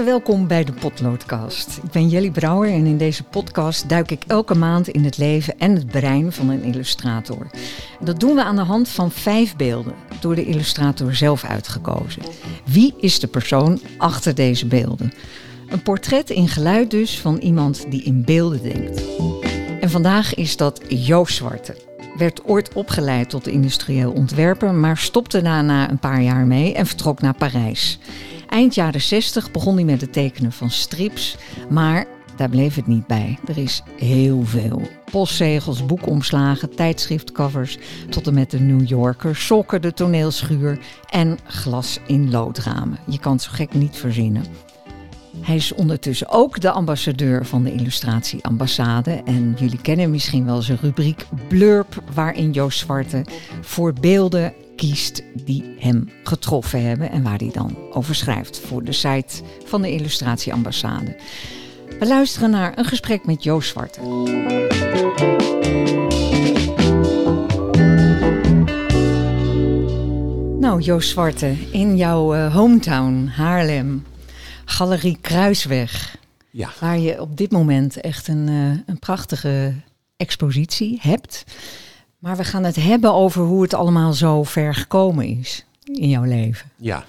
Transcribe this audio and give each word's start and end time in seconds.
welkom 0.00 0.46
bij 0.46 0.64
de 0.64 0.72
Potloodcast. 0.72 1.80
Ik 1.82 1.90
ben 1.90 2.08
Jelly 2.08 2.30
Brouwer 2.30 2.70
en 2.70 2.86
in 2.86 2.98
deze 2.98 3.22
podcast 3.22 3.88
duik 3.88 4.10
ik 4.10 4.24
elke 4.26 4.54
maand 4.54 4.88
in 4.88 5.04
het 5.04 5.18
leven 5.18 5.58
en 5.58 5.74
het 5.74 5.86
brein 5.86 6.32
van 6.32 6.48
een 6.48 6.62
illustrator. 6.62 7.46
Dat 8.00 8.20
doen 8.20 8.34
we 8.34 8.44
aan 8.44 8.56
de 8.56 8.62
hand 8.62 8.88
van 8.88 9.10
vijf 9.10 9.56
beelden, 9.56 9.94
door 10.20 10.34
de 10.34 10.44
illustrator 10.44 11.14
zelf 11.14 11.44
uitgekozen. 11.44 12.22
Wie 12.64 12.94
is 13.00 13.20
de 13.20 13.26
persoon 13.26 13.80
achter 13.98 14.34
deze 14.34 14.66
beelden? 14.66 15.12
Een 15.68 15.82
portret 15.82 16.30
in 16.30 16.48
geluid 16.48 16.90
dus 16.90 17.20
van 17.20 17.36
iemand 17.36 17.90
die 17.90 18.02
in 18.02 18.24
beelden 18.24 18.62
denkt. 18.62 19.02
En 19.80 19.90
vandaag 19.90 20.34
is 20.34 20.56
dat 20.56 20.80
Joost 20.88 21.34
Zwarte. 21.36 21.76
Werd 22.16 22.44
ooit 22.44 22.72
opgeleid 22.72 23.30
tot 23.30 23.46
industrieel 23.46 24.12
ontwerper, 24.12 24.74
maar 24.74 24.96
stopte 24.96 25.42
daarna 25.42 25.90
een 25.90 25.98
paar 25.98 26.22
jaar 26.22 26.46
mee 26.46 26.74
en 26.74 26.86
vertrok 26.86 27.20
naar 27.20 27.34
Parijs. 27.34 27.98
Eind 28.52 28.74
jaren 28.74 29.00
60 29.00 29.50
begon 29.50 29.74
hij 29.74 29.84
met 29.84 30.00
het 30.00 30.12
tekenen 30.12 30.52
van 30.52 30.70
strips, 30.70 31.36
maar 31.70 32.06
daar 32.36 32.48
bleef 32.48 32.74
het 32.74 32.86
niet 32.86 33.06
bij. 33.06 33.38
Er 33.46 33.58
is 33.58 33.82
heel 33.96 34.42
veel. 34.44 34.82
Postzegels, 35.10 35.86
boekomslagen, 35.86 36.74
tijdschriftcovers, 36.74 37.78
tot 38.08 38.26
en 38.26 38.34
met 38.34 38.50
de 38.50 38.60
New 38.60 38.88
Yorker, 38.88 39.36
sokken, 39.36 39.82
de 39.82 39.92
toneelschuur 39.92 40.78
en 41.10 41.38
glas 41.44 41.98
in 42.06 42.30
loodramen. 42.30 42.98
Je 43.06 43.18
kan 43.18 43.40
zo 43.40 43.50
gek 43.52 43.74
niet 43.74 43.96
verzinnen. 43.96 44.44
Hij 45.40 45.56
is 45.56 45.74
ondertussen 45.74 46.28
ook 46.28 46.60
de 46.60 46.70
ambassadeur 46.70 47.46
van 47.46 47.62
de 47.62 47.72
Illustratie 47.72 48.44
Ambassade. 48.44 49.22
En 49.24 49.54
jullie 49.58 49.80
kennen 49.80 50.10
misschien 50.10 50.44
wel 50.44 50.62
zijn 50.62 50.78
rubriek 50.80 51.26
Blurp, 51.48 52.02
waarin 52.14 52.50
Joost 52.50 52.78
Zwarte 52.78 53.24
voor 53.60 53.92
beelden 53.92 54.54
kiest 54.76 55.22
die 55.44 55.74
hem 55.78 56.10
getroffen 56.24 56.86
hebben 56.86 57.10
en 57.10 57.22
waar 57.22 57.38
hij 57.38 57.50
dan 57.52 57.76
over 57.90 58.14
schrijft 58.14 58.60
voor 58.60 58.84
de 58.84 58.92
site 58.92 59.42
van 59.64 59.82
de 59.82 59.90
Illustratie 59.90 60.52
Ambassade. 60.52 61.16
We 61.98 62.06
luisteren 62.06 62.50
naar 62.50 62.78
een 62.78 62.84
gesprek 62.84 63.26
met 63.26 63.42
Joost 63.42 63.68
Zwarte. 63.68 64.00
Nou, 70.60 70.80
Joost 70.80 71.08
Zwarte, 71.08 71.54
in 71.72 71.96
jouw 71.96 72.34
uh, 72.34 72.54
hometown 72.54 73.26
Haarlem, 73.26 74.04
Galerie 74.64 75.18
Kruisweg. 75.20 76.16
Ja. 76.50 76.70
Waar 76.80 76.98
je 76.98 77.20
op 77.20 77.36
dit 77.36 77.50
moment 77.50 78.00
echt 78.00 78.28
een, 78.28 78.48
uh, 78.48 78.78
een 78.86 78.98
prachtige 78.98 79.74
expositie 80.16 80.98
hebt. 81.00 81.44
Maar 82.22 82.36
we 82.36 82.44
gaan 82.44 82.64
het 82.64 82.76
hebben 82.76 83.14
over 83.14 83.42
hoe 83.44 83.62
het 83.62 83.74
allemaal 83.74 84.12
zo 84.12 84.42
ver 84.42 84.74
gekomen 84.74 85.26
is 85.38 85.64
in 85.84 86.08
jouw 86.08 86.22
leven. 86.24 86.70
Ja. 86.76 87.04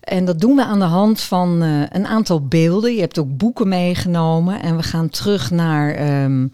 En 0.00 0.24
dat 0.24 0.40
doen 0.40 0.56
we 0.56 0.64
aan 0.64 0.78
de 0.78 0.84
hand 0.84 1.20
van 1.20 1.62
uh, 1.62 1.82
een 1.88 2.06
aantal 2.06 2.46
beelden. 2.46 2.94
Je 2.94 3.00
hebt 3.00 3.18
ook 3.18 3.36
boeken 3.36 3.68
meegenomen. 3.68 4.62
En 4.62 4.76
we 4.76 4.82
gaan 4.82 5.08
terug 5.08 5.50
naar, 5.50 6.22
um, 6.24 6.50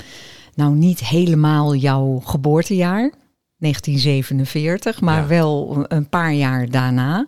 nou 0.55 0.75
niet 0.75 1.01
helemaal 1.01 1.75
jouw 1.75 2.21
geboortejaar, 2.25 3.11
1947, 3.57 5.01
maar 5.01 5.21
Ja. 5.21 5.27
wel 5.27 5.85
een 5.89 6.09
paar 6.09 6.33
jaar 6.33 6.71
daarna. 6.71 7.27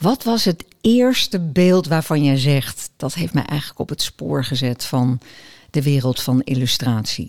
Wat 0.00 0.22
was 0.24 0.44
het 0.44 0.64
eerste 0.80 1.40
beeld 1.40 1.86
waarvan 1.86 2.24
jij 2.24 2.36
zegt, 2.38 2.90
dat 2.96 3.14
heeft 3.14 3.34
mij 3.34 3.44
eigenlijk 3.44 3.80
op 3.80 3.88
het 3.88 4.02
spoor 4.02 4.44
gezet 4.44 4.84
van 4.84 5.18
de 5.70 5.82
wereld 5.82 6.22
van 6.22 6.40
illustratie? 6.42 7.28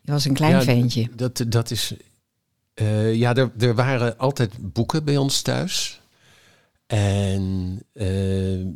Je 0.00 0.12
was 0.12 0.24
een 0.24 0.34
klein 0.34 0.52
Ja, 0.52 0.62
ventje. 0.62 1.08
Dat, 1.16 1.44
dat 1.48 1.70
is. 1.70 1.94
Eh, 2.76 3.14
ja, 3.14 3.34
er, 3.34 3.50
er 3.58 3.74
waren 3.74 4.18
altijd 4.18 4.72
boeken 4.72 5.04
bij 5.04 5.16
ons 5.16 5.42
thuis. 5.42 6.00
En 6.86 7.82
eh, 7.92 8.66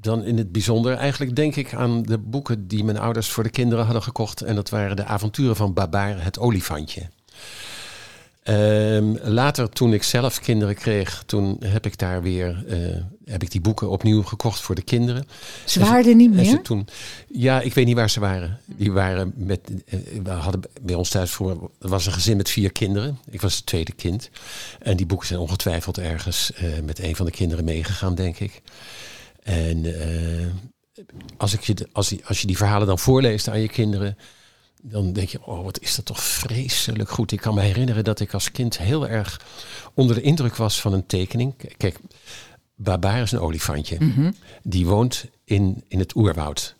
dan 0.00 0.24
in 0.24 0.38
het 0.38 0.52
bijzonder, 0.52 0.94
eigenlijk 0.94 1.36
denk 1.36 1.56
ik 1.56 1.74
aan 1.74 2.02
de 2.02 2.18
boeken 2.18 2.68
die 2.68 2.84
mijn 2.84 2.98
ouders 2.98 3.28
voor 3.28 3.42
de 3.42 3.50
kinderen 3.50 3.84
hadden 3.84 4.02
gekocht. 4.02 4.42
En 4.42 4.54
dat 4.54 4.70
waren 4.70 4.96
de 4.96 5.04
avonturen 5.04 5.56
van 5.56 5.72
Babar, 5.72 6.22
het 6.22 6.38
olifantje. 6.38 7.02
Ehm, 8.48 9.16
later, 9.22 9.68
toen 9.68 9.92
ik 9.92 10.02
zelf 10.02 10.40
kinderen 10.40 10.74
kreeg, 10.74 11.22
toen 11.26 11.56
heb 11.64 11.86
ik 11.86 11.98
daar 11.98 12.22
weer 12.22 12.64
eh, 12.68 13.02
heb 13.24 13.42
ik 13.42 13.50
die 13.50 13.60
boeken 13.60 13.90
opnieuw 13.90 14.22
gekocht 14.22 14.60
voor 14.60 14.74
de 14.74 14.82
kinderen. 14.82 15.24
Ze 15.64 15.80
waren 15.80 16.06
er 16.06 16.14
niet 16.14 16.34
ze 16.34 16.40
meer? 16.40 16.62
toen, 16.62 16.88
ja, 17.28 17.60
ik 17.60 17.74
weet 17.74 17.86
niet 17.86 17.94
waar 17.94 18.10
ze 18.10 18.20
waren. 18.20 18.60
Die 18.64 18.92
waren 18.92 19.32
met, 19.36 19.60
eh, 19.86 19.98
we 20.22 20.30
hadden 20.30 20.60
bij 20.82 20.94
ons 20.94 21.08
thuis 21.08 21.30
voor, 21.30 21.70
was 21.78 22.06
een 22.06 22.12
gezin 22.12 22.36
met 22.36 22.50
vier 22.50 22.72
kinderen. 22.72 23.18
Ik 23.30 23.40
was 23.40 23.56
het 23.56 23.66
tweede 23.66 23.92
kind. 23.92 24.30
En 24.78 24.96
die 24.96 25.06
boeken 25.06 25.26
zijn 25.26 25.40
ongetwijfeld 25.40 25.98
ergens 25.98 26.52
eh, 26.52 26.68
met 26.84 26.98
een 26.98 27.16
van 27.16 27.26
de 27.26 27.32
kinderen 27.32 27.64
meegegaan, 27.64 28.14
denk 28.14 28.38
ik. 28.38 28.62
En 29.42 29.94
als, 31.36 31.54
ik 31.54 31.60
je, 31.60 31.88
als, 31.92 32.08
die, 32.08 32.20
als 32.24 32.40
je 32.40 32.46
die 32.46 32.56
verhalen 32.56 32.86
dan 32.86 32.98
voorleest 32.98 33.48
aan 33.48 33.60
je 33.60 33.68
kinderen, 33.68 34.16
dan 34.82 35.12
denk 35.12 35.28
je, 35.28 35.46
oh, 35.46 35.64
wat 35.64 35.80
is 35.80 35.94
dat 35.94 36.04
toch 36.04 36.22
vreselijk 36.22 37.10
goed. 37.10 37.32
Ik 37.32 37.40
kan 37.40 37.54
me 37.54 37.60
herinneren 37.60 38.04
dat 38.04 38.20
ik 38.20 38.34
als 38.34 38.50
kind 38.50 38.78
heel 38.78 39.08
erg 39.08 39.40
onder 39.94 40.14
de 40.14 40.22
indruk 40.22 40.56
was 40.56 40.80
van 40.80 40.92
een 40.92 41.06
tekening. 41.06 41.54
Kijk, 41.76 41.98
Babar 42.74 43.22
is 43.22 43.32
een 43.32 43.40
olifantje. 43.40 43.96
Mhm. 44.00 44.30
Die 44.62 44.86
woont 44.86 45.26
in, 45.44 45.84
in 45.88 45.98
het 45.98 46.14
oerwoud. 46.14 46.76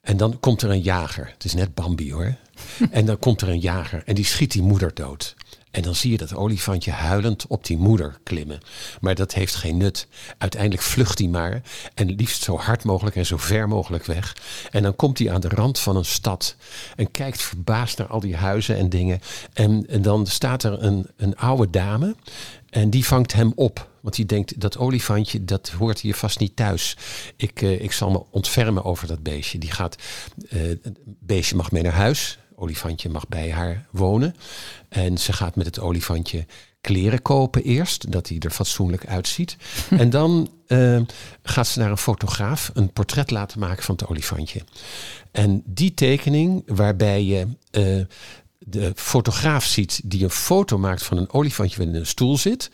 En 0.00 0.16
dan 0.16 0.40
komt 0.40 0.62
er 0.62 0.70
een 0.70 0.82
jager. 0.82 1.30
Het 1.32 1.44
is 1.44 1.54
net 1.54 1.74
Bambi 1.74 2.12
hoor. 2.12 2.36
en 2.90 3.06
dan 3.06 3.18
komt 3.18 3.40
er 3.40 3.48
een 3.48 3.60
jager 3.60 4.02
en 4.06 4.14
die 4.14 4.24
schiet 4.24 4.52
die 4.52 4.62
moeder 4.62 4.94
dood. 4.94 5.34
En 5.70 5.82
dan 5.82 5.94
zie 5.94 6.10
je 6.10 6.16
dat 6.16 6.34
olifantje 6.34 6.90
huilend 6.90 7.46
op 7.46 7.64
die 7.64 7.76
moeder 7.76 8.18
klimmen. 8.22 8.60
Maar 9.00 9.14
dat 9.14 9.34
heeft 9.34 9.54
geen 9.54 9.76
nut. 9.76 10.06
Uiteindelijk 10.38 10.82
vlucht 10.82 11.18
hij 11.18 11.28
maar. 11.28 11.62
En 11.94 12.14
liefst 12.14 12.42
zo 12.42 12.56
hard 12.56 12.84
mogelijk 12.84 13.16
en 13.16 13.26
zo 13.26 13.36
ver 13.36 13.68
mogelijk 13.68 14.04
weg. 14.04 14.36
En 14.70 14.82
dan 14.82 14.96
komt 14.96 15.18
hij 15.18 15.32
aan 15.32 15.40
de 15.40 15.48
rand 15.48 15.78
van 15.78 15.96
een 15.96 16.04
stad. 16.04 16.56
En 16.96 17.10
kijkt 17.10 17.42
verbaasd 17.42 17.98
naar 17.98 18.06
al 18.06 18.20
die 18.20 18.36
huizen 18.36 18.76
en 18.76 18.88
dingen. 18.88 19.20
En, 19.52 19.86
dan 20.02 20.26
staat 20.26 20.62
er 20.62 20.82
een, 20.82 21.06
een 21.16 21.36
oude 21.36 21.70
dame. 21.70 22.14
En 22.70 22.90
die 22.90 23.06
vangt 23.06 23.32
hem 23.32 23.52
op. 23.54 23.88
Want 24.00 24.14
die 24.14 24.26
denkt, 24.26 24.60
dat 24.60 24.78
olifantje, 24.78 25.44
dat 25.44 25.68
hoort 25.68 26.00
hier 26.00 26.14
vast 26.14 26.38
niet 26.38 26.56
thuis. 26.56 26.96
Ik, 27.36 27.62
eh, 27.62 27.80
ik 27.80 27.92
zal 27.92 28.10
me 28.10 28.22
ontfermen 28.30 28.84
over 28.84 29.06
dat 29.06 29.22
beestje. 29.22 29.58
Die 29.58 29.70
gaat, 29.70 29.96
eh, 30.48 30.60
het 30.60 30.98
beestje 31.04 31.56
mag 31.56 31.70
mee 31.70 31.82
naar 31.82 31.92
huis. 31.92 32.38
Olifantje 32.60 33.08
mag 33.08 33.28
bij 33.28 33.52
haar 33.52 33.86
wonen. 33.90 34.36
En 34.88 35.18
ze 35.18 35.32
gaat 35.32 35.56
met 35.56 35.66
het 35.66 35.80
olifantje 35.80 36.46
kleren 36.80 37.22
kopen 37.22 37.62
eerst. 37.62 38.12
Dat 38.12 38.28
hij 38.28 38.38
er 38.38 38.50
fatsoenlijk 38.50 39.06
uitziet. 39.06 39.56
en 39.90 40.10
dan 40.10 40.50
eh, 40.66 41.00
gaat 41.42 41.66
ze 41.66 41.78
naar 41.78 41.90
een 41.90 41.98
fotograaf 41.98 42.70
een 42.74 42.92
portret 42.92 43.30
laten 43.30 43.60
maken 43.60 43.84
van 43.84 43.94
het 43.94 44.06
olifantje. 44.06 44.60
En 45.30 45.62
die 45.66 45.94
tekening 45.94 46.62
waarbij 46.66 47.24
je... 47.24 47.46
eh, 47.70 48.06
de 48.58 48.92
fotograaf 48.94 49.64
ziet 49.64 50.00
die 50.04 50.24
een 50.24 50.30
foto 50.30 50.78
maakt 50.78 51.02
van 51.02 51.16
een 51.16 51.32
olifantje 51.32 51.78
wat 51.78 51.86
in 51.86 51.94
een 51.94 52.06
stoel 52.06 52.38
zit. 52.38 52.70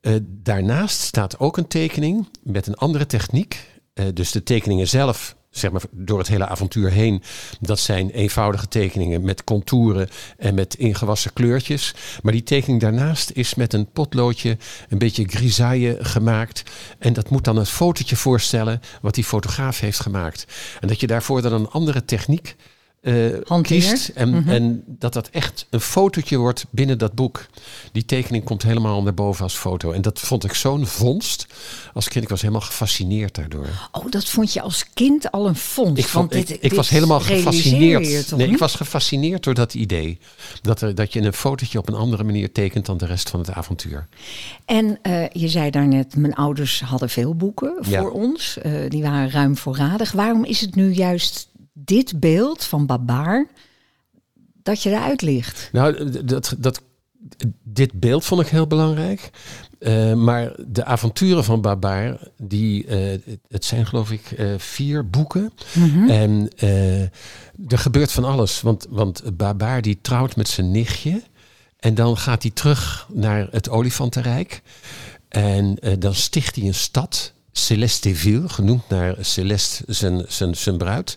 Eh, 0.00 0.14
daarnaast 0.22 1.00
staat 1.00 1.38
ook 1.38 1.56
een 1.56 1.66
tekening 1.66 2.28
met 2.42 2.66
een 2.66 2.74
andere 2.74 3.06
techniek. 3.06 3.66
Eh, 3.94 4.06
dus 4.14 4.30
de 4.30 4.42
tekeningen 4.42 4.88
zelf, 4.88 5.36
zeg 5.52 5.70
maar 5.70 5.82
door 5.90 6.18
het 6.18 6.28
hele 6.28 6.46
avontuur 6.46 6.90
heen, 6.90 7.22
dat 7.60 7.78
zijn 7.78 8.10
eenvoudige 8.10 8.68
tekeningen 8.68 9.22
met 9.22 9.44
contouren 9.44 10.08
en 10.38 10.54
met 10.54 10.74
ingewassen 10.74 11.32
kleurtjes. 11.32 11.94
Maar 12.22 12.32
die 12.32 12.42
tekening 12.42 12.80
daarnaast 12.80 13.30
is 13.30 13.54
met 13.54 13.72
een 13.72 13.90
potloodje 13.92 14.56
een 14.88 14.98
beetje 14.98 15.28
grisaille 15.28 15.96
gemaakt. 16.00 16.62
En 16.98 17.12
dat 17.12 17.30
moet 17.30 17.44
dan 17.44 17.56
een 17.56 17.66
fotootje 17.66 18.16
voorstellen 18.16 18.80
wat 19.00 19.14
die 19.14 19.24
fotograaf 19.24 19.80
heeft 19.80 20.00
gemaakt. 20.00 20.46
En 20.80 20.88
dat 20.88 21.00
je 21.00 21.06
daarvoor 21.06 21.42
dan 21.42 21.52
een 21.52 21.70
andere 21.70 22.04
techniek 22.04 22.56
eh, 23.02 23.14
Hanteert. 23.44 23.90
kiest. 23.90 24.08
En, 24.08 24.44
en 24.46 24.84
dat 24.86 25.12
dat 25.12 25.28
echt 25.28 25.66
een 25.70 25.80
fotootje 25.80 26.36
wordt 26.36 26.64
binnen 26.70 26.98
dat 26.98 27.14
boek. 27.14 27.46
Die 27.92 28.04
tekening 28.04 28.44
komt 28.44 28.62
helemaal 28.62 29.02
naar 29.02 29.14
boven 29.14 29.42
als 29.42 29.54
foto. 29.54 29.92
En 29.92 30.02
dat 30.02 30.20
vond 30.20 30.44
ik 30.44 30.54
zo'n 30.54 30.86
vondst. 30.86 31.46
Als 31.94 32.08
kind, 32.08 32.24
ik 32.24 32.30
was 32.30 32.40
helemaal 32.40 32.60
gefascineerd 32.60 33.34
daardoor. 33.34 33.66
Oh, 33.92 34.10
dat 34.10 34.24
vond 34.24 34.52
je 34.52 34.60
als 34.60 34.84
kind 34.94 35.30
al 35.30 35.46
een 35.46 35.56
fonds. 35.56 36.00
Ik, 36.00 36.06
vond, 36.06 36.34
ik, 36.34 36.48
ik 36.48 36.62
dit 36.62 36.74
was 36.74 36.88
helemaal 36.88 37.20
gefascineerd. 37.20 38.06
je 38.06 38.24
toch 38.24 38.38
nee, 38.38 38.48
ik 38.48 38.58
was 38.58 38.74
gefascineerd 38.74 39.44
door 39.44 39.54
dat 39.54 39.74
idee. 39.74 40.18
Dat, 40.62 40.80
er, 40.80 40.94
dat 40.94 41.12
je 41.12 41.20
een 41.20 41.32
fotootje 41.32 41.78
op 41.78 41.88
een 41.88 41.94
andere 41.94 42.24
manier 42.24 42.52
tekent 42.52 42.86
dan 42.86 42.96
de 42.98 43.06
rest 43.06 43.30
van 43.30 43.40
het 43.40 43.50
avontuur. 43.50 44.06
En 44.64 44.98
eh, 45.02 45.28
je 45.28 45.48
zei 45.48 45.70
daarnet, 45.70 46.16
mijn 46.16 46.34
ouders 46.34 46.80
hadden 46.80 47.08
veel 47.10 47.34
boeken 47.34 47.74
Ja. 47.88 48.00
voor 48.00 48.10
ons. 48.10 48.58
Eh, 48.58 48.72
die 48.88 49.02
waren 49.02 49.30
ruim 49.30 49.56
voorradig. 49.56 50.12
Waarom 50.12 50.44
is 50.44 50.60
het 50.60 50.74
nu 50.74 50.92
juist 50.92 51.50
dit 51.72 52.20
beeld 52.20 52.64
van 52.64 52.86
Babar 52.86 53.46
dat 54.62 54.82
je 54.82 54.90
eruit 54.90 55.22
ligt? 55.22 55.68
Nou, 55.72 56.10
dat, 56.24 56.54
dat 56.58 56.82
dit 57.62 58.00
beeld 58.00 58.24
vond 58.24 58.40
ik 58.40 58.48
heel 58.48 58.66
belangrijk. 58.66 59.30
Uh, 59.78 60.14
maar 60.14 60.52
de 60.66 60.84
avonturen 60.84 61.44
van 61.44 61.60
Babar, 61.60 62.18
die, 62.42 62.86
uh, 62.86 63.18
het 63.48 63.64
zijn 63.64 63.86
geloof 63.86 64.10
ik 64.10 64.30
uh, 64.38 64.54
vier 64.58 65.10
boeken. 65.10 65.52
Mm 65.72 65.90
-hmm. 65.90 66.10
En 66.10 66.50
er 67.68 67.78
gebeurt 67.78 68.12
van 68.12 68.24
alles. 68.24 68.60
Want, 68.60 68.86
want 68.90 69.36
Babar 69.36 69.82
die 69.82 69.98
trouwt 70.02 70.36
met 70.36 70.48
zijn 70.48 70.70
nichtje. 70.70 71.22
En 71.78 71.94
dan 71.94 72.16
gaat 72.16 72.42
hij 72.42 72.50
terug 72.50 73.08
naar 73.12 73.48
het 73.50 73.68
olifantenrijk. 73.68 74.62
En 75.28 75.78
dan 75.98 76.14
sticht 76.14 76.56
hij 76.56 76.64
een 76.64 76.74
stad, 76.74 77.32
Celesteville, 77.52 78.48
genoemd 78.48 78.88
naar 78.88 79.16
Celeste, 79.20 79.84
zijn, 79.86 80.24
zijn, 80.28 80.56
zijn 80.56 80.76
bruid. 80.76 81.16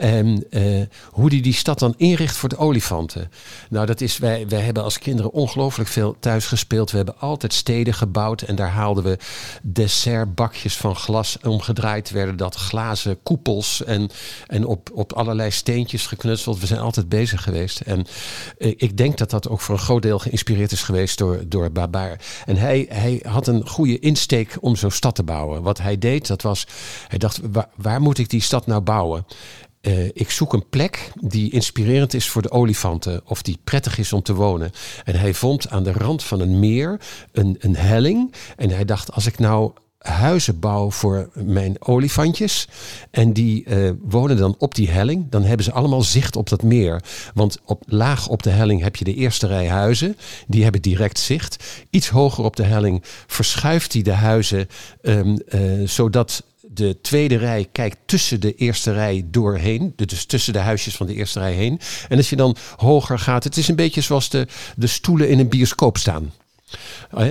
En 0.00 0.44
uh, 0.50 0.82
hoe 1.10 1.30
die 1.30 1.42
die 1.42 1.52
stad 1.52 1.78
dan 1.78 1.94
inricht 1.96 2.36
voor 2.36 2.48
de 2.48 2.56
olifanten. 2.56 3.30
Nou, 3.70 3.86
dat 3.86 4.00
is, 4.00 4.18
wij, 4.18 4.48
wij 4.48 4.60
hebben 4.60 4.82
als 4.82 4.98
kinderen 4.98 5.32
ongelooflijk 5.32 5.90
veel 5.90 6.16
thuis 6.20 6.46
gespeeld. 6.46 6.90
We 6.90 6.96
hebben 6.96 7.18
altijd 7.18 7.52
steden 7.52 7.94
gebouwd 7.94 8.42
en 8.42 8.54
daar 8.54 8.70
haalden 8.70 9.04
we 9.04 9.18
dessertbakjes 9.62 10.76
van 10.76 10.96
glas 10.96 11.38
omgedraaid. 11.42 12.10
Werden 12.10 12.36
dat 12.36 12.54
glazen 12.54 13.22
koepels 13.22 13.84
en, 13.84 14.10
en 14.46 14.66
op, 14.66 14.90
op 14.94 15.12
allerlei 15.12 15.50
steentjes 15.50 16.06
geknutseld. 16.06 16.60
We 16.60 16.66
zijn 16.66 16.80
altijd 16.80 17.08
bezig 17.08 17.42
geweest. 17.42 17.80
En 17.80 18.06
uh, 18.58 18.74
ik 18.76 18.96
denk 18.96 19.18
dat 19.18 19.30
dat 19.30 19.48
ook 19.48 19.60
voor 19.60 19.74
een 19.74 19.80
groot 19.80 20.02
deel 20.02 20.18
geïnspireerd 20.18 20.72
is 20.72 20.82
geweest 20.82 21.18
door, 21.18 21.40
door 21.46 21.70
Babar. 21.70 22.16
En 22.46 22.56
hij, 22.56 22.86
hij 22.88 23.22
had 23.28 23.46
een 23.46 23.68
goede 23.68 23.98
insteek 23.98 24.56
om 24.60 24.76
zo'n 24.76 24.90
stad 24.90 25.14
te 25.14 25.22
bouwen. 25.22 25.62
Wat 25.62 25.78
hij 25.78 25.98
deed, 25.98 26.26
dat 26.26 26.42
was, 26.42 26.66
hij 27.08 27.18
dacht, 27.18 27.40
waar 27.76 28.00
moet 28.00 28.18
ik 28.18 28.30
die 28.30 28.42
stad 28.42 28.66
nou 28.66 28.80
bouwen? 28.80 29.24
Uh, 29.80 30.04
ik 30.04 30.30
zoek 30.30 30.52
een 30.52 30.68
plek 30.68 31.12
die 31.20 31.52
inspirerend 31.52 32.14
is 32.14 32.28
voor 32.28 32.42
de 32.42 32.50
olifanten 32.50 33.20
of 33.24 33.42
die 33.42 33.58
prettig 33.64 33.98
is 33.98 34.12
om 34.12 34.22
te 34.22 34.34
wonen. 34.34 34.70
En 35.04 35.14
hij 35.14 35.34
vond 35.34 35.68
aan 35.68 35.82
de 35.82 35.92
rand 35.92 36.22
van 36.24 36.40
een 36.40 36.58
meer 36.58 37.00
een, 37.32 37.56
een 37.58 37.76
helling. 37.76 38.34
En 38.56 38.70
hij 38.70 38.84
dacht, 38.84 39.12
als 39.12 39.26
ik 39.26 39.38
nou 39.38 39.72
huizen 40.00 40.58
bouw 40.58 40.90
voor 40.90 41.30
mijn 41.34 41.76
olifantjes. 41.78 42.68
En 43.10 43.32
die 43.32 43.64
uh, 43.66 43.90
wonen 44.02 44.36
dan 44.36 44.54
op 44.58 44.74
die 44.74 44.90
helling. 44.90 45.26
Dan 45.30 45.42
hebben 45.42 45.64
ze 45.64 45.72
allemaal 45.72 46.02
zicht 46.02 46.36
op 46.36 46.48
dat 46.48 46.62
meer. 46.62 47.02
Want 47.34 47.58
op, 47.64 47.82
laag 47.86 48.28
op 48.28 48.42
de 48.42 48.50
helling 48.50 48.82
heb 48.82 48.96
je 48.96 49.04
de 49.04 49.14
eerste 49.14 49.46
rij 49.46 49.68
huizen. 49.68 50.16
Die 50.46 50.62
hebben 50.62 50.82
direct 50.82 51.18
zicht. 51.18 51.64
Iets 51.90 52.08
hoger 52.08 52.44
op 52.44 52.56
de 52.56 52.64
helling 52.64 53.02
verschuift 53.26 53.92
hij 53.92 54.02
de 54.02 54.12
huizen. 54.12 54.68
Um, 55.02 55.38
uh, 55.48 55.88
zodat 55.88 56.44
de 56.80 57.00
tweede 57.00 57.36
rij 57.36 57.68
kijkt 57.72 57.96
tussen 58.06 58.40
de 58.40 58.54
eerste 58.54 58.92
rij 58.92 59.24
doorheen. 59.26 59.92
Dus 59.96 60.24
tussen 60.24 60.52
de 60.52 60.58
huisjes 60.58 60.96
van 60.96 61.06
de 61.06 61.14
eerste 61.14 61.38
rij 61.38 61.52
heen. 61.52 61.80
En 62.08 62.16
als 62.16 62.30
je 62.30 62.36
dan 62.36 62.56
hoger 62.76 63.18
gaat, 63.18 63.44
het 63.44 63.56
is 63.56 63.68
een 63.68 63.76
beetje 63.76 64.00
zoals 64.00 64.28
de, 64.28 64.46
de 64.76 64.86
stoelen 64.86 65.28
in 65.28 65.38
een 65.38 65.48
bioscoop 65.48 65.96
staan. 65.96 66.32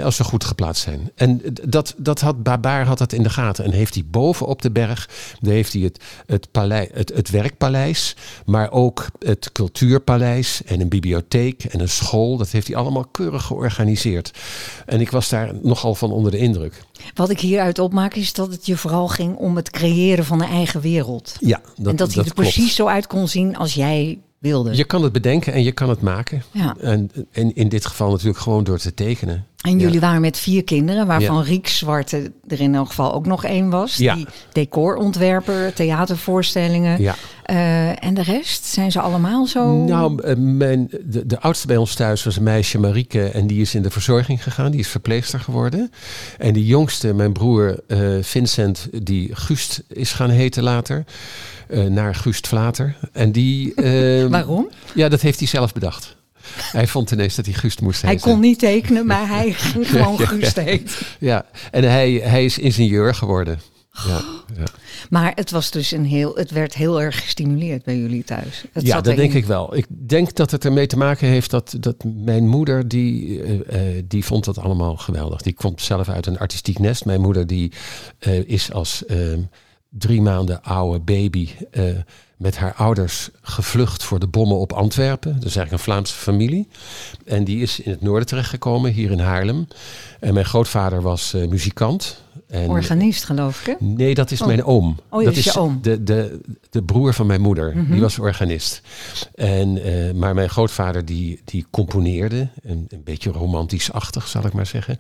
Als 0.04 0.16
ze 0.16 0.24
goed 0.24 0.44
geplaatst 0.44 0.84
zijn. 0.84 1.12
En 1.16 1.42
dat, 1.64 1.94
dat 1.98 2.22
had 2.22 2.44
Babar 2.44 2.86
had 2.86 2.98
dat 2.98 3.14
in 3.14 3.24
de 3.24 3.30
gaten. 3.30 3.66
En 3.66 3.72
heeft 3.72 3.94
hij 3.94 4.04
boven 4.08 4.48
op 4.48 4.62
de 4.62 4.72
berg, 4.72 5.10
daar 5.40 5.54
heeft 5.54 5.74
hij 5.74 5.82
het, 5.82 6.04
het, 6.26 6.52
paleis, 6.52 6.90
het, 6.94 7.12
het 7.16 7.30
werkpaleis, 7.30 8.16
maar 8.46 8.72
ook 8.72 9.06
het 9.20 9.52
cultuurpaleis 9.52 10.64
en 10.66 10.82
een 10.82 10.90
bibliotheek 10.90 11.64
en 11.64 11.80
een 11.80 11.90
school. 11.90 12.38
Dat 12.38 12.50
heeft 12.50 12.68
hij 12.68 12.76
allemaal 12.76 13.06
keurig 13.06 13.44
georganiseerd. 13.44 14.32
En 14.86 15.02
ik 15.02 15.12
was 15.12 15.30
daar 15.30 15.52
nogal 15.62 15.96
van 15.96 16.12
onder 16.12 16.32
de 16.32 16.38
indruk. 16.38 16.84
Wat 17.14 17.30
ik 17.30 17.40
hieruit 17.40 17.80
opmaak 17.80 18.16
is 18.16 18.34
dat 18.34 18.52
het 18.52 18.66
je 18.66 18.78
vooral 18.78 19.08
ging 19.08 19.36
om 19.36 19.56
het 19.56 19.70
creëren 19.70 20.26
van 20.26 20.42
een 20.42 20.50
eigen 20.50 20.82
wereld. 20.82 21.36
Ja, 21.40 21.62
dat, 21.76 21.88
en 21.88 21.96
dat 21.96 22.14
hij 22.14 22.24
er 22.24 22.34
precies 22.34 22.76
zo 22.76 22.88
uit 22.88 23.08
kon 23.08 23.28
zien 23.28 23.58
als 23.58 23.74
jij 23.74 24.20
wilde. 24.40 24.76
Je 24.76 24.84
kan 24.84 25.04
het 25.04 25.12
bedenken 25.12 25.54
en 25.54 25.64
je 25.64 25.72
kan 25.72 25.90
het 25.90 26.02
maken. 26.02 26.44
Ja. 26.52 26.76
En, 26.82 27.12
en 27.32 27.56
in 27.56 27.70
dit 27.70 27.86
geval 27.86 28.12
natuurlijk 28.12 28.40
gewoon 28.40 28.64
door 28.64 28.78
te 28.78 28.94
tekenen. 28.94 29.46
En 29.60 29.80
jullie 29.80 30.00
waren 30.00 30.22
met 30.22 30.38
vier 30.38 30.64
kinderen, 30.64 31.08
waarvan 31.08 31.36
ja. 31.36 31.42
Riek 31.42 31.68
Zwarte 31.68 32.32
er 32.48 32.60
in 32.60 32.76
elk 32.76 32.88
geval 32.88 33.14
ook 33.14 33.26
nog 33.26 33.46
één 33.46 33.70
was. 33.70 33.96
Ja. 33.96 34.16
Die 34.16 34.28
decorontwerper, 34.52 35.74
theatervoorstellingen. 35.74 37.02
Ja. 37.02 37.16
Uh, 37.46 38.04
en 38.04 38.14
de 38.14 38.22
rest, 38.22 38.66
zijn 38.66 38.92
ze 38.92 39.00
allemaal 39.00 39.46
zo? 39.46 39.84
Nou, 39.84 40.28
uh, 40.28 40.36
mijn, 40.36 40.90
de, 41.06 41.26
de 41.26 41.40
oudste 41.40 41.68
bij 41.68 41.78
ons 41.78 41.96
thuis 41.96 42.24
was 42.24 42.36
een 42.36 42.44
meisje, 42.44 42.80
Marieke. 42.80 43.24
En 43.24 43.48
die 43.48 43.62
is 43.62 43.76
in 43.76 43.82
de 43.82 43.90
verzorging 43.90 44.44
gegaan. 44.44 44.72
Die 44.72 44.80
is 44.80 44.88
verpleegster 44.88 45.40
geworden. 45.40 45.92
En 46.38 46.54
die 46.54 46.66
jongste, 46.66 47.14
mijn 47.14 47.34
broer 47.34 47.80
uh, 47.88 48.24
Vincent, 48.24 48.90
die 49.04 49.36
Gust 49.36 49.84
is 49.88 50.12
gaan 50.12 50.30
heten 50.30 50.64
later. 50.64 51.06
Naar 51.90 52.16
Gust 52.16 52.48
Vlater. 52.48 52.96
En 53.12 53.32
die... 53.32 53.74
Waarom? 54.30 54.70
Ja, 54.96 55.10
dat 55.10 55.22
heeft 55.22 55.40
hij 55.40 55.48
zelf 55.48 55.74
bedacht. 55.74 56.18
Hij 56.72 56.88
vond 56.88 57.12
ineens 57.12 57.36
dat 57.36 57.46
hij 57.46 57.54
Gust 57.54 57.82
moest 57.82 58.02
heten. 58.02 58.20
Hij 58.20 58.34
kon 58.34 58.40
niet 58.40 58.60
tekenen, 58.60 59.06
maar 59.06 59.28
hij 59.28 59.54
ging 59.72 59.90
gewoon 59.90 60.16
ja, 60.18 60.26
Gust 60.26 60.56
heten. 60.56 61.06
Ja, 61.20 61.46
en 61.72 61.84
hij, 61.84 62.12
hij 62.12 62.46
is 62.46 62.58
ingenieur 62.58 63.16
geworden. 63.16 63.60
Ja, 64.08 64.22
ja. 64.58 64.64
Maar 65.10 65.32
het 65.36 65.52
was 65.52 65.72
dus 65.72 65.92
een 65.92 66.06
heel, 66.06 66.36
het 66.36 66.52
werd 66.52 66.76
heel 66.76 67.02
erg 67.02 67.22
gestimuleerd 67.22 67.84
bij 67.84 67.98
jullie 67.98 68.24
thuis. 68.24 68.64
Het 68.74 68.86
ja, 68.86 69.02
dat 69.02 69.16
denk 69.16 69.34
ik 69.34 69.46
wel. 69.46 69.76
Ik 69.76 69.86
denk 69.90 70.36
dat 70.36 70.52
het 70.52 70.66
ermee 70.66 70.88
te 70.88 70.98
maken 70.98 71.28
heeft 71.28 71.52
dat, 71.52 71.76
dat 71.80 71.96
mijn 72.04 72.48
moeder, 72.48 72.88
die, 72.88 73.28
uh, 73.28 73.52
uh, 73.96 74.04
die 74.08 74.26
vond 74.26 74.46
dat 74.46 74.58
allemaal 74.58 74.98
geweldig. 74.98 75.42
Die 75.42 75.54
komt 75.54 75.82
zelf 75.82 76.10
uit 76.10 76.26
een 76.26 76.40
artistiek 76.40 76.80
nest. 76.80 77.06
Mijn 77.06 77.22
moeder 77.22 77.48
die 77.48 77.72
uh, 78.28 78.40
is 78.46 78.72
als 78.72 79.06
ehm, 79.06 79.40
drie 79.90 80.22
maanden 80.22 80.64
oude 80.64 81.00
baby 81.00 81.56
met 82.40 82.58
haar 82.58 82.74
ouders 82.74 83.30
gevlucht 83.42 84.04
voor 84.04 84.20
de 84.20 84.28
bommen 84.28 84.58
op 84.58 84.74
Antwerpen. 84.74 85.34
Dat 85.34 85.46
is 85.46 85.56
eigenlijk 85.56 85.72
een 85.72 85.92
Vlaamse 85.92 86.14
familie. 86.14 86.68
En 87.26 87.44
die 87.44 87.62
is 87.62 87.80
in 87.80 87.92
het 87.92 88.02
noorden 88.02 88.28
terechtgekomen, 88.28 88.92
hier 88.92 89.12
in 89.12 89.20
Haarlem. 89.20 89.68
En 90.20 90.34
mijn 90.34 90.46
grootvader 90.46 91.02
was 91.02 91.34
uh, 91.34 91.48
muzikant. 91.48 92.24
En, 92.48 92.70
Organist, 92.70 93.24
geloof 93.24 93.60
ik. 93.60 93.66
Hè? 93.66 93.86
Nee, 93.86 94.14
dat 94.14 94.32
is 94.32 94.42
oh. 94.42 94.48
mijn 94.48 94.64
oom. 94.64 95.00
Oh, 95.10 95.24
dat 95.24 95.36
is 95.36 95.44
je 95.44 95.60
oom. 95.60 95.80
De, 95.82 96.04
de, 96.04 96.40
de 96.70 96.84
broer 96.84 97.14
van 97.14 97.26
mijn 97.26 97.42
moeder. 97.42 97.72
Mm 97.76 97.84
-hmm. 97.84 97.92
Die 97.92 98.02
was 98.02 98.20
organist. 98.20 98.82
En, 99.36 99.88
uh, 99.88 100.12
maar 100.12 100.34
mijn 100.34 100.50
grootvader 100.50 101.06
die, 101.06 101.42
die 101.46 101.66
componeerde. 101.70 102.50
Een, 102.64 102.86
een 102.90 103.04
beetje 103.04 103.32
romantisch-achtig, 103.32 104.28
zal 104.28 104.46
ik 104.46 104.54
maar 104.54 104.66
zeggen. 104.66 104.98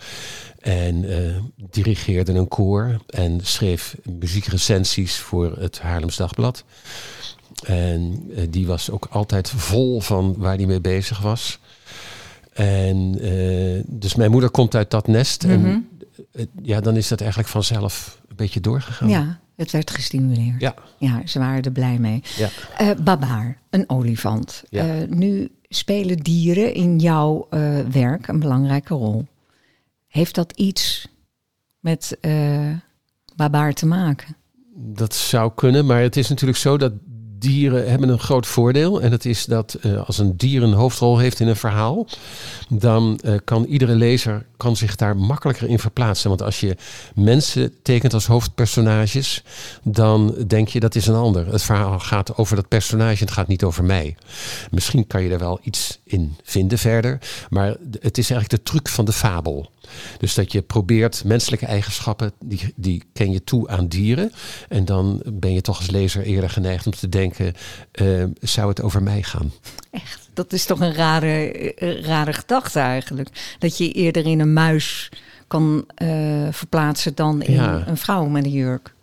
En 0.59 1.03
uh, 1.03 1.37
dirigeerde 1.69 2.33
een 2.33 2.47
koor. 2.47 3.01
En 3.07 3.39
schreef 3.43 3.95
muziekrecensies 4.19 5.17
voor 5.17 5.57
het 5.59 5.79
Haarlems 5.79 6.17
Dagblad. 6.17 6.63
En 7.65 8.23
uh, 8.29 8.47
die 8.49 8.67
was 8.67 8.89
ook 8.89 9.07
altijd 9.09 9.49
vol 9.49 10.01
van 10.01 10.35
waar 10.37 10.55
hij 10.55 10.65
mee 10.65 10.81
bezig 10.81 11.19
was. 11.21 11.59
En 12.53 13.25
uh, 13.25 13.83
dus 13.85 14.15
mijn 14.15 14.31
moeder 14.31 14.49
komt 14.49 14.75
uit 14.75 14.91
dat 14.91 15.07
nest. 15.07 15.43
Mm 15.43 15.51
-hmm. 15.51 15.65
En 15.65 15.87
uh, 16.31 16.45
ja, 16.61 16.79
dan 16.79 16.95
is 16.95 17.07
dat 17.07 17.19
eigenlijk 17.19 17.49
vanzelf 17.49 18.21
een 18.27 18.35
beetje 18.35 18.59
doorgegaan. 18.59 19.09
Ja, 19.09 19.39
het 19.55 19.71
werd 19.71 19.91
gestimuleerd. 19.91 20.61
Ja. 20.61 20.73
Ja, 20.97 21.21
ze 21.25 21.39
waren 21.39 21.61
er 21.61 21.71
blij 21.71 21.97
mee. 21.97 22.23
Ja. 22.37 22.49
Babaar, 22.95 23.57
een 23.69 23.89
olifant. 23.89 24.63
Ja. 24.69 25.05
nu 25.09 25.51
spelen 25.69 26.17
dieren 26.17 26.73
in 26.73 26.99
jouw 26.99 27.47
werk 27.91 28.27
een 28.27 28.39
belangrijke 28.39 28.93
rol. 28.93 29.25
Heeft 30.07 30.35
dat 30.35 30.51
iets 30.55 31.07
met 31.79 32.17
Babaar 33.35 33.73
te 33.73 33.85
maken? 33.85 34.35
Dat 34.75 35.15
zou 35.15 35.51
kunnen, 35.55 35.85
maar 35.85 36.01
het 36.01 36.17
is 36.17 36.29
natuurlijk 36.29 36.59
zo 36.59 36.77
dat 36.77 36.91
dieren 37.39 37.89
hebben 37.89 38.09
een 38.09 38.19
groot 38.19 38.47
voordeel. 38.47 39.01
En 39.01 39.09
dat 39.09 39.25
is 39.25 39.45
dat 39.45 39.77
uh, 39.81 40.07
als 40.07 40.17
een 40.17 40.37
dier 40.37 40.63
een 40.63 40.73
hoofdrol 40.73 41.17
heeft 41.17 41.39
in 41.39 41.47
een 41.47 41.55
verhaal, 41.55 42.07
dan 42.69 43.19
uh, 43.25 43.35
kan 43.43 43.65
iedere 43.65 43.95
lezer 43.95 44.45
kan 44.57 44.75
zich 44.75 44.95
daar 44.95 45.17
makkelijker 45.17 45.67
in 45.67 45.79
verplaatsen. 45.79 46.29
Want 46.29 46.41
als 46.41 46.59
je 46.59 46.77
mensen 47.15 47.73
tekent 47.81 48.13
als 48.13 48.25
hoofdpersonages, 48.25 49.43
dan 49.83 50.35
denk 50.47 50.67
je 50.67 50.79
dat 50.79 50.95
is 50.95 51.07
een 51.07 51.15
ander. 51.15 51.51
Het 51.51 51.63
verhaal 51.63 51.99
gaat 51.99 52.37
over 52.37 52.55
dat 52.55 52.67
personage, 52.67 53.23
het 53.23 53.31
gaat 53.31 53.47
niet 53.47 53.63
over 53.63 53.83
mij. 53.83 54.15
Misschien 54.71 55.07
kan 55.07 55.23
je 55.23 55.29
er 55.29 55.39
wel 55.39 55.59
iets 55.61 55.99
in 56.03 56.35
vinden 56.43 56.77
verder, 56.77 57.17
maar 57.49 57.75
het 57.99 58.17
is 58.17 58.29
eigenlijk 58.29 58.49
de 58.49 58.71
truc 58.71 58.87
van 58.87 59.05
de 59.05 59.13
fabel. 59.13 59.71
Dus 60.17 60.33
dat 60.33 60.51
je 60.51 60.61
probeert 60.61 61.23
menselijke 61.25 61.65
eigenschappen, 61.65 62.31
die, 62.39 62.73
die 62.75 63.03
ken 63.13 63.31
je 63.31 63.43
toe 63.43 63.67
aan 63.69 63.87
dieren. 63.87 64.31
En 64.69 64.85
dan 64.85 65.21
ben 65.25 65.53
je 65.53 65.61
toch 65.61 65.77
als 65.77 65.89
lezer 65.89 66.23
eerder 66.23 66.49
geneigd 66.49 66.85
om 66.85 66.91
te 66.91 67.09
denken, 67.09 67.28
uh, 67.37 68.23
zou 68.39 68.69
het 68.69 68.81
over 68.81 69.03
mij 69.03 69.23
gaan? 69.23 69.51
Echt, 69.91 70.29
dat 70.33 70.53
is 70.53 70.65
toch 70.65 70.79
een 70.79 70.93
rare, 70.93 71.73
rare 72.01 72.33
gedachte 72.33 72.79
eigenlijk. 72.79 73.55
Dat 73.59 73.77
je 73.77 73.91
eerder 73.91 74.25
in 74.25 74.39
een 74.39 74.53
muis 74.53 75.09
kan 75.47 75.85
uh, 76.01 76.47
verplaatsen 76.51 77.15
dan 77.15 77.41
in 77.41 77.53
ja. 77.53 77.83
een 77.87 77.97
vrouw 77.97 78.25
met 78.25 78.45
een 78.45 78.51
jurk. 78.51 78.93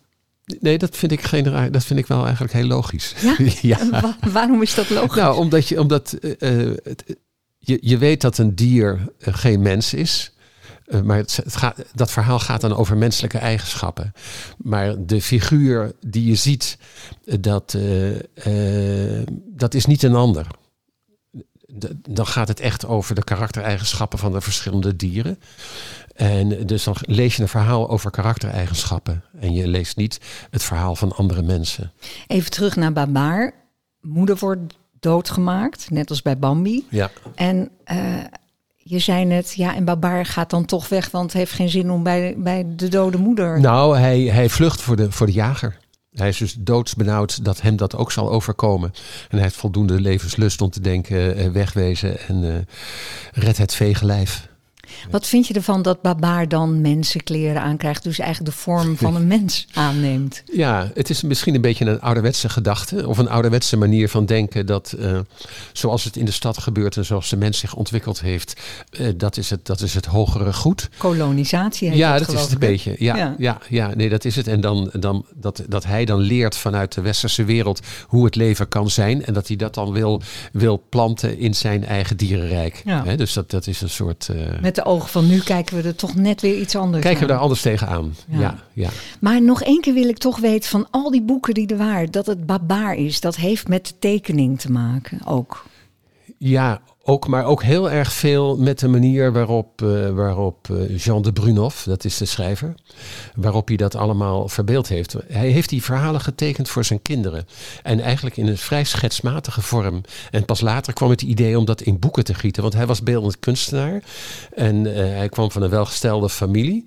Nee, 0.60 0.78
dat 0.78 0.96
vind 0.96 1.12
ik 1.12 1.22
geen. 1.22 1.72
Dat 1.72 1.84
vind 1.84 1.98
ik 1.98 2.06
wel 2.06 2.24
eigenlijk 2.24 2.52
heel 2.52 2.66
logisch. 2.66 3.14
Ja? 3.20 3.36
ja. 3.76 3.90
Wa 3.90 4.16
waarom 4.30 4.62
is 4.62 4.74
dat 4.74 4.90
logisch? 4.90 5.16
Nou, 5.16 5.36
omdat 5.36 5.68
je, 5.68 5.80
omdat, 5.80 6.16
uh, 6.20 6.36
het, 6.82 7.16
je, 7.58 7.78
je 7.80 7.98
weet 7.98 8.20
dat 8.20 8.38
een 8.38 8.54
dier 8.54 9.12
geen 9.18 9.62
mens 9.62 9.94
is. 9.94 10.32
Uh, 10.86 11.00
maar 11.00 11.16
het, 11.16 11.36
het 11.44 11.56
gaat, 11.56 11.84
dat 11.94 12.10
verhaal 12.10 12.38
gaat 12.38 12.60
dan 12.60 12.76
over 12.76 12.96
menselijke 12.96 13.38
eigenschappen. 13.38 14.12
Maar 14.56 14.94
de 15.06 15.20
figuur 15.22 15.92
die 16.06 16.24
je 16.24 16.34
ziet, 16.34 16.78
dat, 17.40 17.74
uh, 17.76 18.14
uh, 18.46 19.26
dat 19.46 19.74
is 19.74 19.86
niet 19.86 20.02
een 20.02 20.14
ander. 20.14 20.46
dan 22.08 22.26
gaat 22.26 22.48
het 22.48 22.60
echt 22.60 22.86
over 22.86 23.14
de 23.14 23.24
karaktereigenschappen 23.24 24.18
van 24.18 24.32
de 24.32 24.40
verschillende 24.40 24.96
dieren. 24.96 25.38
En 26.14 26.66
dus 26.66 26.84
dan 26.84 26.96
lees 27.00 27.36
je 27.36 27.42
een 27.42 27.48
verhaal 27.48 27.90
over 27.90 28.10
karaktereigenschappen. 28.10 29.24
En 29.40 29.52
je 29.52 29.68
leest 29.68 29.96
niet 29.96 30.20
het 30.50 30.62
verhaal 30.62 30.96
van 30.96 31.12
andere 31.12 31.42
mensen. 31.42 31.92
Even 32.26 32.50
terug 32.50 32.76
naar 32.76 32.92
Babaar. 32.92 33.54
Moeder 34.00 34.36
wordt 34.36 34.74
doodgemaakt, 35.00 35.90
net 35.90 36.10
als 36.10 36.22
bij 36.22 36.38
Bambi. 36.38 36.86
Ja. 36.88 37.10
En 37.34 37.70
uh, 37.92 38.24
je 38.88 38.98
zei 38.98 39.24
net, 39.24 39.54
ja, 39.54 39.74
en 39.74 39.84
Babaar 39.84 40.26
gaat 40.26 40.50
dan 40.50 40.64
toch 40.64 40.88
weg, 40.88 41.10
want 41.10 41.32
heeft 41.32 41.52
geen 41.52 41.68
zin 41.68 41.90
om 41.90 42.02
bij, 42.02 42.34
bij 42.38 42.64
de 42.76 42.88
dode 42.88 43.18
moeder. 43.18 43.60
Nou, 43.60 43.98
hij, 43.98 44.20
hij 44.20 44.48
vlucht 44.48 44.80
voor 44.80 44.96
de, 44.96 45.12
voor 45.12 45.26
de 45.26 45.32
jager. 45.32 45.78
Hij 46.12 46.28
is 46.28 46.36
dus 46.36 46.56
doodsbenauwd 46.58 47.44
dat 47.44 47.60
hem 47.60 47.76
dat 47.76 47.96
ook 47.96 48.12
zal 48.12 48.30
overkomen. 48.30 48.92
En 49.28 49.28
hij 49.28 49.40
heeft 49.40 49.56
voldoende 49.56 50.00
levenslust 50.00 50.60
om 50.60 50.70
te 50.70 50.80
denken, 50.80 51.38
uh, 51.38 51.50
wegwezen 51.50 52.18
en 52.28 52.42
uh, 52.42 52.54
red 53.32 53.56
het 53.56 54.00
lijf. 54.00 54.48
Wat 55.10 55.26
vind 55.26 55.46
je 55.46 55.54
ervan 55.54 55.82
dat 55.82 56.02
Babaar 56.02 56.48
dan 56.48 56.80
mensenkleren 56.80 57.62
aankrijgt, 57.62 58.02
dus 58.02 58.18
eigenlijk 58.18 58.54
de 58.54 58.60
vorm 58.60 58.96
van 58.96 59.14
een 59.14 59.26
mens 59.36 59.66
aanneemt? 59.72 60.42
Ja, 60.52 60.90
het 60.94 61.10
is 61.10 61.22
misschien 61.22 61.54
een 61.54 61.60
beetje 61.60 61.84
een 61.84 62.00
ouderwetse 62.00 62.48
gedachte 62.48 63.08
of 63.08 63.18
een 63.18 63.28
ouderwetse 63.28 63.76
manier 63.76 64.08
van 64.08 64.26
denken 64.26 64.66
dat 64.66 64.94
uh, 64.98 65.18
zoals 65.72 66.04
het 66.04 66.16
in 66.16 66.24
de 66.24 66.30
stad 66.30 66.58
gebeurt 66.58 66.96
en 66.96 67.04
zoals 67.04 67.28
de 67.28 67.36
mens 67.36 67.58
zich 67.58 67.74
ontwikkeld 67.74 68.20
heeft, 68.20 68.60
uh, 68.90 69.08
dat, 69.16 69.36
is 69.36 69.50
het, 69.50 69.66
dat 69.66 69.80
is 69.80 69.94
het 69.94 70.06
hogere 70.06 70.52
goed. 70.52 70.88
Kolonisatie. 70.98 71.88
Heet 71.88 71.98
ja, 71.98 72.18
dat, 72.18 72.32
is 72.32 72.40
het 72.40 72.52
een 72.52 72.58
beetje. 72.58 72.94
Ja, 72.98 73.16
ja, 73.16 73.34
ja. 73.38 73.58
Ja, 73.68 73.94
nee, 73.94 74.08
dat 74.08 74.24
is 74.24 74.36
het. 74.36 74.48
En 74.48 74.60
dan, 74.60 74.90
dan 74.92 75.24
dat, 75.34 75.62
dat 75.68 75.84
hij 75.84 76.04
dan 76.04 76.20
leert 76.20 76.56
vanuit 76.56 76.94
de 76.94 77.00
westerse 77.00 77.44
wereld 77.44 77.80
hoe 78.06 78.24
het 78.24 78.34
leven 78.34 78.68
kan 78.68 78.90
zijn 78.90 79.24
en 79.24 79.34
dat 79.34 79.48
hij 79.48 79.56
dat 79.56 79.74
dan 79.74 79.92
wil, 79.92 80.22
wil 80.52 80.84
planten 80.88 81.38
in 81.38 81.54
zijn 81.54 81.84
eigen 81.84 82.16
dierenrijk. 82.16 82.82
Ja. 82.84 83.04
He, 83.04 83.16
dus 83.16 83.32
dat, 83.32 83.50
dat 83.50 83.66
is 83.66 83.80
een 83.80 83.90
soort. 83.90 84.28
Uh, 84.30 84.60
Met 84.60 84.75
de 84.76 84.84
ogen 84.84 85.08
van 85.08 85.26
nu 85.26 85.40
kijken 85.40 85.76
we 85.76 85.88
er 85.88 85.94
toch 85.94 86.14
net 86.14 86.40
weer 86.40 86.58
iets 86.58 86.76
anders 86.76 87.02
Kijken 87.02 87.22
we 87.22 87.28
daar 87.28 87.38
anders 87.38 87.62
tegenaan. 87.62 88.14
Ja. 88.28 88.40
ja, 88.40 88.58
ja. 88.72 88.88
Maar 89.20 89.42
nog 89.42 89.62
één 89.62 89.80
keer 89.80 89.94
wil 89.94 90.08
ik 90.08 90.18
toch 90.18 90.38
weten 90.38 90.70
van 90.70 90.86
al 90.90 91.10
die 91.10 91.22
boeken 91.22 91.54
die 91.54 91.66
er 91.66 91.76
waren, 91.76 92.10
dat 92.10 92.26
het 92.26 92.46
babaar 92.46 92.94
is. 92.94 93.20
Dat 93.20 93.36
heeft 93.36 93.68
met 93.68 93.86
de 93.86 93.94
tekening 93.98 94.60
te 94.60 94.70
maken 94.70 95.20
ook. 95.26 95.64
Ja, 96.38 96.80
ook, 97.08 97.26
maar 97.26 97.44
ook 97.44 97.62
heel 97.62 97.90
erg 97.90 98.12
veel 98.12 98.56
met 98.56 98.78
de 98.78 98.88
manier 98.88 99.32
waarop, 99.32 99.82
uh, 99.82 100.10
waarop 100.10 100.68
uh, 100.70 100.98
Jean 100.98 101.22
de 101.22 101.32
Brunhoff, 101.32 101.84
dat 101.84 102.04
is 102.04 102.16
de 102.16 102.24
schrijver, 102.24 102.74
waarop 103.34 103.68
hij 103.68 103.76
dat 103.76 103.94
allemaal 103.94 104.48
verbeeld 104.48 104.88
heeft. 104.88 105.16
Hij 105.28 105.48
heeft 105.48 105.68
die 105.68 105.82
verhalen 105.82 106.20
getekend 106.20 106.68
voor 106.68 106.84
zijn 106.84 107.02
kinderen. 107.02 107.46
En 107.82 108.00
eigenlijk 108.00 108.36
in 108.36 108.46
een 108.46 108.58
vrij 108.58 108.84
schetsmatige 108.84 109.62
vorm. 109.62 110.00
En 110.30 110.44
pas 110.44 110.60
later 110.60 110.92
kwam 110.92 111.10
het 111.10 111.22
idee 111.22 111.58
om 111.58 111.64
dat 111.64 111.80
in 111.80 111.98
boeken 111.98 112.24
te 112.24 112.34
gieten. 112.34 112.62
Want 112.62 112.74
hij 112.74 112.86
was 112.86 113.02
beeldend 113.02 113.38
kunstenaar. 113.38 114.02
En 114.54 114.86
uh, 114.86 114.94
hij 114.94 115.28
kwam 115.28 115.50
van 115.50 115.62
een 115.62 115.70
welgestelde 115.70 116.28
familie. 116.28 116.84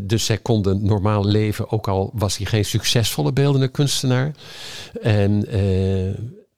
dus 0.00 0.24
zij 0.24 0.38
konden 0.38 0.84
normaal 0.84 1.26
leven, 1.26 1.70
ook 1.70 1.88
al 1.88 2.10
was 2.14 2.36
hij 2.36 2.46
geen 2.46 2.64
succesvolle 2.64 3.32
beeldende 3.32 3.68
kunstenaar. 3.68 4.32
En 5.02 5.44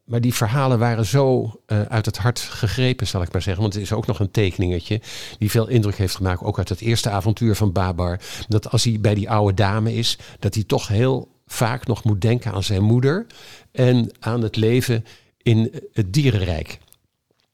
maar 0.05 0.21
die 0.21 0.35
verhalen 0.35 0.79
waren 0.79 1.05
zo 1.05 1.43
uh, 1.67 1.83
uit 1.83 2.07
het 2.07 2.19
hart 2.19 2.41
gegrepen, 2.41 3.07
zal 3.07 3.23
ik 3.23 3.33
maar 3.33 3.43
zeggen. 3.43 3.63
Want 3.63 3.75
het 3.75 3.83
is 3.83 3.93
ook 3.93 4.07
nog 4.07 4.21
een 4.21 4.31
tekeningetje 4.31 5.01
die 5.39 5.51
veel 5.51 5.69
indruk 5.69 5.97
heeft 5.97 6.15
gemaakt. 6.15 6.43
Ook 6.43 6.59
uit 6.59 6.69
het 6.69 6.81
eerste 6.81 7.11
avontuur 7.11 7.55
van 7.55 7.73
Babar. 7.73 8.21
Dat 8.49 8.71
als 8.71 8.85
hij 8.85 8.99
bij 9.01 9.15
die 9.15 9.31
oude 9.31 9.55
dame 9.55 9.95
is, 9.95 10.19
dat 10.39 10.55
hij 10.55 10.65
toch 10.65 10.89
heel 10.89 11.29
vaak 11.47 11.87
nog 11.87 12.05
moet 12.05 12.21
denken 12.21 12.53
aan 12.53 12.63
zijn 12.63 12.83
moeder. 12.83 13.27
En 13.73 14.11
aan 14.21 14.43
het 14.43 14.57
leven 14.57 15.05
in 15.43 15.73
het 15.93 16.13
dierenrijk. 16.13 16.79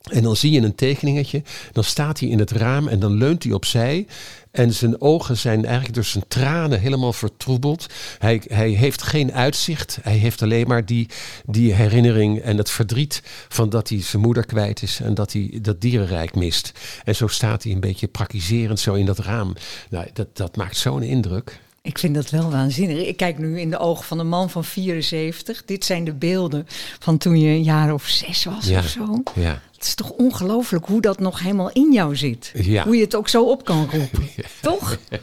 En 0.00 0.23
dan 0.23 0.37
zie 0.37 0.50
je 0.50 0.61
een 0.61 0.75
tekeningetje, 0.75 1.42
dan 1.73 1.85
staat 1.85 2.21
hij 2.21 2.28
in 2.28 2.38
het 2.38 2.50
raam 2.50 2.88
en 2.88 2.99
dan 2.99 3.12
leunt 3.12 3.42
hij 3.42 3.52
opzij. 3.52 4.07
En 4.50 4.75
zijn 4.75 5.00
ogen 5.00 5.37
zijn 5.37 5.64
eigenlijk 5.64 5.95
door 5.95 6.04
zijn 6.04 6.25
tranen 6.28 6.80
helemaal 6.80 7.12
vertroebeld. 7.12 7.87
Hij, 8.19 8.42
hij 8.47 8.71
heeft 8.71 9.02
geen 9.02 9.33
uitzicht. 9.33 9.99
Hij 10.02 10.16
heeft 10.16 10.42
alleen 10.42 10.66
maar 10.66 10.87
die, 10.87 11.09
die 11.47 11.73
herinnering 11.73 12.40
en 12.40 12.57
het 12.57 12.71
verdriet 12.71 13.23
van 13.49 13.71
dat 13.71 13.88
hij 13.88 14.02
zijn 14.02 14.23
moeder 14.23 14.47
kwijt 14.47 14.83
is 14.83 15.00
en 15.00 15.14
dat 15.14 15.33
hij 15.33 15.59
dat 15.62 15.80
dierenrijk 15.80 16.35
mist. 16.35 16.73
En 17.04 17.16
zo 17.16 17.26
staat 17.26 17.62
hij 17.62 17.73
een 17.73 17.80
beetje 17.80 18.09
praktiserend 18.09 18.80
zo 18.80 18.95
in 18.95 19.07
dat 19.07 19.19
raam. 19.19 19.54
Nou, 19.90 20.07
dat, 20.12 20.37
dat 20.37 20.57
maakt 20.57 20.76
zo'n 20.76 21.02
indruk. 21.02 21.61
Ik 21.83 21.99
vind 21.99 22.14
dat 22.14 22.30
wel 22.30 22.50
waanzinnig. 22.50 23.07
Ik 23.07 23.16
kijk 23.16 23.38
nu 23.38 23.61
in 23.61 23.71
de 23.71 23.78
ogen 23.78 24.04
van 24.04 24.19
een 24.19 24.28
man 24.28 24.50
van 24.50 24.64
74. 24.64 25.64
Dit 25.64 25.85
zijn 25.85 26.04
de 26.04 26.14
beelden 26.14 26.66
van 26.99 27.19
toen 27.19 27.40
je 27.40 27.49
een 27.49 27.62
jaar 27.62 27.92
of 27.92 28.07
zes 28.07 28.45
was 28.45 28.66
ja, 28.66 28.78
of 28.78 28.87
zo. 28.87 29.23
Ja. 29.35 29.61
Het 29.80 29.88
is 29.88 29.94
toch 29.94 30.10
ongelooflijk 30.10 30.87
hoe 30.87 31.00
dat 31.00 31.20
nog 31.20 31.38
helemaal 31.40 31.70
in 31.70 31.92
jou 31.92 32.16
zit. 32.16 32.52
Ja. 32.54 32.84
Hoe 32.84 32.96
je 32.96 33.02
het 33.02 33.14
ook 33.14 33.28
zo 33.28 33.44
op 33.44 33.64
kan 33.64 33.90
roepen. 33.90 34.28
Toch? 34.60 34.96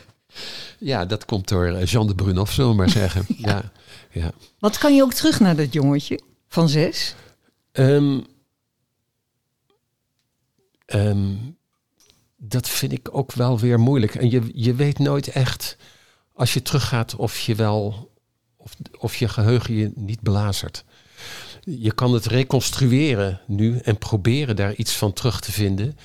Ja, 0.80 1.06
dat 1.06 1.26
komt 1.26 1.48
door 1.48 1.66
eh, 1.68 1.86
Jean 1.86 2.08
de 2.08 2.16
Brunhoff, 2.16 2.54
zullen 2.54 2.70
we 2.72 2.76
maar 2.78 2.90
zeggen. 3.04 3.26
ja. 3.28 3.72
Ja, 4.12 4.32
Wat 4.60 4.78
kan 4.78 4.96
je 4.96 5.02
ook 5.04 5.14
terug 5.14 5.40
naar 5.40 5.56
dat 5.56 5.74
jongetje 5.74 6.20
van 6.48 6.70
zes? 6.70 7.16
Um, 7.72 8.26
um, 10.86 11.58
dat 12.36 12.70
vind 12.70 12.92
ik 12.92 13.10
ook 13.12 13.32
wel 13.34 13.60
weer 13.60 13.80
moeilijk. 13.80 14.16
En 14.16 14.30
je, 14.30 14.42
je 14.54 14.74
weet 14.76 15.00
nooit 15.00 15.28
echt 15.28 15.78
als 16.34 16.54
je 16.54 16.62
teruggaat 16.62 17.16
of 17.16 17.40
je 17.40 17.56
wel 17.56 18.12
of, 18.58 18.76
of 19.00 19.16
je 19.16 19.28
geheugen 19.28 19.76
je 19.76 19.92
niet 19.96 20.22
belazert. 20.22 20.84
Je 21.70 21.92
kan 21.92 22.14
het 22.14 22.26
reconstrueren 22.26 23.42
nu 23.48 23.78
en 23.78 23.98
proberen 23.98 24.56
daar 24.56 24.74
iets 24.74 24.96
van 24.96 25.14
terug 25.14 25.40
te 25.40 25.52
vinden. 25.52 25.98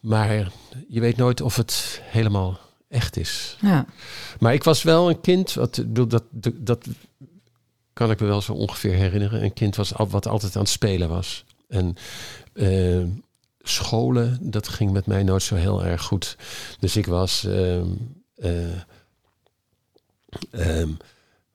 Maar 0.00 0.52
je 0.88 1.00
weet 1.00 1.16
nooit 1.16 1.40
of 1.40 1.56
het 1.56 2.00
helemaal 2.04 2.58
echt 2.88 3.16
is. 3.16 3.56
Ja. 3.60 3.86
Maar 4.38 4.54
ik 4.54 4.64
was 4.64 4.82
wel 4.82 5.08
een 5.08 5.20
kind, 5.20 5.52
wat, 5.52 5.82
dat, 5.86 6.10
dat, 6.10 6.24
dat 6.54 6.86
kan 7.92 8.10
ik 8.10 8.20
me 8.20 8.26
wel 8.26 8.40
zo 8.40 8.52
ongeveer 8.52 8.94
herinneren. 8.94 9.42
Een 9.42 9.52
kind 9.52 9.76
was, 9.76 9.92
wat 9.96 10.26
altijd 10.26 10.56
aan 10.56 10.62
het 10.62 10.70
spelen 10.70 11.08
was. 11.08 11.44
En 11.68 11.96
uh, 12.54 13.06
scholen, 13.60 14.38
dat 14.40 14.68
ging 14.68 14.90
met 14.90 15.06
mij 15.06 15.22
nooit 15.22 15.42
zo 15.42 15.54
heel 15.54 15.84
erg 15.84 16.02
goed. 16.02 16.36
Dus 16.78 16.96
ik 16.96 17.06
was. 17.06 17.44
Uh, 17.44 17.80
uh, 18.36 18.80
Um, 20.50 20.96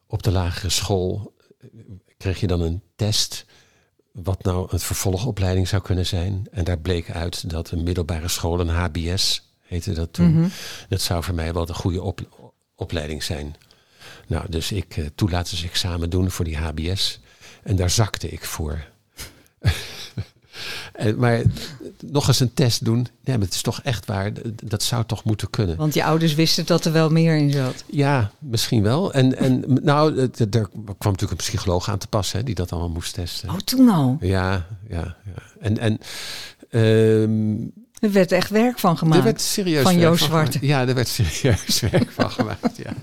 op 0.08 0.24
de 0.24 0.32
lagere 0.32 0.70
school 0.70 1.34
kreeg 2.17 2.39
je 2.39 2.48
dan 2.48 2.62
een 2.62 2.82
test 2.96 3.46
wat 4.12 4.44
nou 4.44 4.68
een 4.72 4.80
vervolgopleiding 4.80 5.68
zou 5.68 5.82
kunnen 5.82 6.06
zijn. 6.06 6.48
En 6.52 6.64
daar 6.64 6.80
bleek 6.80 7.12
uit 7.12 7.50
dat 7.50 7.72
een 7.72 7.84
middelbare 7.84 8.28
school, 8.28 8.60
een 8.60 8.70
HBS 8.70 9.50
heette 9.62 9.94
dat 9.94 10.14
toen, 10.14 10.32
mm 10.32 10.36
-hmm. 10.36 10.52
dat 10.90 11.02
zou 11.02 11.24
voor 11.24 11.36
mij 11.36 11.54
wel 11.54 11.70
een 11.70 11.75
goede 11.75 12.02
op, 12.02 12.52
opleiding 12.75 13.24
zijn. 13.24 13.56
Nou, 14.28 14.50
dus 14.50 14.72
ik 14.72 14.98
uh, 14.98 15.06
toelatingsexamen 15.16 16.10
doen 16.10 16.32
voor 16.32 16.46
die 16.46 16.58
HBS. 16.58 17.20
En 17.64 17.75
daar 17.75 17.90
zakte 17.90 18.30
ik 18.30 18.46
voor. 18.46 18.86
En, 20.94 21.18
maar 21.18 21.42
nog 22.12 22.28
eens 22.28 22.40
een 22.40 22.54
test 22.54 22.86
doen. 22.86 23.08
Nee, 23.24 23.38
maar 23.38 23.46
het 23.46 23.56
is 23.56 23.62
toch 23.62 23.82
echt 23.84 24.06
waar. 24.06 24.32
Dat 24.64 24.84
zou 24.84 25.06
toch 25.06 25.24
moeten 25.24 25.50
kunnen. 25.50 25.78
Want 25.78 25.94
je 25.94 26.04
ouders 26.04 26.34
wisten 26.34 26.66
dat 26.66 26.86
er 26.86 26.92
wel 26.92 27.10
meer 27.10 27.36
in 27.36 27.52
zat. 27.52 27.84
Ja, 27.86 28.32
misschien 28.40 28.84
wel. 28.84 29.14
En, 29.14 29.38
en 29.38 29.64
nou, 29.68 30.20
er 30.20 30.30
kwam 30.38 30.96
natuurlijk 30.98 31.32
een 31.32 31.38
psycholoog 31.38 31.90
aan 31.90 31.98
te 31.98 32.08
passen 32.08 32.40
hè, 32.40 32.46
die 32.46 32.56
dat 32.56 32.72
allemaal 32.72 32.90
moest 32.90 33.14
testen. 33.14 33.50
Oh, 33.50 33.58
toen 33.58 33.90
al? 33.90 34.18
Ja, 34.20 34.66
ja. 34.90 35.16
ja. 35.25 35.44
En, 35.60 35.78
en 35.78 36.00
um, 36.82 37.74
er 38.00 38.12
werd 38.12 38.32
echt 38.32 38.50
werk 38.50 38.80
van 38.80 38.98
gemaakt. 38.98 39.18
Er 39.18 39.24
werd 39.24 39.42
serieus 39.42 39.84
van 39.84 40.00
Joost 40.00 40.24
Zwarte. 40.24 40.58
Ja, 40.62 40.88
er 40.88 40.96
werd 40.96 41.08
serieus 41.08 41.80
werk 41.92 42.12
van 42.12 42.32
gemaakt. 42.32 42.78
Ja. 42.78 42.94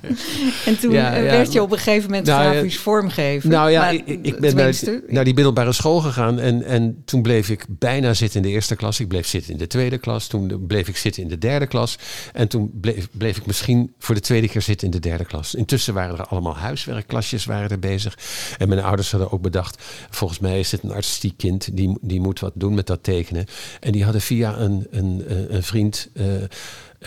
En 0.64 0.78
toen 0.78 0.92
ja, 0.92 1.14
ja, 1.14 1.22
werd 1.22 1.52
je 1.52 1.62
op 1.62 1.72
een 1.72 1.78
gegeven 1.78 2.10
moment 2.10 2.26
nou, 2.26 2.50
grafisch 2.50 2.78
vormgeven. 2.78 3.50
Nou 3.50 3.70
ja, 3.70 3.88
ik, 3.88 4.06
ik, 4.06 4.38
ben 4.38 4.56
naar, 4.56 4.74
naar, 5.08 5.24
die 5.24 5.34
middelbare 5.34 5.72
school 5.72 6.00
gegaan. 6.00 6.38
En, 6.38 6.62
en 6.62 7.02
toen 7.04 7.22
bleef 7.22 7.48
ik 7.48 7.64
bijna 7.68 8.14
zitten 8.14 8.42
in 8.42 8.48
de 8.48 8.54
eerste 8.54 8.76
klas. 8.76 9.00
Ik 9.00 9.08
bleef 9.08 9.26
zitten 9.26 9.52
in 9.52 9.58
de 9.58 9.66
tweede 9.66 9.98
klas. 9.98 10.26
Toen 10.26 10.64
bleef 10.66 10.88
ik 10.88 10.96
zitten 10.96 11.22
in 11.22 11.28
de 11.28 11.38
derde 11.38 11.66
klas. 11.66 11.98
En 12.32 12.48
toen 12.48 12.70
bleef, 12.80 13.08
bleef 13.12 13.36
ik 13.36 13.46
misschien 13.46 13.94
voor 13.98 14.14
de 14.14 14.20
tweede 14.20 14.48
keer 14.48 14.62
zitten 14.62 14.86
in 14.86 14.92
de 14.92 15.08
derde 15.08 15.24
klas. 15.24 15.54
Intussen 15.54 15.94
waren 15.94 16.18
er 16.18 16.24
allemaal 16.24 16.56
huiswerkklasjes 16.56 17.44
waren 17.44 17.70
er 17.70 17.78
bezig. 17.78 18.18
En 18.58 18.68
mijn 18.68 18.82
ouders 18.82 19.10
hadden 19.10 19.32
ook 19.32 19.42
bedacht... 19.42 19.82
volgens 20.10 20.38
mij 20.38 20.58
is 20.58 20.72
het 20.72 20.82
een 20.82 20.92
artistiek 20.92 21.36
kind. 21.36 21.76
Die, 21.76 21.98
die 22.00 22.20
moet 22.20 22.40
wat 22.40 22.52
doen 22.54 22.74
met 22.74 22.86
dat 22.86 23.02
tekenen. 23.02 23.46
En 23.80 23.92
die 23.92 24.04
hadden 24.04 24.20
via 24.20 24.58
een 24.58 24.81
een, 24.90 25.24
een 25.54 25.62
vriend. 25.62 26.08
Uh, 26.14 26.24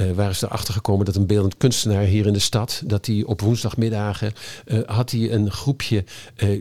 uh, 0.01 0.12
waren 0.12 0.36
ze 0.36 0.46
erachter 0.46 0.74
gekomen 0.74 1.05
dat 1.05 1.15
een 1.15 1.25
beeldend 1.25 1.58
kunstenaar 1.58 2.03
hier 2.03 2.25
in 2.25 2.34
de 2.34 2.39
stad, 2.39 2.82
dat 2.86 3.05
hij 3.05 3.24
op 3.24 3.41
woensdagmiddagen 3.41 4.34
uh, 4.65 4.79
had 4.86 5.12
hij 5.12 5.32
een 5.32 5.51
groepje 5.51 6.03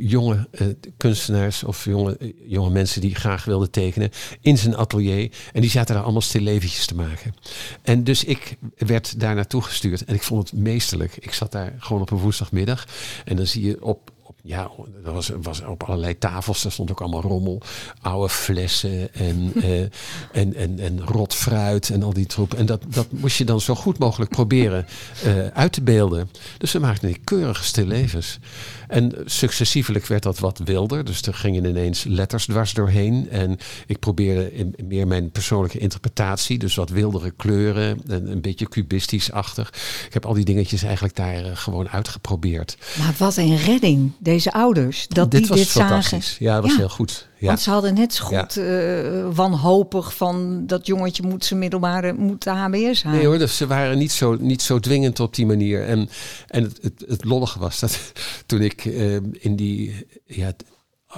jonge 0.00 0.49
kunstenaars 0.97 1.64
of 1.64 1.85
jonge, 1.85 2.35
jonge 2.47 2.71
mensen 2.71 3.00
die 3.00 3.14
graag 3.14 3.44
wilden 3.44 3.71
tekenen 3.71 4.11
in 4.40 4.59
zijn 4.59 4.76
atelier. 4.76 5.30
En 5.52 5.61
die 5.61 5.71
zaten 5.71 5.94
daar 5.94 6.04
allemaal 6.04 6.23
stilleventjes 6.23 6.87
te 6.87 6.94
maken. 6.94 7.35
En 7.83 8.04
dus 8.04 8.25
ik 8.25 8.56
werd 8.76 9.21
daar 9.21 9.35
naartoe 9.35 9.62
gestuurd 9.62 10.04
en 10.04 10.14
ik 10.14 10.23
vond 10.23 10.50
het 10.50 10.61
meesterlijk. 10.61 11.16
Ik 11.21 11.33
zat 11.33 11.52
daar 11.52 11.75
gewoon 11.78 12.02
op 12.02 12.11
een 12.11 12.18
woensdagmiddag 12.18 12.87
en 13.25 13.37
dan 13.37 13.47
zie 13.47 13.64
je 13.64 13.85
op 13.85 14.12
ja, 14.46 14.70
er 15.04 15.12
was, 15.12 15.30
was 15.42 15.62
op 15.62 15.82
allerlei 15.82 16.18
tafels, 16.18 16.62
daar 16.62 16.72
stond 16.72 16.90
ook 16.90 17.00
allemaal 17.00 17.20
rommel. 17.20 17.62
Oude 18.00 18.28
flessen 18.28 19.14
en, 19.14 19.52
uh, 19.54 19.80
en, 20.42 20.54
en, 20.54 20.78
en 20.78 21.00
rot 21.04 21.34
fruit 21.34 21.90
en 21.90 22.02
al 22.02 22.12
die 22.12 22.26
troep. 22.26 22.54
En 22.54 22.66
dat, 22.66 22.82
dat 22.88 23.06
moest 23.10 23.38
je 23.38 23.44
dan 23.44 23.60
zo 23.60 23.74
goed 23.74 23.98
mogelijk 23.98 24.30
proberen 24.30 24.86
uh, 25.26 25.46
uit 25.46 25.72
te 25.72 25.82
beelden. 25.82 26.30
Dus 26.58 26.72
we 26.72 26.78
maakten 26.78 27.08
die 27.08 27.20
keurige 27.24 27.64
stillevens. 27.64 28.38
En 28.88 29.12
successievelijk 29.24 30.06
werd 30.06 30.22
dat 30.22 30.38
wat 30.38 30.60
wilder. 30.64 31.04
Dus 31.04 31.22
er 31.22 31.34
gingen 31.34 31.64
ineens 31.64 32.04
letters 32.04 32.44
dwars 32.46 32.72
doorheen. 32.72 33.30
En 33.30 33.58
ik 33.86 33.98
probeerde 33.98 34.70
meer 34.84 35.06
mijn 35.06 35.30
persoonlijke 35.30 35.78
interpretatie. 35.78 36.58
Dus 36.58 36.74
wat 36.74 36.90
wildere 36.90 37.30
kleuren. 37.30 38.00
En 38.08 38.30
een 38.30 38.40
beetje 38.40 38.68
cubistisch-achtig. 38.68 39.68
Ik 40.06 40.12
heb 40.12 40.26
al 40.26 40.34
die 40.34 40.44
dingetjes 40.44 40.82
eigenlijk 40.82 41.16
daar 41.16 41.44
uh, 41.44 41.50
gewoon 41.54 41.88
uitgeprobeerd. 41.88 42.76
Maar 42.98 43.14
wat 43.18 43.36
een 43.36 43.56
redding, 43.56 44.12
deze 44.18 44.32
ouders. 44.53 45.09
Dat 45.09 45.31
dit 45.31 45.41
die 45.41 45.49
was 45.49 45.59
dit 45.59 45.69
fantastisch. 45.69 46.29
zagen. 46.31 46.45
Ja, 46.45 46.55
dat 46.55 46.62
was 46.62 46.73
Ja. 46.73 46.76
heel 46.79 46.88
goed. 46.88 47.29
Ja. 47.38 47.47
Want 47.47 47.61
ze 47.61 47.71
hadden 47.71 47.95
net 47.95 48.14
zo 48.14 48.25
goed 48.25 48.57
eh, 48.57 49.35
wanhopig 49.35 50.17
van 50.17 50.67
dat 50.67 50.87
jongetje 50.87 51.23
moet 51.23 51.45
zijn 51.45 51.59
middelbare 51.59 52.12
moet 52.12 52.43
de 52.45 52.50
HBS 52.50 53.03
halen. 53.03 53.19
Nee 53.19 53.29
hoor, 53.29 53.38
dus 53.38 53.57
ze 53.57 53.67
waren 53.67 53.99
niet 53.99 54.12
zo, 54.12 54.37
niet 54.41 54.62
zo 54.62 54.79
dwingend 54.81 55.21
op 55.21 55.35
die 55.35 55.47
manier. 55.47 55.85
En, 55.87 56.09
en 56.49 56.62
het, 56.62 56.79
het, 56.83 57.05
het 57.09 57.25
lollige 57.25 57.59
was 57.59 57.81
dat 57.81 57.99
toen 58.47 58.61
ik 58.61 58.85
eh, 58.85 59.14
in 59.33 59.57
die... 59.57 60.07
Ja, 60.26 60.53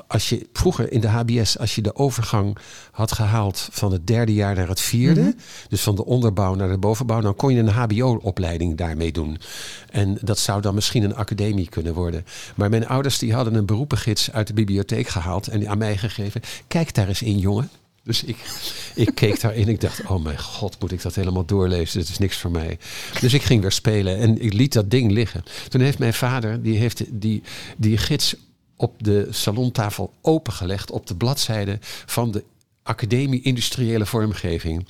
als 0.07 0.29
je 0.29 0.47
vroeger 0.53 0.93
in 0.93 1.00
de 1.00 1.09
HBS, 1.09 1.59
als 1.59 1.75
je 1.75 1.83
de 1.83 1.95
overgang 1.97 2.57
had 2.91 3.12
gehaald 3.12 3.69
van 3.73 3.93
het 3.93 4.07
derde 4.07 4.35
jaar 4.35 4.55
naar 4.55 4.69
het 4.69 4.81
vierde, 4.81 5.21
Mhm. 5.21 5.31
dus 5.69 5.81
van 5.83 5.95
de 5.95 6.05
onderbouw 6.05 6.55
naar 6.55 6.69
de 6.69 6.79
bovenbouw, 6.79 7.21
dan 7.21 7.37
kon 7.37 7.53
je 7.55 7.61
een 7.61 7.69
HBO-opleiding 7.69 8.76
daarmee 8.76 9.12
doen. 9.12 9.38
En 9.91 10.19
dat 10.21 10.38
zou 10.38 10.61
dan 10.61 10.75
misschien 10.75 11.03
een 11.03 11.15
academie 11.15 11.69
kunnen 11.69 11.95
worden. 11.95 12.25
Maar 12.55 12.69
mijn 12.71 12.87
ouders 12.88 13.19
die 13.19 13.35
hadden 13.35 13.55
een 13.55 13.67
beroepengids 13.67 14.33
uit 14.33 14.47
de 14.47 14.55
bibliotheek 14.55 15.09
gehaald 15.09 15.49
en 15.49 15.59
die 15.59 15.71
aan 15.71 15.79
mij 15.79 15.97
gegeven. 15.97 16.41
Kijk 16.69 16.95
daar 16.95 17.09
eens 17.09 17.23
in, 17.23 17.38
jongen. 17.38 17.71
Dus 18.03 18.25
ik, 18.25 18.37
ik 18.95 19.15
keek 19.15 19.41
daarin. 19.41 19.69
Ik 19.69 19.81
dacht, 19.81 20.00
oh 20.07 20.23
mijn 20.25 20.38
god, 20.41 20.76
moet 20.81 20.93
ik 20.93 21.03
dat 21.03 21.15
helemaal 21.15 21.45
doorlezen? 21.45 21.99
Dit 22.00 22.09
is 22.09 22.19
niks 22.19 22.37
voor 22.37 22.50
mij. 22.50 22.79
Dus 23.21 23.35
ik 23.35 23.43
ging 23.43 23.61
weer 23.61 23.73
spelen 23.73 24.19
en 24.19 24.43
ik 24.43 24.53
liet 24.53 24.73
dat 24.73 24.91
ding 24.91 25.11
liggen. 25.12 25.43
Toen 25.69 25.81
heeft 25.81 25.99
mijn 25.99 26.15
vader, 26.15 26.62
die 26.62 26.79
heeft 26.79 27.03
die, 27.09 27.43
die 27.76 27.97
gids 27.99 28.37
op 28.76 28.95
de 28.99 29.26
salontafel 29.30 30.12
opengelegd 30.21 30.90
op 30.90 31.06
de 31.06 31.16
bladzijde 31.16 31.78
van 32.06 32.30
de 32.30 32.45
Academie 32.83 33.42
Industriële 33.42 34.06
Vormgeving. 34.06 34.87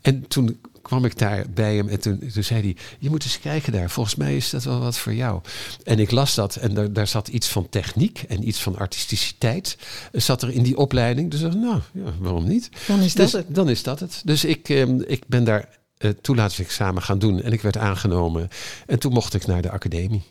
En 0.00 0.28
toen 0.28 0.60
kwam 0.82 1.04
ik 1.04 1.18
daar 1.18 1.44
bij 1.54 1.76
hem 1.76 1.88
en 1.88 2.00
toen, 2.00 2.18
toen 2.32 2.44
zei 2.44 2.60
hij, 2.60 2.76
je 2.98 3.10
moet 3.10 3.24
eens 3.24 3.40
kijken 3.40 3.72
daar, 3.72 3.90
volgens 3.90 4.14
mij 4.14 4.36
is 4.36 4.50
dat 4.50 4.64
wel 4.64 4.80
wat 4.80 4.98
voor 4.98 5.14
jou. 5.14 5.40
En 5.84 5.98
ik 5.98 6.10
las 6.10 6.34
dat 6.34 6.56
en 6.56 6.74
daar, 6.74 6.92
daar 6.92 7.06
zat 7.06 7.28
iets 7.28 7.48
van 7.48 7.68
techniek 7.68 8.22
en 8.28 8.48
iets 8.48 8.60
van 8.60 8.76
artisticiteit, 8.76 9.76
eh, 10.12 10.20
zat 10.20 10.42
er 10.42 10.50
in 10.50 10.62
die 10.62 10.76
opleiding. 10.76 11.30
Dus 11.30 11.40
ik 11.40 11.46
dacht, 11.46 11.58
nou, 11.58 11.80
ja, 11.92 12.12
waarom 12.18 12.48
niet? 12.48 12.68
Dan 12.86 13.00
is 13.00 13.14
dat 13.14 13.30
Dus 13.30 13.32
het. 13.32 13.54
dan 13.54 13.68
is 13.68 13.82
dat 13.82 14.00
het. 14.00 14.22
Dus 14.24 14.44
ik, 14.44 14.68
ehm, 14.68 15.00
ik 15.06 15.22
ben 15.26 15.44
daar 15.44 15.78
eh 15.96 16.10
toelatingsexamen 16.10 17.02
gaan 17.02 17.18
doen 17.18 17.42
en 17.42 17.52
ik 17.52 17.60
werd 17.60 17.76
aangenomen. 17.76 18.48
En 18.86 18.98
toen 18.98 19.12
mocht 19.12 19.34
ik 19.34 19.46
naar 19.46 19.62
de 19.62 19.70
academie. 19.70 20.22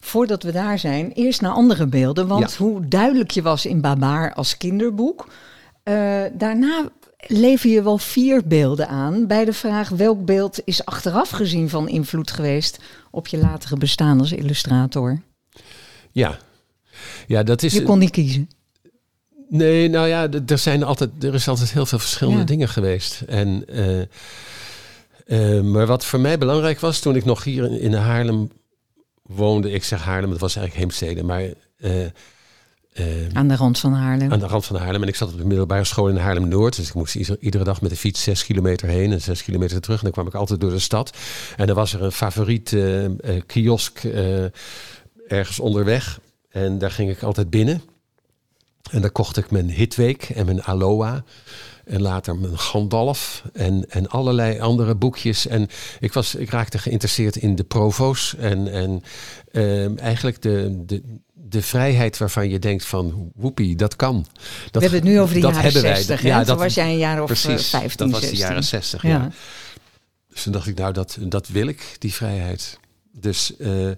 Voordat 0.00 0.42
we 0.42 0.52
daar 0.52 0.78
zijn, 0.78 1.12
eerst 1.12 1.40
naar 1.40 1.52
andere 1.52 1.86
beelden. 1.86 2.26
Want 2.26 2.50
Ja. 2.52 2.64
hoe 2.64 2.88
duidelijk 2.88 3.30
je 3.30 3.42
was 3.42 3.66
in 3.66 3.80
Babaar 3.80 4.34
als 4.34 4.56
kinderboek. 4.56 5.28
eh, 5.82 6.20
daarna 6.32 6.88
lever 7.26 7.70
je 7.70 7.82
wel 7.82 7.98
vier 7.98 8.46
beelden 8.46 8.88
aan. 8.88 9.26
Bij 9.26 9.44
de 9.44 9.52
vraag 9.52 9.88
welk 9.88 10.24
beeld 10.24 10.60
is 10.64 10.84
achteraf 10.84 11.30
gezien 11.30 11.68
van 11.68 11.88
invloed 11.88 12.30
geweest 12.30 12.78
op 13.10 13.26
je 13.26 13.38
latere 13.38 13.76
bestaan 13.76 14.20
als 14.20 14.32
illustrator. 14.32 15.20
Ja. 16.12 16.38
Ja, 17.26 17.42
dat 17.42 17.62
is. 17.62 17.72
Je 17.72 17.82
kon 17.82 17.98
niet 17.98 18.10
kiezen. 18.10 18.50
Nee, 19.48 19.88
nou 19.88 20.08
ja, 20.08 20.28
er, 20.46 20.58
zijn 20.58 20.82
altijd, 20.82 21.10
er 21.24 21.34
is 21.34 21.48
altijd 21.48 21.72
heel 21.72 21.86
veel 21.86 21.98
verschillende 21.98 22.38
Ja. 22.38 22.44
dingen 22.44 22.68
geweest. 22.68 23.20
En, 23.26 23.64
eh, 23.68 24.00
eh, 25.26 25.64
maar 25.64 25.86
wat 25.86 26.04
voor 26.04 26.20
mij 26.20 26.38
belangrijk 26.38 26.80
was 26.80 26.98
toen 27.00 27.16
ik 27.16 27.24
nog 27.24 27.44
hier 27.44 27.64
in, 27.64 27.80
in 27.80 27.94
Haarlem 27.94 28.50
woonde. 29.34 29.70
Ik 29.70 29.84
zeg 29.84 30.02
Haarlem, 30.02 30.30
het 30.30 30.40
was 30.40 30.56
eigenlijk 30.56 30.86
Heemstede, 30.86 31.22
maar 31.22 31.42
eh, 31.78 32.04
eh, 32.04 32.12
Aan 33.32 33.48
de 33.48 33.56
rand 33.56 33.78
van 33.78 33.92
Haarlem. 33.92 34.32
aan 34.32 34.38
de 34.38 34.46
rand 34.46 34.64
van 34.66 34.76
Haarlem. 34.76 35.02
En 35.02 35.08
ik 35.08 35.16
zat 35.16 35.32
op 35.32 35.38
de 35.38 35.44
middelbare 35.46 35.84
school 35.84 36.08
in 36.08 36.16
Haarlem-Noord. 36.16 36.76
Dus 36.76 36.88
ik 36.88 36.94
moest 36.94 37.14
ieder- 37.14 37.36
iedere 37.40 37.64
dag 37.64 37.80
met 37.80 37.90
de 37.90 37.96
fiets 37.96 38.22
zes 38.22 38.44
kilometer 38.44 38.88
heen 38.88 39.12
en 39.12 39.20
zes 39.20 39.42
kilometer 39.44 39.80
terug. 39.80 39.96
En 39.98 40.02
dan 40.04 40.12
kwam 40.12 40.26
ik 40.26 40.34
altijd 40.34 40.60
door 40.60 40.70
de 40.70 40.78
stad. 40.78 41.16
En 41.56 41.66
dan 41.66 41.76
was 41.76 41.92
er 41.92 42.02
een 42.02 42.12
favoriet 42.12 42.72
eh, 42.72 43.06
kiosk 43.46 44.02
ergens 45.28 45.60
onderweg. 45.60 46.20
En 46.50 46.78
daar 46.78 46.90
ging 46.90 47.10
ik 47.10 47.22
altijd 47.22 47.50
binnen. 47.50 47.82
En 48.90 49.00
daar 49.00 49.10
kocht 49.10 49.36
ik 49.36 49.50
mijn 49.50 49.70
Hitweek 49.70 50.22
en 50.22 50.44
mijn 50.46 50.62
Aloha. 50.62 51.24
En 51.90 52.02
later 52.02 52.36
mijn 52.36 52.58
Gandalf 52.58 53.42
en, 53.52 53.84
en 53.88 54.08
allerlei 54.08 54.60
andere 54.60 54.94
boekjes. 54.94 55.46
En 55.46 55.68
ik, 56.00 56.12
was, 56.12 56.34
ik 56.34 56.50
raakte 56.50 56.78
geïnteresseerd 56.78 57.36
in 57.36 57.54
de 57.56 57.64
provo's. 57.64 58.34
En, 58.38 58.72
en 58.72 59.02
ehm, 59.52 59.96
eigenlijk 59.96 60.42
de, 60.42 60.82
de, 60.86 61.02
de 61.32 61.62
vrijheid 61.62 62.18
waarvan 62.18 62.48
je 62.48 62.58
denkt 62.58 62.84
van... 62.84 63.32
woepie, 63.34 63.76
dat 63.76 63.96
kan. 63.96 64.26
Dat, 64.70 64.82
we 64.82 64.88
hebben 64.88 64.98
het 65.00 65.08
nu 65.08 65.20
over 65.20 65.34
de 65.34 65.40
dat 65.40 65.50
jaren 65.50 65.64
hebben 65.64 65.82
wij. 65.82 65.94
60. 65.94 66.22
Ja, 66.22 66.44
dat 66.44 66.58
was 66.58 66.74
jij 66.74 66.90
een 66.90 66.98
jaar 66.98 67.22
of 67.22 67.26
precies, 67.26 67.72
eh, 67.72 67.80
15, 67.80 67.96
dat 67.96 68.10
was 68.10 68.20
16. 68.20 68.38
de 68.38 68.44
jaren 68.46 68.64
60, 68.64 69.02
ja. 69.02 69.08
Ja. 69.08 69.30
Dus 70.28 70.42
toen 70.42 70.52
dacht 70.52 70.66
ik, 70.66 70.78
nou, 70.78 70.92
dat, 70.92 71.16
dat 71.20 71.48
wil 71.48 71.66
ik, 71.66 71.96
die 71.98 72.14
vrijheid. 72.14 72.78
Dus... 73.12 73.56
eh, 73.56 73.90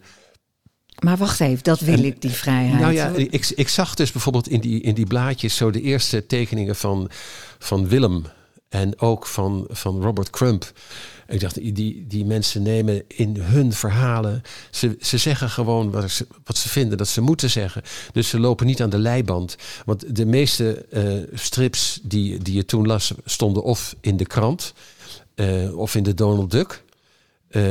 Maar 1.03 1.17
wacht 1.17 1.41
even, 1.41 1.63
dat 1.63 1.81
wil 1.81 1.95
En- 1.95 2.05
ik, 2.05 2.21
die 2.21 2.31
vrijheid. 2.31 2.81
Nou 2.81 2.93
ja, 2.93 3.09
ik, 3.09 3.53
ik 3.55 3.69
zag 3.69 3.95
dus 3.95 4.13
bijvoorbeeld 4.13 4.49
in 4.49 4.61
die, 4.61 4.81
in 4.81 4.95
die 4.95 5.07
blaadjes 5.07 5.57
zo 5.57 5.71
de 5.71 5.81
eerste 5.81 6.27
tekeningen 6.27 6.77
van, 6.77 7.11
van 7.59 7.89
Willem 7.89 8.25
en 8.69 9.01
ook 9.01 9.27
van, 9.27 9.67
van 9.71 10.03
Robert 10.03 10.31
Crump. 10.31 10.73
Ik 11.29 11.41
dacht, 11.41 11.55
die, 11.75 12.07
die 12.07 12.25
mensen 12.25 12.63
nemen 12.63 13.03
in 13.07 13.37
hun 13.37 13.73
verhalen, 13.73 14.43
ze, 14.71 14.97
ze 15.01 15.19
zeggen 15.19 15.51
gewoon 15.51 15.91
wat 15.91 16.11
ze, 16.11 16.27
wat 16.45 16.57
ze 16.57 16.69
vinden 16.69 16.99
dat 16.99 17.09
ze 17.09 17.21
moeten 17.21 17.51
zeggen. 17.51 17.83
Dus 18.13 18.29
ze 18.29 18.41
lopen 18.41 18.67
niet 18.67 18.83
aan 18.83 18.91
de 18.91 18.99
leiband. 18.99 19.57
Want 19.85 20.17
de 20.17 20.27
meeste 20.27 20.87
eh, 20.91 21.39
strips 21.39 22.01
die, 22.03 22.39
die 22.39 22.55
je 22.55 22.65
toen 22.65 22.87
las, 22.87 23.13
stonden 23.25 23.63
of 23.63 23.95
in 24.01 24.17
de 24.17 24.27
krant 24.27 24.73
eh, 25.35 25.79
of 25.79 25.95
in 25.95 26.03
de 26.03 26.15
Donald 26.15 26.51
Duck. 26.51 26.83
Eh, 27.53 27.63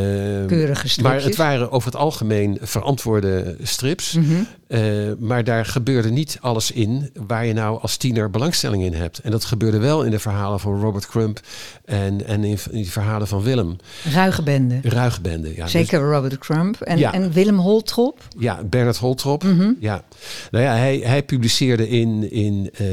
Keurige 0.47 0.87
stripjes. 0.89 0.97
maar 0.97 1.21
het 1.23 1.35
waren 1.35 1.71
over 1.71 1.91
het 1.91 1.99
algemeen 1.99 2.57
verantwoorde 2.61 3.55
strips. 3.61 4.13
Mhm. 4.13 4.33
Eh, 4.67 4.81
maar 5.19 5.43
daar 5.43 5.65
gebeurde 5.65 6.09
niet 6.09 6.37
alles 6.41 6.71
in 6.71 7.09
waar 7.27 7.45
je 7.45 7.53
nou 7.53 7.81
als 7.81 7.97
tiener 7.97 8.29
belangstelling 8.29 8.83
in 8.83 8.93
hebt. 8.93 9.19
En 9.19 9.31
dat 9.31 9.45
gebeurde 9.45 9.77
wel 9.79 10.03
in 10.03 10.11
de 10.11 10.19
verhalen 10.19 10.59
van 10.59 10.79
Robert 10.81 11.07
Crump 11.07 11.39
en, 11.85 12.25
en 12.25 12.43
in, 12.43 12.57
in 12.71 12.77
die 12.81 12.91
verhalen 12.91 13.27
van 13.27 13.41
Willem. 13.43 13.75
Ruige 14.13 14.43
bende. 14.43 14.79
Ruigbende. 14.83 15.55
Ja, 15.55 15.67
Zeker 15.67 15.99
Robert 15.99 16.37
Crump. 16.37 16.81
En, 16.81 16.97
Ja. 16.97 17.13
en 17.13 17.31
Willem 17.31 17.57
Holtrop. 17.57 18.19
Dus, 18.35 18.43
ja, 18.43 18.63
Bernard 18.63 18.97
Holtrop. 18.97 19.43
Mhm. 19.43 19.71
Ja. 19.79 20.03
Nou 20.51 20.63
ja, 20.65 20.75
hij, 20.75 20.97
hij 20.97 21.23
publiceerde 21.23 21.89
in, 21.89 22.31
in, 22.31 22.69
eh, 22.73 22.85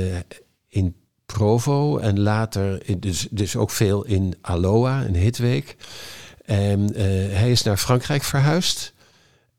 in 0.68 0.94
Provo 1.26 1.98
en 1.98 2.20
later 2.20 2.80
in, 2.88 3.00
dus, 3.00 3.26
dus 3.30 3.56
ook 3.56 3.70
veel 3.70 4.04
in 4.04 4.34
Aloha, 4.40 5.02
in 5.02 5.14
Hitweek. 5.14 5.76
En 6.48 6.94
eh, 6.94 7.04
hij 7.38 7.50
is 7.50 7.62
naar 7.62 7.76
Frankrijk 7.76 8.22
verhuisd. 8.22 8.92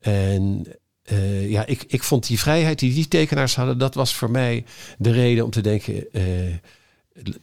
En 0.00 0.64
eh, 1.02 1.50
ja, 1.50 1.66
ik, 1.66 1.84
ik 1.86 2.02
vond 2.02 2.26
die 2.26 2.38
vrijheid 2.38 2.78
die 2.78 2.94
die 2.94 3.08
tekenaars 3.08 3.54
hadden, 3.56 3.78
dat 3.78 3.94
was 3.94 4.14
voor 4.14 4.30
mij 4.30 4.64
de 4.98 5.10
reden 5.10 5.44
om 5.44 5.50
te 5.50 5.60
denken. 5.60 6.12
eh, 6.12 6.22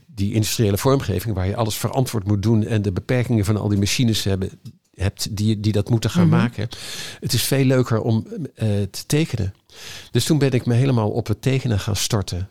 die 0.06 0.34
industriële 0.34 0.78
vormgeving, 0.78 1.36
waar 1.36 1.48
je 1.48 1.56
alles 1.56 1.76
verantwoord 1.76 2.28
moet 2.28 2.42
doen 2.44 2.66
en 2.66 2.82
de 2.82 2.92
beperkingen 2.92 3.46
van 3.46 3.58
al 3.58 3.68
die 3.68 3.78
machines 3.78 4.24
hebben, 4.24 4.50
hebt 4.94 5.36
die, 5.38 5.60
die 5.60 5.72
dat 5.72 5.90
moeten 5.90 6.10
gaan 6.10 6.28
Mhm. 6.28 6.38
maken. 6.38 6.68
Het 7.20 7.34
is 7.34 7.44
veel 7.44 7.66
leuker 7.66 8.02
om 8.02 8.28
te 8.92 9.06
tekenen. 9.08 9.54
Dus 10.12 10.26
toen 10.26 10.38
ben 10.38 10.52
ik 10.52 10.66
me 10.66 10.74
helemaal 10.74 11.10
op 11.10 11.28
het 11.28 11.42
tekenen 11.42 11.80
gaan 11.80 11.96
storten. 11.96 12.50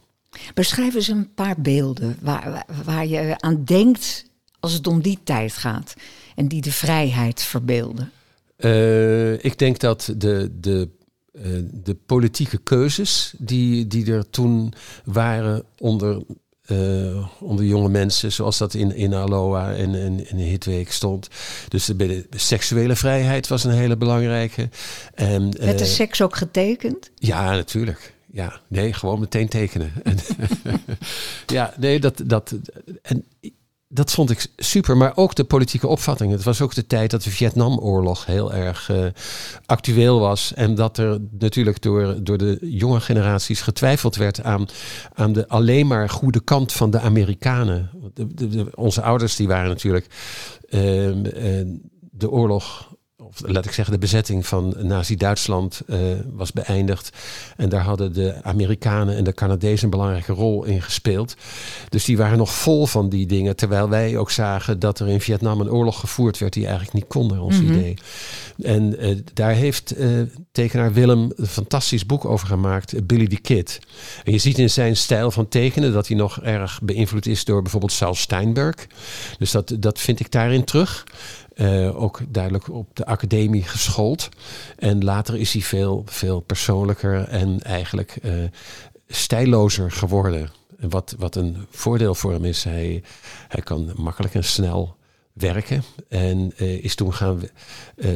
Beschrijf 0.55 0.95
eens 0.95 1.09
een 1.09 1.35
paar 1.35 1.55
beelden 1.61 2.17
waar, 2.21 2.65
waar 2.85 3.07
je 3.07 3.35
aan 3.39 3.65
denkt 3.65 4.25
als 4.61 4.73
het 4.73 4.87
om 4.87 5.01
die 5.03 5.19
tijd 5.25 5.53
gaat. 5.53 5.95
En 6.37 6.49
die 6.49 6.61
de 6.61 6.73
vrijheid 6.73 7.43
verbeelden. 7.43 8.13
Eh, 8.57 9.45
ik 9.45 9.59
denk 9.59 9.79
dat 9.79 10.13
de, 10.17 10.51
de, 10.61 10.89
eh, 11.33 11.43
de 11.73 11.95
politieke 12.07 12.59
keuzes 12.59 13.35
die, 13.39 13.87
die 13.87 14.13
er 14.13 14.31
toen 14.31 14.73
waren 15.05 15.65
onder, 15.79 16.23
eh, 16.63 17.29
onder 17.41 17.65
jonge 17.65 17.89
mensen, 17.89 18.33
zoals 18.33 18.59
dat 18.59 18.75
in, 18.75 18.95
in 18.95 19.15
Aloha 19.15 19.75
en 19.75 19.95
in, 19.95 20.29
in 20.29 20.37
Hitweek 20.37 20.93
stond. 20.93 21.29
Dus 21.69 21.85
de, 21.85 21.97
de 21.97 22.27
seksuele 22.31 22.97
vrijheid 22.97 23.49
was 23.49 23.65
een 23.65 23.71
hele 23.71 23.97
belangrijke. 23.97 24.69
En, 25.15 25.59
Werd 25.59 25.79
de 25.79 25.85
seks 25.85 26.23
ook 26.23 26.37
getekend? 26.37 27.11
ja, 27.15 27.51
natuurlijk. 27.51 28.15
Ja, 28.37 28.61
nee, 28.69 28.93
gewoon 28.93 29.21
meteen 29.21 29.49
tekenen. 29.49 29.93
En 30.03 30.17
ja, 31.57 31.75
nee, 31.79 32.01
dat, 32.01 32.23
dat. 32.27 32.55
En 33.03 33.25
dat 33.97 34.13
vond 34.13 34.31
ik 34.31 34.47
super. 34.57 34.97
Maar 34.97 35.13
ook 35.15 35.35
de 35.35 35.45
politieke 35.45 35.87
opvatting. 35.87 36.33
Het 36.33 36.43
was 36.43 36.61
ook 36.61 36.75
de 36.75 36.87
tijd 36.87 37.11
dat 37.11 37.23
de 37.23 37.31
Vietnamoorlog 37.31 38.27
heel 38.27 38.55
erg 38.55 38.89
uh, 38.89 39.07
actueel 39.67 40.21
was. 40.21 40.55
En 40.55 40.75
dat 40.75 40.99
er 40.99 41.21
natuurlijk 41.39 41.83
door, 41.83 42.17
door 42.23 42.39
de 42.39 42.59
jonge 42.61 43.01
generaties 43.01 43.61
getwijfeld 43.61 44.17
werd 44.17 44.43
aan, 44.43 44.67
aan 45.15 45.33
de 45.33 45.49
alleen 45.49 45.87
maar 45.87 46.09
goede 46.09 46.41
kant 46.41 46.73
van 46.73 46.91
de 46.91 47.01
Amerikanen. 47.01 47.91
De, 48.15 48.67
onze 48.75 49.03
ouders 49.03 49.37
die 49.37 49.49
waren 49.49 49.69
natuurlijk 49.69 50.07
uh, 50.69 50.81
de 52.11 52.31
oorlog 52.31 52.95
of 53.29 53.41
laat 53.45 53.65
ik 53.65 53.73
zeggen, 53.73 53.95
de 53.95 54.01
bezetting 54.01 54.47
van 54.47 54.75
Nazi-Duitsland 54.79 55.83
uh, 55.87 55.99
was 56.33 56.53
beëindigd. 56.53 57.17
En 57.57 57.69
daar 57.69 57.83
hadden 57.83 58.13
de 58.13 58.35
Amerikanen 58.43 59.17
en 59.17 59.25
de 59.25 59.35
Canadezen 59.35 59.85
een 59.85 59.91
belangrijke 59.91 60.33
rol 60.33 60.65
in 60.65 60.83
gespeeld. 60.83 61.35
Dus 61.89 62.05
die 62.05 62.17
waren 62.17 62.39
nog 62.39 62.53
vol 62.53 62.87
van 62.87 63.09
die 63.09 63.27
dingen. 63.27 63.57
Terwijl 63.57 63.89
wij 63.89 64.17
ook 64.17 64.31
zagen 64.31 64.79
dat 64.79 64.99
er 64.99 65.09
in 65.09 65.21
Vietnam 65.21 65.61
een 65.61 65.71
oorlog 65.71 66.01
gevoerd 66.01 66.39
werd 66.39 66.53
die 66.53 66.65
eigenlijk 66.65 66.95
niet 66.95 67.07
kon, 67.07 67.27
naar 67.27 67.41
ons 67.41 67.61
mm 67.61 67.67
-hmm. 67.67 67.77
idee. 67.77 67.97
En 68.63 69.05
uh, 69.05 69.17
daar 69.35 69.53
heeft 69.53 69.99
uh, 69.99 70.23
tekenaar 70.53 70.93
Willem 70.93 71.33
een 71.37 71.47
fantastisch 71.47 72.07
boek 72.07 72.25
over 72.25 72.47
gemaakt, 72.47 73.07
Billy 73.07 73.27
the 73.27 73.41
Kid. 73.41 73.79
En 74.25 74.33
je 74.33 74.39
ziet 74.39 74.59
in 74.59 74.71
zijn 74.71 74.97
stijl 74.97 75.31
van 75.31 75.49
tekenen 75.49 75.93
dat 75.93 76.09
hij 76.09 76.17
nog 76.17 76.41
erg 76.41 76.81
beïnvloed 76.83 77.27
is 77.27 77.45
door 77.45 77.63
bijvoorbeeld 77.63 77.93
Saul 77.93 78.15
Steinberg. 78.15 78.87
Dus 79.39 79.51
dat, 79.51 79.77
dat 79.79 79.99
vind 80.01 80.21
ik 80.21 80.31
daarin 80.31 80.65
terug. 80.65 81.05
Uh, 81.61 82.03
ook 82.03 82.21
duidelijk 82.29 82.69
op 82.69 82.97
de 82.97 83.07
academie 83.07 83.63
geschoold. 83.63 84.29
En 84.79 85.05
later 85.05 85.37
is 85.37 85.53
hij 85.53 85.63
veel, 85.63 86.03
veel 86.07 86.41
persoonlijker 86.41 87.29
en 87.29 87.63
eigenlijk 87.63 88.19
uh, 88.23 88.45
stijlozer 89.09 89.91
geworden. 89.91 90.51
En 90.79 90.91
wat, 90.91 91.15
wat 91.19 91.37
een 91.37 91.67
voordeel 91.71 92.15
voor 92.15 92.33
hem 92.33 92.45
is, 92.45 92.65
hij, 92.65 93.03
hij 93.49 93.63
kan 93.63 93.93
makkelijk 93.97 94.35
en 94.35 94.45
snel 94.45 94.97
werken. 95.33 95.83
En 96.09 96.53
uh, 96.57 96.85
is 96.85 96.95
toen 96.95 97.15
gaan, 97.15 97.43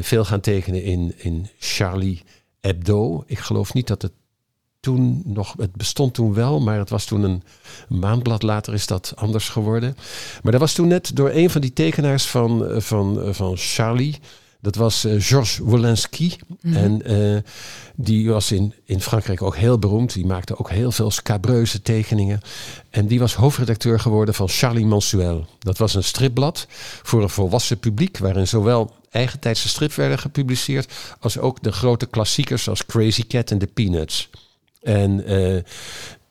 veel 0.00 0.24
gaan 0.24 0.40
tekenen 0.40 0.82
in, 0.82 1.14
in 1.16 1.48
Charlie 1.58 2.22
Hebdo. 2.60 3.24
Ik 3.26 3.38
geloof 3.38 3.74
niet 3.74 3.86
dat 3.86 4.02
het 4.02 4.12
toen 4.80 5.22
nog, 5.24 5.54
het 5.58 5.72
bestond 5.72 6.14
toen 6.14 6.34
wel, 6.34 6.60
maar 6.60 6.78
het 6.78 6.90
was 6.90 7.04
toen 7.04 7.22
een 7.22 7.42
maandblad. 7.88 8.42
Later 8.42 8.74
is 8.74 8.86
dat 8.86 9.12
anders 9.16 9.48
geworden. 9.48 9.96
Maar 10.42 10.52
dat 10.52 10.60
was 10.60 10.72
toen 10.72 10.88
net 10.88 11.16
door 11.16 11.30
een 11.30 11.50
van 11.50 11.60
die 11.60 11.72
tekenaars 11.72 12.26
van, 12.26 12.66
eh, 12.66 12.80
van, 12.80 13.22
eh, 13.22 13.32
van 13.32 13.56
Charlie. 13.56 14.18
Dat 14.62 14.74
was 14.74 15.04
uh, 15.04 15.14
Georges 15.18 15.58
Wolinski. 15.58 16.36
Mm 16.46 16.56
-hmm. 16.60 16.74
En 16.74 17.12
uh, 17.12 17.38
die 17.96 18.30
was 18.30 18.52
in, 18.52 18.74
in 18.84 19.00
Frankrijk 19.00 19.42
ook 19.42 19.56
heel 19.56 19.78
beroemd. 19.78 20.12
Die 20.12 20.26
maakte 20.26 20.58
ook 20.58 20.70
heel 20.70 20.92
veel 20.92 21.10
scabreuze 21.10 21.82
tekeningen. 21.82 22.40
En 22.90 23.06
die 23.06 23.18
was 23.18 23.34
hoofdredacteur 23.34 24.00
geworden 24.00 24.34
van 24.34 24.48
Charlie 24.48 24.86
Mensuel. 24.86 25.46
Dat 25.58 25.78
was 25.78 25.94
een 25.94 26.04
stripblad 26.04 26.66
voor 27.02 27.22
een 27.22 27.28
volwassen 27.28 27.78
publiek. 27.78 28.18
Waarin 28.18 28.48
zowel 28.48 28.94
eigentijdse 29.10 29.68
strips 29.68 29.96
werden 29.96 30.18
gepubliceerd. 30.18 30.92
als 31.20 31.38
ook 31.38 31.62
de 31.62 31.72
grote 31.72 32.06
klassiekers 32.06 32.62
zoals 32.62 32.86
Crazy 32.86 33.26
Cat 33.26 33.50
en 33.50 33.58
The 33.58 33.66
Peanuts. 33.66 34.30
En 34.80 35.32
uh, 35.32 35.56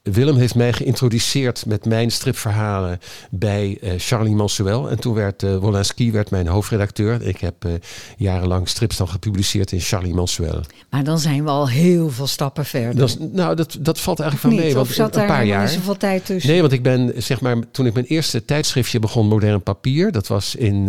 Willem 0.04 0.38
heeft 0.38 0.56
mij 0.56 0.74
geïntroduceerd 0.74 1.66
met 1.66 1.86
mijn 1.86 2.12
stripverhalen 2.12 3.00
bij 3.30 3.78
uh, 3.82 3.92
Charlie 3.98 4.36
Mansuel. 4.36 4.90
En 4.90 5.00
toen 5.00 5.14
werd 5.14 5.44
uh, 5.44 5.58
Wolanski 5.58 6.12
werd 6.12 6.30
mijn 6.30 6.48
hoofdredacteur. 6.48 7.22
Ik 7.22 7.40
heb 7.40 7.66
uh, 7.66 7.74
jarenlang 8.18 8.68
strips 8.68 8.98
dan 8.98 9.08
gepubliceerd 9.08 9.72
in 9.72 9.80
Charlie 9.80 10.14
Mansuel. 10.14 10.62
Maar 10.90 11.04
dan 11.04 11.20
zijn 11.20 11.44
we 11.44 11.50
al 11.50 11.70
heel 11.70 12.10
veel 12.10 12.28
stappen 12.28 12.66
verder. 12.66 12.96
Dat 12.96 13.18
nou, 13.20 13.56
dat, 13.56 13.78
dat 13.80 14.00
valt 14.00 14.20
eigenlijk 14.20 14.56
van 14.56 14.64
mee. 14.66 14.76
Want 14.76 14.88
zat 14.88 15.16
een, 15.16 15.22
een 15.22 15.28
paar 15.28 15.46
jaar. 15.46 15.70
zoveel 15.70 15.98
tijd 15.98 16.26
tussen? 16.26 16.52
Nee, 16.52 16.62
want 16.62 16.74
ik 16.74 16.84
ben, 16.84 17.14
zeg 17.18 17.42
maar, 17.42 17.58
toen 17.72 17.86
ik 17.86 17.94
mijn 17.94 18.06
eerste 18.06 18.46
tijdschriftje 18.46 19.00
begon, 19.00 19.28
Modern 19.28 19.64
Papier. 19.64 20.12
Dat 20.12 20.28
was 20.28 20.56
in 20.56 20.86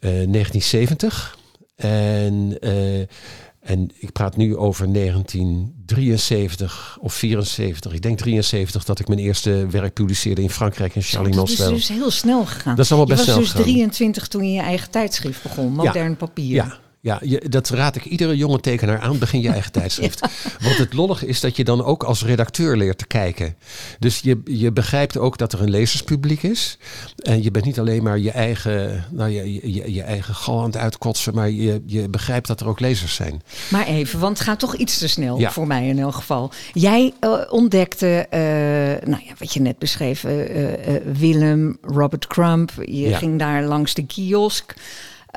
1970. 0.00 1.38
En 1.76 2.58
en 3.64 3.90
ik 3.98 4.12
praat 4.12 4.36
nu 4.36 4.56
over 4.56 4.88
1973 5.86 6.98
of 7.00 7.14
74. 7.14 7.92
Ik 7.92 8.02
denk 8.02 8.18
73 8.18 8.84
dat 8.84 9.00
ik 9.00 9.08
mijn 9.08 9.20
eerste 9.20 9.66
werk 9.70 9.94
publiceerde 9.94 10.42
in 10.42 10.50
Frankrijk 10.50 10.94
in 10.94 11.02
Charlie 11.02 11.34
Dat 11.34 11.48
is 11.48 11.56
dus 11.56 11.88
heel 11.88 12.10
snel 12.10 12.46
gegaan. 12.46 12.76
Dat 12.76 12.84
is 12.84 12.90
allemaal 12.90 13.16
best 13.16 13.24
je 13.26 13.34
was 13.34 13.48
snel 13.48 13.56
dus 13.56 13.64
23 13.64 14.28
toen 14.28 14.46
je 14.46 14.52
je 14.52 14.60
eigen 14.60 14.90
tijdschrift 14.90 15.42
begon, 15.42 15.72
Modern 15.72 16.10
ja, 16.10 16.16
Papier. 16.16 16.54
Ja, 16.54 16.78
ja, 17.04 17.18
je, 17.22 17.42
dat 17.48 17.68
raad 17.68 17.96
ik 17.96 18.04
iedere 18.04 18.36
jonge 18.36 18.60
tekenaar 18.60 19.00
aan. 19.00 19.18
Begin 19.18 19.40
je 19.40 19.48
eigen 19.48 19.72
tijdschrift. 19.80 20.20
ja. 20.20 20.50
Want 20.66 20.78
het 20.78 20.92
lollige 20.92 21.26
is 21.26 21.40
dat 21.40 21.56
je 21.56 21.64
dan 21.64 21.84
ook 21.84 22.02
als 22.02 22.24
redacteur 22.24 22.76
leert 22.76 22.98
te 22.98 23.06
kijken. 23.06 23.56
Dus 23.98 24.20
je, 24.20 24.40
je 24.44 24.72
begrijpt 24.72 25.18
ook 25.18 25.38
dat 25.38 25.52
er 25.52 25.62
een 25.62 25.70
lezerspubliek 25.70 26.42
is. 26.42 26.78
En 27.16 27.42
je 27.42 27.50
bent 27.50 27.64
niet 27.64 27.78
alleen 27.78 28.02
maar 28.02 28.18
je 28.18 28.30
eigen, 28.30 29.04
nou, 29.10 29.30
je, 29.30 29.72
je, 29.74 29.92
je 29.92 30.02
eigen 30.02 30.34
gal 30.34 30.58
aan 30.58 30.64
het 30.64 30.76
uitkotsen. 30.76 31.34
Maar 31.34 31.50
je, 31.50 31.82
je 31.86 32.08
begrijpt 32.08 32.46
dat 32.46 32.60
er 32.60 32.68
ook 32.68 32.80
lezers 32.80 33.14
zijn. 33.14 33.42
Maar 33.68 33.86
even, 33.86 34.20
want 34.20 34.38
het 34.38 34.46
gaat 34.46 34.58
toch 34.58 34.76
iets 34.76 34.98
te 34.98 35.08
snel 35.08 35.38
ja. 35.38 35.50
voor 35.50 35.66
mij 35.66 35.88
in 35.88 35.98
elk 35.98 36.14
geval. 36.14 36.50
Jij 36.72 37.12
uh, 37.20 37.40
ontdekte, 37.50 38.26
uh, 38.30 38.38
nou 39.08 39.22
ja, 39.26 39.32
wat 39.38 39.52
je 39.54 39.60
net 39.60 39.78
beschreef, 39.78 40.24
uh, 40.24 40.32
Willem, 41.12 41.78
Robert 41.82 42.26
Crump. 42.26 42.72
Je 42.76 43.08
ja. 43.08 43.18
ging 43.18 43.38
daar 43.38 43.64
langs 43.64 43.94
de 43.94 44.06
kiosk. 44.06 44.74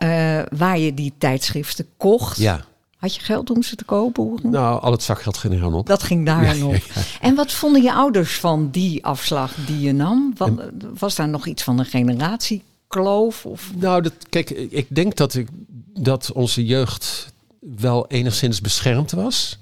Uh, 0.03 0.41
waar 0.57 0.77
je 0.79 0.93
die 0.93 1.13
tijdschriften 1.17 1.87
kocht. 1.97 2.37
Ja. 2.37 2.65
Had 2.97 3.15
je 3.15 3.21
geld 3.21 3.49
om 3.49 3.63
ze 3.63 3.75
te 3.75 3.85
kopen? 3.85 4.39
Nou, 4.43 4.81
al 4.81 4.91
het 4.91 5.03
zakgeld 5.03 5.37
ging 5.37 5.53
er 5.53 5.63
aan 5.63 5.73
op. 5.73 5.87
Dat 5.87 6.03
ging 6.03 6.25
daar 6.25 6.57
ja, 6.57 6.65
op. 6.65 6.75
Ja, 6.75 6.79
ja. 6.95 7.01
En 7.21 7.35
wat 7.35 7.51
vonden 7.51 7.81
je 7.81 7.93
ouders 7.93 8.39
van 8.39 8.69
die 8.71 9.05
afslag 9.05 9.55
die 9.65 9.79
je 9.79 9.93
nam? 9.93 10.33
Wat, 10.37 10.51
was 10.97 11.15
daar 11.15 11.29
nog 11.29 11.45
iets 11.45 11.63
van 11.63 11.79
een 11.79 11.85
generatiekloof? 11.85 13.45
Of? 13.45 13.71
Nou, 13.75 14.01
dat, 14.01 14.13
kijk, 14.29 14.49
ik 14.49 14.85
denk 14.89 15.15
dat, 15.15 15.35
ik, 15.35 15.47
dat 15.93 16.31
onze 16.31 16.65
jeugd 16.65 17.33
wel 17.59 18.07
enigszins 18.07 18.61
beschermd 18.61 19.11
was. 19.11 19.59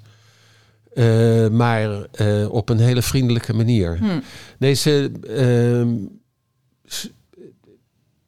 Uh, 0.94 1.48
maar 1.48 2.06
uh, 2.20 2.52
op 2.52 2.68
een 2.68 2.78
hele 2.78 3.02
vriendelijke 3.02 3.54
manier. 3.54 3.98
Hm. 3.98 4.20
Nee, 4.58 4.74
ze, 4.74 5.12
uh, 5.28 7.02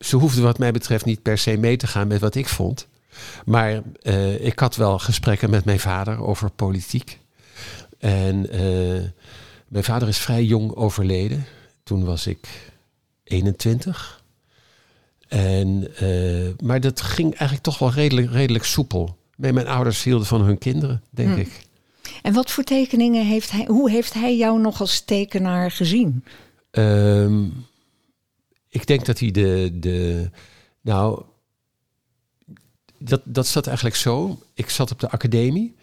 ze 0.01 0.17
hoefde 0.17 0.41
wat 0.41 0.59
mij 0.59 0.73
betreft 0.73 1.05
niet 1.05 1.23
per 1.23 1.39
se 1.39 1.57
mee 1.57 1.77
te 1.77 1.87
gaan 1.87 2.07
met 2.07 2.21
wat 2.21 2.35
ik 2.35 2.49
vond. 2.49 2.87
Maar 3.45 3.83
uh, 4.03 4.45
ik 4.45 4.59
had 4.59 4.77
wel 4.77 4.99
gesprekken 4.99 5.51
met 5.51 5.65
mijn 5.65 5.81
vader 5.81 6.25
over 6.25 6.51
politiek. 6.51 7.19
En 7.99 8.57
uh, 8.57 9.03
mijn 9.69 9.85
vader 9.85 10.09
is 10.09 10.19
vrij 10.19 10.45
jong 10.45 10.75
overleden. 10.75 11.45
Toen 11.83 12.05
was 12.05 12.27
ik 12.27 12.73
21. 13.25 14.23
En, 15.29 15.89
uh, 16.03 16.49
maar 16.63 16.81
dat 16.81 17.01
ging 17.01 17.31
eigenlijk 17.31 17.63
toch 17.63 17.79
wel 17.79 17.93
redelijk, 17.93 18.31
redelijk 18.31 18.65
soepel. 18.65 19.17
Mijn 19.37 19.67
ouders 19.67 20.03
hielden 20.03 20.27
van 20.27 20.41
hun 20.41 20.59
kinderen, 20.59 21.03
denk 21.11 21.35
hm. 21.35 21.41
ik. 21.41 21.67
En 22.23 22.33
wat 22.33 22.51
voor 22.51 22.65
tekeningen 22.65 23.27
heeft 23.27 23.51
hij, 23.51 23.65
hoe 23.67 23.91
heeft 23.91 24.15
hij 24.15 24.37
jou 24.37 24.61
nog 24.61 24.81
als 24.81 25.01
tekenaar 25.01 25.71
gezien? 25.71 26.25
Um, 26.71 27.67
ik 28.68 28.87
denk 28.87 29.04
dat 29.04 29.18
hij 29.18 29.31
de, 29.31 29.70
de 29.72 30.31
nou, 30.81 31.22
dat, 32.98 33.20
dat 33.24 33.46
zat 33.46 33.66
eigenlijk 33.66 33.96
zo. 33.96 34.38
Ik 34.54 34.70
zat 34.70 34.90
op 34.90 35.00
de 35.00 35.11
academie 35.11 35.74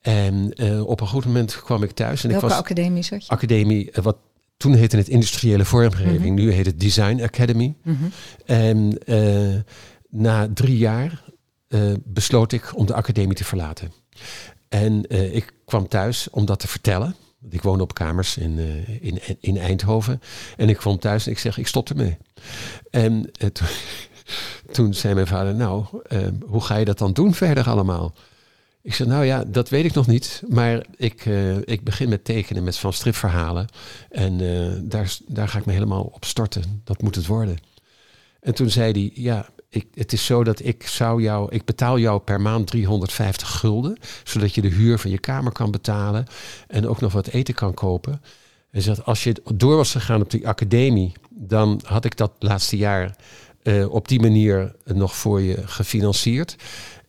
en 0.00 0.62
uh, 0.62 0.86
op 0.86 1.00
een 1.00 1.06
goed 1.06 1.24
moment 1.24 1.62
kwam 1.62 1.82
ik 1.82 1.90
thuis. 1.90 2.24
En 2.24 2.30
Welke 2.30 2.44
ik 2.44 2.50
was, 2.50 2.60
academie 2.60 3.02
zat 3.02 3.26
je? 3.26 3.32
Academie, 3.32 3.90
uh, 3.92 4.04
wat 4.04 4.16
toen 4.56 4.74
heette 4.74 4.96
het 4.96 5.08
industriële 5.08 5.64
vormgeving, 5.64 6.18
mm 6.18 6.24
-hmm. 6.24 6.34
nu 6.34 6.52
heet 6.52 6.66
het 6.66 6.80
Design 6.80 7.22
Academy. 7.22 7.74
Mm 7.82 7.96
-hmm. 7.96 8.10
En 8.44 8.98
uh, 9.06 9.60
na 10.08 10.48
drie 10.54 10.76
jaar 10.76 11.22
besloot 12.04 12.52
ik 12.52 12.76
om 12.76 12.86
de 12.86 12.94
academie 12.94 13.36
te 13.36 13.44
verlaten. 13.44 13.92
En 14.68 15.10
ik 15.34 15.52
kwam 15.64 15.88
thuis 15.88 16.30
om 16.30 16.44
dat 16.44 16.58
te 16.60 16.68
vertellen. 16.68 17.16
Ik 17.50 17.62
woonde 17.62 17.82
op 17.82 17.94
kamers 17.94 18.36
in, 18.36 18.58
uh, 18.58 18.88
in, 19.00 19.20
in 19.40 19.58
Eindhoven. 19.58 20.20
En 20.56 20.68
ik 20.68 20.76
kwam 20.76 20.98
thuis 20.98 21.26
en 21.26 21.32
ik 21.32 21.38
zeg, 21.38 21.58
ik 21.58 21.66
stop 21.66 21.88
ermee. 21.88 22.16
En 22.90 23.30
uh, 23.42 23.48
toen, 24.72 24.94
zei 24.94 25.14
mijn 25.14 25.26
vader, 25.26 25.54
nou, 25.54 25.84
uh, 26.08 26.26
hoe 26.46 26.60
ga 26.60 26.76
je 26.76 26.84
dat 26.84 26.98
dan 26.98 27.12
doen 27.12 27.34
verder 27.34 27.68
allemaal? 27.68 28.14
Ik 28.82 28.94
zei, 28.94 29.08
nou 29.08 29.24
ja, 29.24 29.44
dat 29.46 29.68
weet 29.68 29.84
ik 29.84 29.94
nog 29.94 30.06
niet. 30.06 30.42
Maar 30.48 30.84
ik, 30.96 31.24
ik 31.64 31.84
begin 31.84 32.08
met 32.08 32.24
tekenen 32.24 32.64
met 32.64 32.78
van 32.78 32.92
stripverhalen. 32.92 33.66
En 34.10 34.38
daar, 34.88 35.16
daar 35.26 35.48
ga 35.48 35.58
ik 35.58 35.64
me 35.64 35.72
helemaal 35.72 36.02
op 36.02 36.24
storten. 36.24 36.80
Dat 36.84 37.02
moet 37.02 37.14
het 37.14 37.26
worden. 37.26 37.56
En 38.40 38.54
toen 38.54 38.70
zei 38.70 38.92
hij, 38.92 39.10
ja, 39.14 39.48
ik, 39.74 39.86
het 39.94 40.12
is 40.12 40.24
zo 40.24 40.44
dat 40.44 40.64
ik 40.64 40.86
zou 40.86 41.22
jou, 41.22 41.48
ik 41.50 41.64
betaal 41.64 41.98
jou 41.98 42.20
per 42.20 42.40
maand 42.40 42.66
350 42.66 43.50
gulden, 43.50 43.98
zodat 44.24 44.54
je 44.54 44.60
de 44.60 44.68
huur 44.68 44.98
van 44.98 45.10
je 45.10 45.18
kamer 45.18 45.52
kan 45.52 45.70
betalen 45.70 46.26
en 46.68 46.88
ook 46.88 47.00
nog 47.00 47.12
wat 47.12 47.26
eten 47.26 47.54
kan 47.54 47.74
kopen. 47.74 48.22
En 48.70 48.82
zegt, 48.82 49.04
als 49.04 49.24
je 49.24 49.42
door 49.54 49.76
was 49.76 49.92
gegaan 49.92 50.20
op 50.20 50.30
die 50.30 50.48
academie, 50.48 51.12
dan 51.30 51.80
had 51.84 52.04
ik 52.04 52.16
dat 52.16 52.32
laatste 52.38 52.76
jaar 52.76 53.16
uh, 53.62 53.92
op 53.92 54.08
die 54.08 54.20
manier 54.20 54.74
nog 54.84 55.16
voor 55.16 55.40
je 55.40 55.66
gefinancierd. 55.66 56.56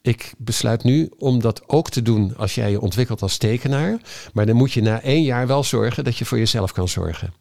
Ik 0.01 0.33
besluit 0.37 0.83
nu 0.83 1.09
om 1.17 1.41
dat 1.41 1.69
ook 1.69 1.89
te 1.89 2.01
doen 2.01 2.37
als 2.37 2.55
jij 2.55 2.71
je 2.71 2.81
ontwikkelt 2.81 3.21
als 3.21 3.37
tekenaar. 3.37 3.97
Maar 4.33 4.45
dan 4.45 4.55
moet 4.55 4.71
je 4.71 4.81
na 4.81 5.01
één 5.01 5.23
jaar 5.23 5.47
wel 5.47 5.63
zorgen 5.63 6.03
dat 6.03 6.17
je 6.17 6.25
voor 6.25 6.37
jezelf 6.37 6.71
kan 6.71 6.87
zorgen. 6.87 7.33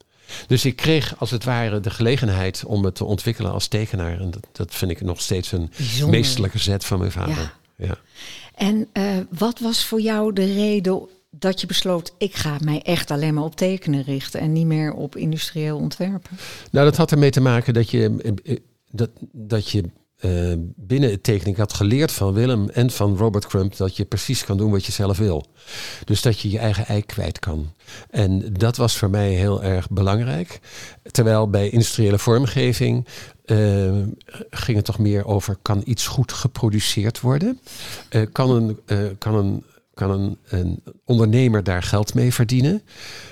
Dus 0.46 0.64
ik 0.64 0.76
kreeg 0.76 1.14
als 1.18 1.30
het 1.30 1.44
ware 1.44 1.80
de 1.80 1.90
gelegenheid 1.90 2.64
om 2.66 2.84
het 2.84 2.94
te 2.94 3.04
ontwikkelen 3.04 3.52
als 3.52 3.68
tekenaar. 3.68 4.20
En 4.20 4.30
dat, 4.30 4.46
dat 4.52 4.74
vind 4.74 4.90
ik 4.90 5.00
nog 5.00 5.20
steeds 5.20 5.52
een 5.52 5.70
Bijzonder. 5.76 6.08
meesterlijke 6.08 6.58
zet 6.58 6.84
van 6.84 6.98
mijn 6.98 7.12
vader. 7.12 7.54
Ja. 7.76 7.98
En 8.54 8.88
eh, 8.92 9.04
wat 9.30 9.58
was 9.58 9.84
voor 9.84 10.00
jou 10.00 10.32
de 10.32 10.52
reden 10.52 11.08
dat 11.30 11.60
je 11.60 11.66
besloot, 11.66 12.14
ik 12.18 12.34
ga 12.34 12.56
mij 12.60 12.82
echt 12.82 13.10
alleen 13.10 13.34
maar 13.34 13.44
op 13.44 13.56
tekenen 13.56 14.02
richten 14.02 14.40
en 14.40 14.52
niet 14.52 14.66
meer 14.66 14.92
op 14.92 15.16
industrieel 15.16 15.78
ontwerpen? 15.78 16.38
Nou, 16.70 16.84
dat 16.86 16.96
had 16.96 17.12
ermee 17.12 17.30
te 17.30 17.40
maken 17.40 17.74
dat 17.74 17.90
je, 17.90 18.16
eh, 18.22 18.52
eh, 18.52 18.58
dat, 18.90 19.10
dat 19.32 19.70
je 19.70 19.84
eh, 20.24 20.52
binnen 20.76 21.10
het 21.10 21.22
tekenen, 21.22 21.52
ik 21.52 21.56
had 21.56 21.72
geleerd 21.72 22.12
van 22.12 22.32
Willem 22.32 22.68
en 22.68 22.90
van 22.90 23.16
Robert 23.16 23.46
Crump 23.46 23.76
dat 23.76 23.96
je 23.96 24.04
precies 24.04 24.44
kan 24.44 24.56
doen 24.56 24.70
wat 24.70 24.84
je 24.84 24.92
zelf 24.92 25.18
wil. 25.18 25.46
Dus 26.04 26.22
dat 26.22 26.40
je 26.40 26.50
je 26.50 26.58
eigen 26.58 26.86
ei 26.86 27.02
kwijt 27.02 27.38
kan. 27.38 27.72
En 28.10 28.52
dat 28.52 28.76
was 28.76 28.96
voor 28.96 29.10
mij 29.10 29.30
heel 29.30 29.62
erg 29.62 29.90
belangrijk. 29.90 30.60
Terwijl 31.10 31.50
bij 31.50 31.68
industriële 31.68 32.18
vormgeving 32.18 33.06
eh, 33.44 33.92
ging 34.50 34.76
het 34.76 34.84
toch 34.84 34.98
meer 34.98 35.26
over, 35.26 35.56
kan 35.62 35.82
iets 35.84 36.06
goed 36.06 36.32
geproduceerd 36.32 37.20
worden? 37.20 37.60
Eh, 38.08 38.22
kan 38.32 38.50
een, 38.50 38.78
kan 39.18 39.34
een 39.34 39.64
kan 39.94 40.10
een, 40.10 40.38
een 40.48 40.82
ondernemer 41.04 41.64
daar 41.64 41.82
geld 41.82 42.14
mee 42.14 42.32
verdienen? 42.32 42.82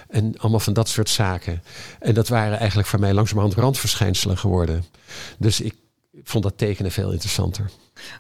En 0.09 0.35
allemaal 0.39 0.61
van 0.61 0.73
dat 0.73 0.89
soort 0.89 1.09
zaken. 1.09 1.63
En 2.01 2.15
dat 2.15 2.29
waren 2.29 2.59
eigenlijk 2.59 2.89
voor 2.89 3.01
mij 3.01 3.15
langzamerhand 3.15 3.55
randverschijnselen 3.55 4.39
geworden. 4.39 4.85
Dus 5.39 5.61
ik 5.61 5.75
vond 6.23 6.45
dat 6.45 6.59
tekenen 6.59 6.91
veel 6.91 7.13
interessanter. 7.13 7.71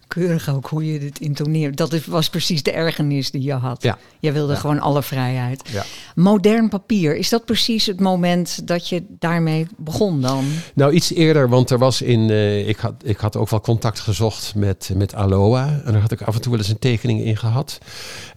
Keurig 0.06 0.48
ook 0.54 0.66
hoe 0.66 0.92
je 0.92 0.98
dit 0.98 1.18
intoneert. 1.20 1.76
Dat 1.76 2.04
was 2.04 2.28
precies 2.30 2.62
de 2.62 2.72
ergernis 2.72 3.30
die 3.30 3.42
je 3.42 3.52
had. 3.52 3.82
Ja. 3.82 3.98
Je 4.20 4.32
wilde 4.32 4.52
Ja. 4.52 4.58
gewoon 4.58 4.80
alle 4.80 5.02
vrijheid. 5.02 5.62
Ja. 5.72 5.84
Modern 6.14 6.68
papier, 6.68 7.16
is 7.16 7.28
dat 7.28 7.44
precies 7.44 7.86
het 7.86 8.00
moment 8.00 8.66
dat 8.68 8.88
je 8.88 9.04
daarmee 9.08 9.66
begon 9.76 10.20
dan? 10.20 10.44
Nou, 10.74 10.92
iets 10.92 11.12
eerder, 11.12 11.48
want 11.48 11.70
er 11.70 11.78
was 11.78 12.02
in. 12.02 12.30
eh, 12.30 12.68
ik, 12.68 12.76
had, 12.78 12.94
ik 13.04 13.16
had 13.18 13.36
ook 13.36 13.50
wel 13.50 13.60
contact 13.60 14.00
gezocht 14.00 14.54
met, 14.54 14.90
met 14.94 15.14
Aloha. 15.14 15.80
En 15.84 15.92
daar 15.92 16.00
had 16.02 16.12
ik 16.12 16.22
af 16.22 16.34
en 16.34 16.40
toe 16.40 16.50
wel 16.50 16.60
eens 16.60 16.70
een 16.70 16.78
tekening 16.78 17.20
in 17.24 17.36
gehad. 17.36 17.78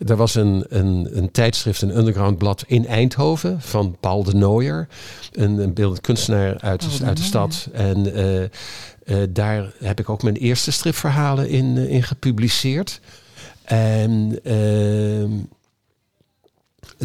Er 0.08 0.16
was 0.16 0.36
een, 0.36 0.66
een, 0.70 1.08
een 1.12 1.32
tijdschrift, 1.32 1.82
een 1.82 1.98
underground 1.98 2.38
blad 2.38 2.64
in 2.68 2.88
Eindhoven 2.88 3.62
van 3.62 3.98
Paul 4.00 4.24
de 4.24 4.34
Nooier. 4.34 4.88
Een, 5.32 5.58
een 5.58 5.74
beeldend 5.74 6.02
kunstenaar 6.02 6.58
uit, 6.60 6.88
uit 7.04 7.18
de 7.18 7.24
stad. 7.24 7.68
En 7.74 8.14
eh, 8.16 8.44
eh, 8.44 8.50
daar 9.30 9.72
heb 9.84 10.00
ik 10.00 10.10
ook 10.10 10.24
mijn 10.24 10.36
eerste 10.36 10.72
in, 11.44 11.78
eh, 11.78 11.90
in 11.90 12.04
gepubliceerd. 12.04 13.00
En 13.64 14.40
ehm, 14.44 15.32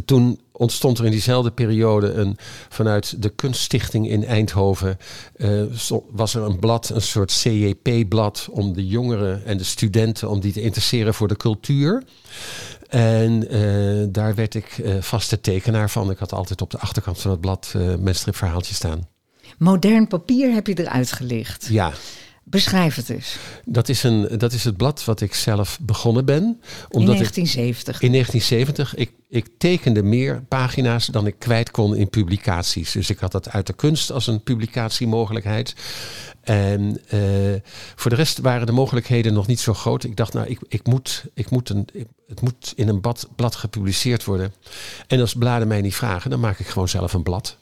toen 0.04 0.40
ontstond 0.52 0.98
er 0.98 1.04
in 1.04 1.10
diezelfde 1.10 1.50
periode 1.50 2.12
een, 2.12 2.36
vanuit 2.68 3.22
de 3.22 3.28
kunststichting 3.28 4.08
in 4.08 4.24
Eindhoven 4.24 4.98
eh, 5.36 5.62
was 6.10 6.34
er 6.34 6.42
een 6.42 6.58
blad, 6.58 6.88
een 6.88 7.02
soort 7.02 7.32
CJP-blad 7.42 8.48
om 8.50 8.72
de 8.72 8.86
jongeren 8.86 9.44
en 9.44 9.56
de 9.56 9.64
studenten 9.64 10.28
om 10.28 10.40
die 10.40 10.52
te 10.52 10.60
interesseren 10.60 11.14
voor 11.14 11.28
de 11.28 11.36
cultuur. 11.36 12.02
En 12.88 13.48
eh, 13.48 14.06
daar 14.08 14.34
werd 14.34 14.54
ik 14.54 14.82
vaste 15.00 15.40
tekenaar 15.40 15.90
van. 15.90 16.10
Ik 16.10 16.18
had 16.18 16.32
altijd 16.32 16.60
op 16.60 16.70
de 16.70 16.78
achterkant 16.78 17.20
van 17.20 17.30
het 17.30 17.40
blad 17.40 17.74
mijn 17.98 18.14
stripverhaaltje 18.14 18.74
staan. 18.74 19.08
Modern 19.58 20.06
papier 20.06 20.52
heb 20.52 20.66
je 20.66 20.74
eruit 20.74 21.12
gelicht. 21.12 21.66
Ja, 21.66 21.92
Beschrijf 22.44 22.94
het 22.94 23.08
eens. 23.10 23.36
dat 23.64 23.88
is, 23.88 24.02
een, 24.02 24.28
dat 24.38 24.52
is 24.52 24.64
het 24.64 24.76
blad 24.76 25.04
wat 25.04 25.20
ik 25.20 25.34
zelf 25.34 25.78
begonnen 25.80 26.24
ben. 26.24 26.42
In 26.42 26.56
Omdat 26.90 27.14
ik 27.14 27.34
1970. 27.34 28.00
In 28.00 28.12
1970, 28.12 28.94
ik, 28.94 29.12
ik 29.28 29.48
tekende 29.58 30.02
meer 30.02 30.42
pagina's 30.48 31.06
dan 31.06 31.26
ik 31.26 31.34
kwijt 31.38 31.70
kon 31.70 31.96
in 31.96 32.10
publicaties. 32.10 32.92
Dus 32.92 33.10
ik 33.10 33.18
had 33.18 33.32
dat 33.32 33.48
uit 33.50 33.66
de 33.66 33.72
kunst 33.72 34.10
als 34.12 34.26
een 34.26 34.42
publicatiemogelijkheid. 34.42 35.74
En 36.40 37.00
eh, 37.08 37.20
voor 37.96 38.10
de 38.10 38.16
rest 38.16 38.38
waren 38.38 38.66
de 38.66 38.72
mogelijkheden 38.72 39.32
nog 39.32 39.46
niet 39.46 39.60
zo 39.60 39.74
groot. 39.74 40.04
Ik 40.04 40.16
dacht, 40.16 40.32
nou, 40.32 40.46
ik, 40.48 40.58
ik 40.68 40.86
moet, 40.86 41.24
ik 41.34 41.50
moet 41.50 41.68
een, 41.68 41.88
ik- 41.92 42.06
het 42.28 42.40
moet 42.40 42.72
in 42.76 42.88
een 42.88 43.00
blad, 43.00 43.28
blad 43.36 43.54
gepubliceerd 43.56 44.24
worden. 44.24 44.54
En 45.06 45.20
als 45.20 45.34
bladen 45.34 45.68
mij 45.68 45.80
niet 45.80 45.94
vragen, 45.94 46.30
dan 46.30 46.40
maak 46.40 46.58
ik 46.58 46.66
gewoon 46.66 46.88
zelf 46.88 47.12
een 47.12 47.22
blad. 47.22 47.58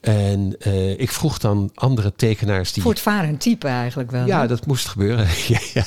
En 0.00 0.56
eh, 0.58 0.98
ik 0.98 1.10
vroeg 1.10 1.38
dan 1.38 1.70
andere 1.74 2.12
tekenaars 2.16 2.72
die... 2.72 2.82
Voortvarend 2.82 3.40
type 3.40 3.68
eigenlijk 3.68 4.10
wel. 4.10 4.26
Ja, 4.26 4.40
hè? 4.40 4.46
dat 4.46 4.66
moest 4.66 4.88
gebeuren. 4.88 5.26
Ja, 5.48 5.58
ja. 5.74 5.84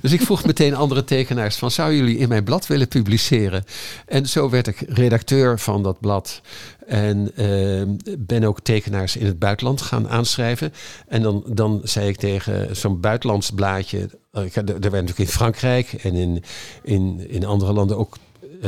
Dus 0.00 0.12
ik 0.12 0.20
vroeg 0.20 0.44
meteen 0.44 0.74
andere 0.74 1.04
tekenaars 1.04 1.56
van, 1.56 1.70
zou 1.70 1.94
jullie 1.94 2.18
in 2.18 2.28
mijn 2.28 2.44
blad 2.44 2.66
willen 2.66 2.88
publiceren? 2.88 3.64
En 4.06 4.26
zo 4.26 4.50
werd 4.50 4.66
ik 4.66 4.80
redacteur 4.88 5.58
van 5.58 5.82
dat 5.82 6.00
blad. 6.00 6.40
En 6.86 7.30
eh, 7.36 8.14
ben 8.18 8.44
ook 8.44 8.60
tekenaars 8.60 9.16
in 9.16 9.26
het 9.26 9.38
buitenland 9.38 9.80
gaan 9.82 10.08
aanschrijven. 10.08 10.72
En 11.08 11.22
dan, 11.22 11.44
dan 11.46 11.80
zei 11.84 12.08
ik 12.08 12.16
tegen 12.16 12.76
zo'n 12.76 13.00
buitenlands 13.00 13.50
blaadje... 13.50 14.08
eh, 14.32 14.56
Er 14.56 14.64
werd 14.66 14.80
natuurlijk 14.80 15.18
in 15.18 15.26
Frankrijk 15.28 15.92
en 15.92 16.14
in, 16.14 16.42
in, 16.82 17.30
in 17.30 17.44
andere 17.44 17.72
landen 17.72 17.98
ook 17.98 18.14
eh, 18.14 18.20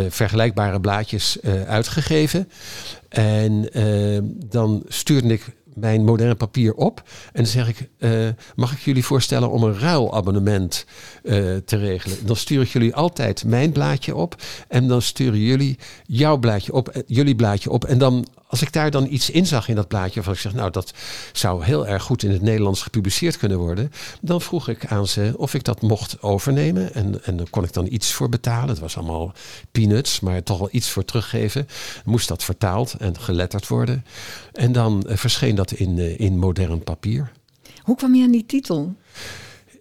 vergelijkbare 0.09 0.81
blaadjes 0.81 1.41
eh, 1.41 1.63
uitgegeven. 1.63 2.49
En 3.09 3.73
eh, 3.73 4.19
dan 4.49 4.83
stuurde 4.89 5.29
ik 5.29 5.55
mijn 5.75 6.05
moderne 6.05 6.35
papier 6.35 6.75
op. 6.75 7.03
En 7.33 7.43
dan 7.43 7.53
zeg 7.53 7.69
ik, 7.69 7.89
eh, 7.99 8.11
mag 8.57 8.73
ik 8.73 8.79
jullie 8.79 9.05
voorstellen 9.05 9.51
om 9.51 9.63
een 9.63 9.79
ruilabonnement 9.79 10.85
eh, 11.23 11.35
te 11.65 11.77
regelen? 11.77 12.27
Dan 12.27 12.37
stuur 12.37 12.63
ik 12.63 12.69
jullie 12.69 12.95
altijd 12.95 13.45
mijn 13.45 13.73
blaadje 13.73 14.15
op. 14.17 14.43
En 14.69 14.89
dan 14.89 15.03
sturen 15.03 15.39
jullie 15.39 15.79
jouw 16.05 16.37
blaadje 16.37 16.73
op, 16.73 16.89
eh, 16.89 17.03
jullie 17.07 17.35
blaadje 17.35 17.71
op. 17.71 17.85
En 17.85 17.99
dan, 17.99 18.27
als 18.51 18.63
ik 18.63 18.73
daar 18.73 18.91
dan 18.91 19.07
iets 19.11 19.31
in 19.31 19.47
zag 19.47 19.69
in 19.69 19.75
dat 19.75 19.89
blaadje, 19.89 20.23
van 20.23 20.33
ik 20.33 20.39
zeg, 20.39 20.55
nou, 20.55 20.71
dat 20.71 20.93
zou 21.33 21.65
heel 21.65 21.87
erg 21.87 22.03
goed 22.03 22.23
in 22.23 22.31
het 22.31 22.43
Nederlands 22.43 22.83
gepubliceerd 22.83 23.37
kunnen 23.37 23.59
worden. 23.59 23.93
Dan 24.21 24.41
vroeg 24.41 24.69
ik 24.69 24.87
aan 24.87 25.07
ze 25.07 25.33
of 25.37 25.55
ik 25.55 25.65
dat 25.65 25.83
mocht 25.83 26.23
overnemen. 26.23 26.95
En, 26.95 27.25
en 27.25 27.37
dan 27.37 27.51
kon 27.51 27.65
ik 27.65 27.73
dan 27.73 27.87
iets 27.91 28.13
voor 28.13 28.29
betalen. 28.29 28.69
Het 28.69 28.79
was 28.79 28.97
allemaal 28.97 29.33
peanuts, 29.73 30.21
maar 30.21 30.43
toch 30.43 30.59
wel 30.59 30.69
iets 30.71 30.91
voor 30.91 31.05
teruggeven. 31.05 31.67
Moest 32.05 32.29
dat 32.29 32.45
vertaald 32.45 32.95
en 32.99 33.19
geletterd 33.19 33.69
worden. 33.69 34.05
En 34.53 34.73
dan 34.73 35.03
eh, 35.03 35.17
verscheen 35.17 35.55
dat 35.55 35.73
in, 35.73 35.99
eh, 35.99 36.21
in 36.21 36.39
modern 36.39 36.85
papier. 36.85 37.33
Hoe 37.83 37.97
kwam 37.97 38.15
je 38.15 38.25
aan 38.25 38.31
die 38.31 38.47
titel? 38.47 38.95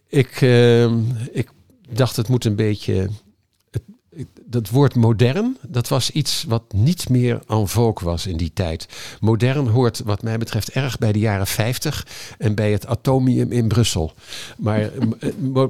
Ik, 0.08 0.42
eh, 0.42 0.86
ik 1.32 1.50
dacht, 1.90 2.16
het 2.16 2.28
moet 2.28 2.46
een 2.46 2.56
beetje. 2.56 3.10
Dat 4.46 4.70
woord 4.70 4.96
modern, 4.96 5.58
dat 5.68 5.88
was 5.88 6.12
iets 6.12 6.46
wat 6.48 6.64
niet 6.74 7.10
meer 7.10 7.42
en 7.48 7.68
vogue 7.68 8.10
was 8.10 8.28
in 8.28 8.38
die 8.38 8.52
tijd. 8.54 8.88
Modern 9.20 9.68
hoort, 9.68 10.02
wat 10.06 10.22
mij 10.22 10.38
betreft, 10.38 10.70
erg 10.70 10.98
bij 10.98 11.12
de 11.12 11.20
jaren 11.20 11.48
50 11.48 12.08
en 12.38 12.56
bij 12.56 12.72
het 12.72 12.86
Atomium 12.86 13.52
in 13.52 13.68
Brussel. 13.68 14.14
Maar 14.58 14.80
eh, 14.82 15.64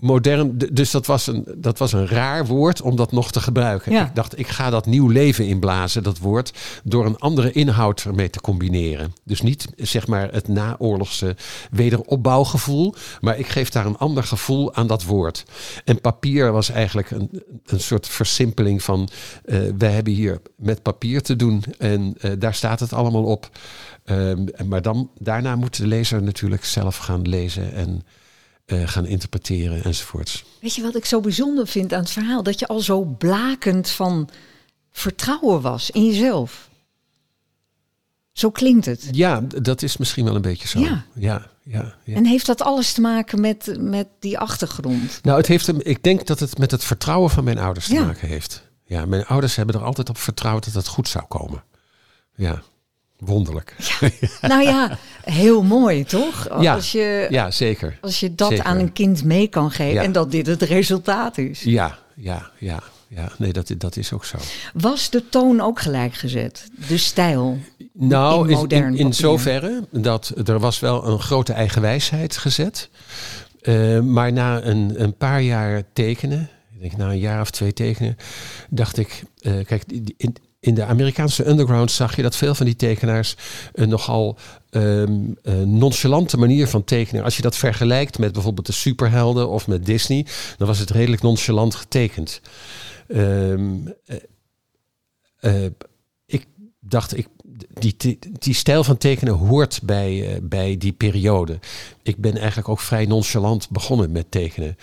modern, 0.00 0.58
dus 0.72 0.90
dat 0.90 1.06
was, 1.06 1.26
een, 1.26 1.44
dat 1.56 1.78
was 1.78 1.92
een 1.92 2.08
raar 2.08 2.46
woord 2.46 2.82
om 2.82 2.96
dat 2.96 3.12
nog 3.12 3.32
te 3.32 3.40
gebruiken. 3.40 3.92
Ja. 3.92 4.06
Ik 4.06 4.14
dacht, 4.14 4.38
ik 4.38 4.48
ga 4.48 4.70
dat 4.70 4.86
nieuw 4.86 5.08
leven 5.08 5.46
inblazen, 5.46 6.02
dat 6.02 6.18
woord, 6.18 6.52
door 6.84 7.06
een 7.06 7.18
andere 7.18 7.52
inhoud 7.52 8.04
ermee 8.04 8.30
te 8.30 8.40
combineren. 8.40 9.14
Dus 9.24 9.42
niet 9.42 9.66
zeg 9.76 10.06
maar 10.06 10.32
het 10.32 10.48
naoorlogse 10.48 11.36
wederopbouwgevoel, 11.70 12.94
maar 13.20 13.38
ik 13.38 13.48
geef 13.48 13.70
daar 13.70 13.86
een 13.86 13.98
ander 13.98 14.22
gevoel 14.24 14.74
aan 14.74 14.86
dat 14.86 15.04
woord. 15.04 15.44
En 15.84 16.00
papier 16.00 16.52
was 16.52 16.70
eigenlijk 16.70 17.10
een, 17.10 17.42
een 17.64 17.80
soort 17.80 18.08
versimpeling 18.08 18.82
van, 18.82 19.08
eh 19.44 19.58
wij 19.78 19.90
hebben 19.90 20.12
hier 20.12 20.40
met 20.56 20.82
papier 20.82 21.22
te 21.22 21.36
doen 21.36 21.64
en 21.78 22.14
eh, 22.20 22.30
daar 22.38 22.54
staat 22.54 22.80
het 22.80 22.92
allemaal 22.92 23.24
op. 23.24 23.50
Ehm, 24.04 24.46
maar 24.64 24.82
dan, 24.82 25.10
daarna 25.18 25.56
moet 25.56 25.76
de 25.76 25.86
lezer 25.86 26.22
natuurlijk 26.22 26.64
zelf 26.64 26.96
gaan 26.96 27.28
lezen 27.28 27.72
en 27.72 28.02
eh, 28.70 28.88
gaan 28.88 29.06
interpreteren 29.06 29.84
enzovoorts. 29.84 30.44
Weet 30.60 30.74
je 30.74 30.82
wat 30.82 30.96
ik 30.96 31.04
zo 31.04 31.20
bijzonder 31.20 31.66
vind 31.66 31.92
aan 31.92 32.00
het 32.00 32.10
verhaal? 32.10 32.42
Dat 32.42 32.58
je 32.58 32.66
al 32.66 32.80
zo 32.80 33.04
blakend 33.04 33.88
van 33.90 34.28
vertrouwen 34.90 35.60
was 35.60 35.90
in 35.90 36.06
jezelf. 36.06 36.68
Zo 38.32 38.50
klinkt 38.50 38.86
het. 38.86 39.08
Ja, 39.10 39.40
dat 39.40 39.82
is 39.82 39.96
misschien 39.96 40.24
wel 40.24 40.34
een 40.34 40.42
beetje 40.42 40.68
zo. 40.68 40.78
Ja. 40.80 41.04
ja, 41.14 41.46
ja, 41.62 41.94
ja. 42.04 42.14
En 42.14 42.24
heeft 42.24 42.46
dat 42.46 42.62
alles 42.62 42.92
te 42.92 43.00
maken 43.00 43.40
met, 43.40 43.76
met 43.80 44.06
die 44.18 44.38
achtergrond? 44.38 45.18
Nou, 45.22 45.36
het 45.38 45.46
heeft 45.46 45.86
ik 45.86 46.02
denk 46.02 46.26
dat 46.26 46.40
het 46.40 46.58
met 46.58 46.70
het 46.70 46.84
vertrouwen 46.84 47.30
van 47.30 47.44
mijn 47.44 47.58
ouders 47.58 47.86
te 47.86 47.94
Ja. 47.94 48.04
maken 48.04 48.28
heeft. 48.28 48.68
Ja, 48.84 49.06
mijn 49.06 49.26
ouders 49.26 49.56
hebben 49.56 49.74
er 49.74 49.84
altijd 49.84 50.08
op 50.08 50.18
vertrouwd 50.18 50.64
dat 50.64 50.74
het 50.74 50.86
goed 50.86 51.08
zou 51.08 51.24
komen. 51.28 51.64
Ja, 52.34 52.62
wonderlijk. 53.20 53.76
Nou 54.40 54.62
ja, 54.62 54.98
heel 55.24 55.62
mooi 55.62 56.04
toch? 56.04 56.48
Ja. 56.60 56.74
Als 56.74 56.92
je, 56.92 57.26
Ja, 57.30 57.50
zeker. 57.50 57.98
als 58.00 58.20
je 58.20 58.34
dat 58.34 58.48
Zeker. 58.48 58.64
aan 58.64 58.78
een 58.78 58.92
kind 58.92 59.24
mee 59.24 59.48
kan 59.48 59.70
geven 59.70 59.94
Ja. 59.94 60.02
en 60.02 60.12
dat 60.12 60.30
dit 60.30 60.46
het 60.46 60.62
resultaat 60.62 61.38
is. 61.38 61.62
Ja, 61.62 61.98
ja, 62.14 62.50
ja, 62.58 62.82
ja. 63.08 63.32
Nee, 63.38 63.52
dat, 63.52 63.72
dat 63.78 63.96
is 63.96 64.12
ook 64.12 64.24
zo. 64.24 64.38
Was 64.74 65.10
de 65.10 65.28
toon 65.28 65.60
ook 65.60 65.80
gelijk 65.80 66.14
gezet? 66.14 66.68
De 66.88 66.96
stijl? 66.98 67.58
Nou, 67.92 68.44
in 68.44 68.50
in, 68.50 68.56
modern 68.56 68.92
in, 68.94 68.98
in 69.06 69.14
zoverre 69.14 69.84
dat 69.90 70.32
er 70.44 70.58
was 70.58 70.80
wel 70.80 71.06
een 71.06 71.20
grote 71.20 71.52
eigenwijsheid 71.52 72.36
gezet. 72.36 72.88
Eh, 73.60 74.00
maar 74.00 74.32
na 74.32 74.62
een, 74.64 75.02
een 75.02 75.16
paar 75.16 75.42
jaar 75.42 75.82
tekenen, 75.92 76.48
ik 76.74 76.80
denk 76.80 76.96
na 76.96 77.10
een 77.10 77.18
jaar 77.18 77.40
of 77.40 77.50
twee 77.50 77.72
tekenen, 77.72 78.16
dacht 78.70 78.98
ik, 78.98 79.22
eh, 79.40 79.52
kijk, 79.66 79.88
die- 79.88 80.02
die- 80.02 80.32
in, 80.60 80.74
de 80.74 80.84
Amerikaanse 80.84 81.48
underground 81.48 81.90
zag 81.90 82.16
je 82.16 82.22
dat 82.22 82.36
veel 82.36 82.54
van 82.54 82.66
die 82.66 82.76
tekenaars 82.76 83.36
een 83.72 83.88
nogal 83.88 84.38
um, 84.70 85.36
nonchalante 85.64 86.36
manier 86.36 86.66
van 86.66 86.84
tekenen. 86.84 87.24
Als 87.24 87.36
je 87.36 87.42
dat 87.42 87.56
vergelijkt 87.56 88.18
met 88.18 88.32
bijvoorbeeld 88.32 88.66
de 88.66 88.72
superhelden 88.72 89.48
of 89.48 89.66
met 89.66 89.86
Disney, 89.86 90.26
dan 90.56 90.66
was 90.66 90.78
het 90.78 90.90
redelijk 90.90 91.22
nonchalant 91.22 91.74
getekend. 91.74 92.40
Ehm, 93.08 93.76
eh, 95.40 95.64
ik 95.64 95.72
dacht, 96.80 97.16
ik, 97.16 97.28
die, 97.78 98.18
die, 98.38 98.54
stijl 98.54 98.84
van 98.84 98.96
tekenen 98.96 99.34
hoort 99.34 99.80
bij, 99.82 100.34
uh, 100.34 100.38
bij 100.42 100.76
die 100.76 100.92
periode. 100.92 101.58
Ik 102.02 102.16
ben 102.16 102.36
eigenlijk 102.36 102.68
ook 102.68 102.80
vrij 102.80 103.06
nonchalant 103.06 103.70
begonnen 103.70 104.12
met 104.12 104.30
tekenen. 104.30 104.76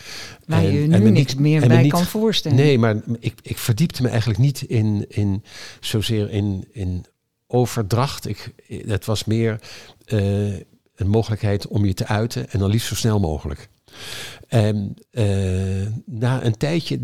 Waar 0.46 0.64
en, 0.64 0.74
je 0.74 0.88
nu 0.88 1.10
niks 1.10 1.36
meer 1.36 1.68
bij 1.68 1.88
kan 1.88 2.06
voorstellen. 2.06 2.58
Nee, 2.58 2.80
maar 2.80 3.02
ik, 3.20 3.34
ik 3.42 3.58
verdiepte 3.58 4.02
me 4.02 4.10
eigenlijk 4.10 4.40
niet 4.40 4.62
in, 4.62 5.06
in 5.10 5.44
zozeer 5.80 6.30
in, 6.30 6.68
in 6.72 7.06
overdracht. 7.48 8.28
Ik, 8.28 8.54
het 8.68 9.06
was 9.06 9.26
meer 9.26 9.60
uh, 10.08 10.56
een 10.96 11.08
mogelijkheid 11.08 11.68
om 11.68 11.86
je 11.86 11.94
te 11.94 12.08
uiten 12.08 12.50
en 12.50 12.60
dan 12.60 12.70
liefst 12.70 12.88
zo 12.88 12.96
snel 12.96 13.20
mogelijk. 13.20 13.70
En 14.48 14.94
uh, 15.12 15.88
na 16.06 16.44
een 16.44 16.58
tijdje 16.58 17.00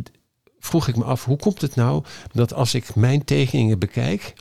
vroeg 0.60 0.88
ik 0.88 0.95
me 0.95 1.03
af, 1.03 1.25
hoe 1.25 1.38
komt 1.38 1.62
het 1.62 1.75
nou 1.75 2.03
dat 2.32 2.53
als 2.53 2.73
ik 2.73 2.95
mijn 2.95 3.23
tekeningen 3.25 3.79
bekijk, 3.79 4.34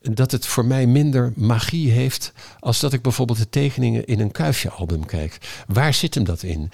dat 0.00 0.30
het 0.30 0.46
voor 0.46 0.64
mij 0.64 0.86
minder 0.86 1.32
magie 1.36 1.90
heeft 1.90 2.32
als 2.58 2.80
dat 2.80 2.92
ik 2.92 3.02
bijvoorbeeld 3.02 3.38
de 3.38 3.48
tekeningen 3.48 4.06
in 4.06 4.20
een 4.20 4.30
kuifje-album 4.30 5.06
kijk. 5.06 5.38
Waar 5.66 5.94
zit 5.94 6.14
hem 6.14 6.24
dat 6.24 6.42
in? 6.42 6.70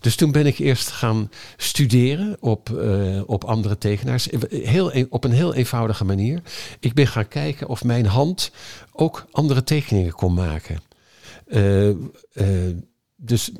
Dus 0.00 0.16
toen 0.16 0.32
ben 0.32 0.46
ik 0.46 0.58
eerst 0.58 0.88
gaan 0.88 1.30
studeren 1.56 2.36
op, 2.40 2.68
uh, 2.68 3.22
op 3.26 3.44
andere 3.44 3.78
tekenaars. 3.78 4.28
Heel, 4.48 4.94
e-, 4.94 5.06
op 5.08 5.24
een 5.24 5.32
heel 5.32 5.54
eenvoudige 5.54 6.04
manier. 6.04 6.42
Ik 6.80 6.94
ben 6.94 7.06
gaan 7.06 7.28
kijken 7.28 7.68
of 7.68 7.84
mijn 7.84 8.06
hand 8.06 8.50
ook 8.92 9.26
andere 9.30 9.64
tekeningen 9.64 10.12
kon 10.12 10.34
maken. 10.34 10.80
Uh, 11.46 11.90
dus 13.16 13.52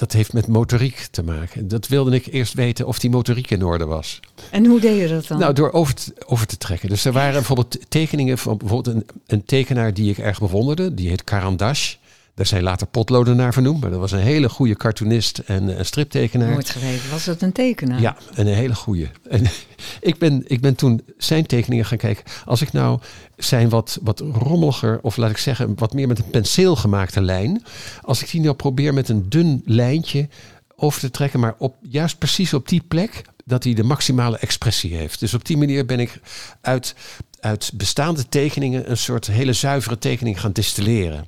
dat 0.00 0.12
heeft 0.12 0.32
met 0.32 0.46
motoriek 0.46 1.06
te 1.10 1.22
maken. 1.22 1.68
Dat 1.68 1.88
wilde 1.88 2.14
ik 2.14 2.26
eerst 2.26 2.54
weten 2.54 2.86
of 2.86 2.98
die 2.98 3.10
motoriek 3.10 3.50
in 3.50 3.64
orde 3.64 3.84
was. 3.84 4.20
En 4.50 4.66
hoe 4.66 4.80
deed 4.80 5.00
je 5.00 5.08
dat 5.08 5.26
dan? 5.26 5.38
Nou, 5.38 5.52
door 5.52 5.72
over 5.72 5.94
te, 5.94 6.14
over 6.26 6.46
te 6.46 6.56
trekken. 6.56 6.88
Dus 6.88 7.04
er 7.04 7.12
waren 7.12 7.32
bijvoorbeeld 7.32 7.78
tekeningen 7.88 8.38
van 8.38 8.56
bijvoorbeeld 8.56 8.96
een, 8.96 9.06
een 9.26 9.44
tekenaar 9.44 9.94
die 9.94 10.10
ik 10.10 10.18
erg 10.18 10.38
bewonderde. 10.38 10.94
Die 10.94 11.08
heet 11.08 11.24
Karandash. 11.24 11.94
Daar 12.34 12.46
zijn 12.46 12.62
later 12.62 12.86
potloden 12.86 13.36
naar 13.36 13.52
vernoemd. 13.52 13.80
Maar 13.80 13.90
dat 13.90 13.98
was 13.98 14.12
een 14.12 14.18
hele 14.18 14.48
goede 14.48 14.76
cartoonist 14.76 15.38
en 15.38 15.78
een 15.78 15.84
striptekenaar. 15.84 16.50
Nooit 16.50 16.70
geweten. 16.70 17.10
Was 17.10 17.24
dat 17.24 17.42
een 17.42 17.52
tekenaar? 17.52 18.00
Ja, 18.00 18.16
een 18.34 18.46
hele 18.46 18.74
goede. 18.74 19.08
En 19.28 19.44
ik 20.00 20.18
ben, 20.18 20.42
ik 20.46 20.60
ben 20.60 20.74
toen 20.74 21.02
zijn 21.18 21.46
tekeningen 21.46 21.84
gaan 21.84 21.98
kijken. 21.98 22.24
Als 22.44 22.62
ik 22.62 22.72
nou 22.72 23.00
zijn 23.36 23.68
wat, 23.68 23.98
wat 24.02 24.20
rommeliger, 24.20 24.98
of 25.02 25.16
laat 25.16 25.30
ik 25.30 25.38
zeggen, 25.38 25.72
wat 25.74 25.92
meer 25.92 26.08
met 26.08 26.18
een 26.18 26.30
penseel 26.30 26.76
gemaakte 26.76 27.20
lijn. 27.20 27.62
Als 28.02 28.22
ik 28.22 28.30
die 28.30 28.40
nou 28.40 28.54
probeer 28.54 28.94
met 28.94 29.08
een 29.08 29.28
dun 29.28 29.62
lijntje 29.64 30.28
over 30.76 31.00
te 31.00 31.10
trekken, 31.10 31.40
maar 31.40 31.54
op, 31.58 31.76
juist 31.80 32.18
precies 32.18 32.54
op 32.54 32.68
die 32.68 32.82
plek 32.88 33.22
dat 33.50 33.64
hij 33.64 33.74
de 33.74 33.82
maximale 33.82 34.38
expressie 34.38 34.94
heeft. 34.94 35.20
Dus 35.20 35.34
op 35.34 35.44
die 35.44 35.56
manier 35.56 35.86
ben 35.86 36.00
ik 36.00 36.20
uit, 36.60 36.94
uit 37.40 37.70
bestaande 37.74 38.28
tekeningen 38.28 38.90
een 38.90 38.96
soort 38.96 39.26
hele 39.26 39.52
zuivere 39.52 39.98
tekening 39.98 40.40
gaan 40.40 40.52
distilleren. 40.52 41.26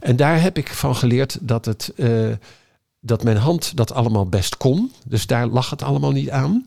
En 0.00 0.16
daar 0.16 0.40
heb 0.40 0.58
ik 0.58 0.68
van 0.68 0.96
geleerd 0.96 1.38
dat 1.40 1.64
het. 1.64 1.92
Uh, 1.96 2.32
dat 3.06 3.24
mijn 3.24 3.36
hand 3.36 3.76
dat 3.76 3.92
allemaal 3.92 4.26
best 4.26 4.56
kon. 4.56 4.92
Dus 5.06 5.26
daar 5.26 5.46
lag 5.46 5.70
het 5.70 5.82
allemaal 5.82 6.10
niet 6.10 6.30
aan. 6.30 6.66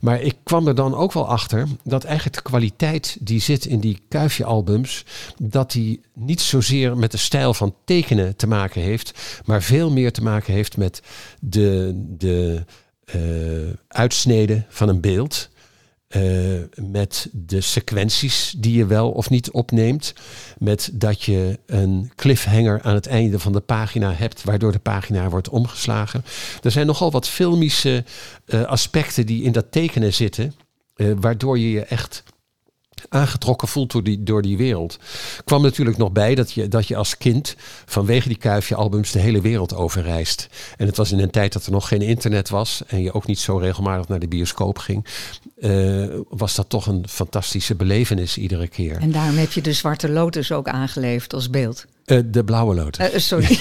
Maar 0.00 0.20
ik 0.20 0.36
kwam 0.42 0.66
er 0.68 0.74
dan 0.74 0.94
ook 0.94 1.12
wel 1.12 1.28
achter 1.28 1.68
dat 1.84 2.04
eigenlijk 2.04 2.36
de 2.36 2.42
kwaliteit 2.42 3.16
die 3.20 3.40
zit 3.40 3.64
in 3.64 3.80
die 3.80 4.02
kuifje-albums, 4.08 5.04
dat 5.38 5.72
die 5.72 6.00
niet 6.14 6.40
zozeer 6.40 6.96
met 6.96 7.10
de 7.10 7.16
stijl 7.16 7.54
van 7.54 7.74
tekenen 7.84 8.36
te 8.36 8.46
maken 8.46 8.82
heeft, 8.82 9.40
maar 9.44 9.62
veel 9.62 9.90
meer 9.90 10.12
te 10.12 10.22
maken 10.22 10.52
heeft 10.52 10.76
met 10.76 11.02
de, 11.40 11.92
de 12.18 12.64
uitsneden 13.88 14.66
van 14.68 14.88
een 14.88 15.00
beeld. 15.00 15.50
Uh, 16.16 16.58
met 16.74 17.28
de 17.32 17.60
sequenties 17.60 18.54
die 18.56 18.76
je 18.76 18.86
wel 18.86 19.10
of 19.10 19.30
niet 19.30 19.50
opneemt. 19.50 20.14
Met 20.58 20.90
dat 20.92 21.22
je 21.22 21.58
een 21.66 22.12
cliffhanger 22.16 22.80
aan 22.82 22.94
het 22.94 23.06
einde 23.06 23.38
van 23.38 23.52
de 23.52 23.60
pagina 23.60 24.12
hebt, 24.12 24.44
waardoor 24.44 24.72
de 24.72 24.78
pagina 24.78 25.28
wordt 25.28 25.48
omgeslagen. 25.48 26.24
Er 26.62 26.70
zijn 26.70 26.86
nogal 26.86 27.10
wat 27.10 27.28
filmische 27.28 28.04
uh, 28.46 28.62
aspecten 28.62 29.26
die 29.26 29.42
in 29.42 29.52
dat 29.52 29.72
tekenen 29.72 30.14
zitten, 30.14 30.54
waardoor 30.96 31.58
je 31.58 31.70
je 31.70 31.84
echt 31.84 32.22
aangetrokken 33.08 33.68
voelt 33.68 33.92
door 33.92 34.02
die, 34.02 34.22
door 34.22 34.42
die 34.42 34.56
wereld. 34.56 34.98
Kwam 35.44 35.62
natuurlijk 35.62 35.96
nog 35.96 36.12
bij 36.12 36.34
dat 36.34 36.52
je, 36.52 36.68
dat 36.68 36.88
je 36.88 36.96
als 36.96 37.18
kind 37.18 37.54
vanwege 37.84 38.28
die 38.28 38.36
kuifje-albums 38.36 39.10
de 39.10 39.18
hele 39.18 39.40
wereld 39.40 39.74
overreist. 39.74 40.48
En 40.76 40.86
het 40.86 40.96
was 40.96 41.12
in 41.12 41.18
een 41.18 41.30
tijd 41.30 41.52
dat 41.52 41.66
er 41.66 41.72
nog 41.72 41.88
geen 41.88 42.02
internet 42.02 42.48
was 42.48 42.82
en 42.86 43.02
je 43.02 43.12
ook 43.12 43.26
niet 43.26 43.38
zo 43.38 43.56
regelmatig 43.56 44.08
naar 44.08 44.18
de 44.18 44.28
bioscoop 44.28 44.78
ging. 44.78 45.06
Uh, 45.58 46.06
was 46.28 46.54
dat 46.54 46.68
toch 46.68 46.86
een 46.86 47.04
fantastische 47.08 47.74
belevenis 47.74 48.38
iedere 48.38 48.68
keer. 48.68 48.96
En 48.96 49.12
daarom 49.12 49.36
heb 49.36 49.52
je 49.52 49.60
de 49.60 49.72
Zwarte 49.72 50.08
Lotus 50.08 50.52
ook 50.52 50.68
aangeleefd 50.68 51.34
als 51.34 51.50
beeld. 51.50 51.86
Uh, 52.06 52.18
de 52.24 52.44
blauwe 52.44 52.74
lotus. 52.74 53.12
Uh, 53.12 53.18
sorry. 53.18 53.58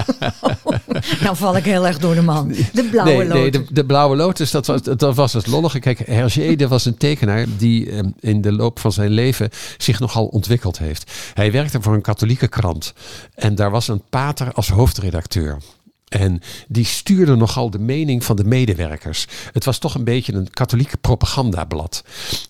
nou 1.22 1.36
val 1.36 1.56
ik 1.56 1.64
heel 1.64 1.86
erg 1.86 1.98
door 1.98 2.14
de 2.14 2.22
man. 2.22 2.54
De 2.72 2.84
blauwe 2.90 3.10
nee, 3.10 3.26
lotus. 3.26 3.40
Nee, 3.40 3.50
de, 3.50 3.64
de, 3.72 3.84
blauwe 3.84 4.16
lotus, 4.16 4.50
dat 4.50 4.66
was, 4.66 4.82
dat 4.82 5.14
was 5.14 5.32
het 5.32 5.46
lollige. 5.46 5.78
Kijk, 5.78 5.98
Hergé 5.98 6.68
was 6.68 6.84
een 6.84 6.96
tekenaar 6.96 7.46
die 7.56 7.92
um, 7.92 8.14
in 8.20 8.40
de 8.40 8.52
loop 8.52 8.78
van 8.78 8.92
zijn 8.92 9.10
leven 9.10 9.50
zich 9.76 10.00
nogal 10.00 10.26
ontwikkeld 10.26 10.78
heeft. 10.78 11.12
Hij 11.34 11.52
werkte 11.52 11.82
voor 11.82 11.94
een 11.94 12.00
katholieke 12.00 12.48
krant. 12.48 12.92
En 13.34 13.54
daar 13.54 13.70
was 13.70 13.88
een 13.88 14.02
pater 14.10 14.52
als 14.52 14.68
hoofdredacteur. 14.68 15.58
En 16.06 16.40
die 16.68 16.84
stuurde 16.84 17.36
nogal 17.36 17.70
de 17.70 17.78
mening 17.78 18.24
van 18.24 18.36
de 18.36 18.44
medewerkers. 18.44 19.26
Het 19.52 19.64
was 19.64 19.78
toch 19.78 19.94
een 19.94 20.04
beetje 20.04 20.32
een 20.32 20.50
katholieke 20.50 20.96
propagandablad. 20.96 22.04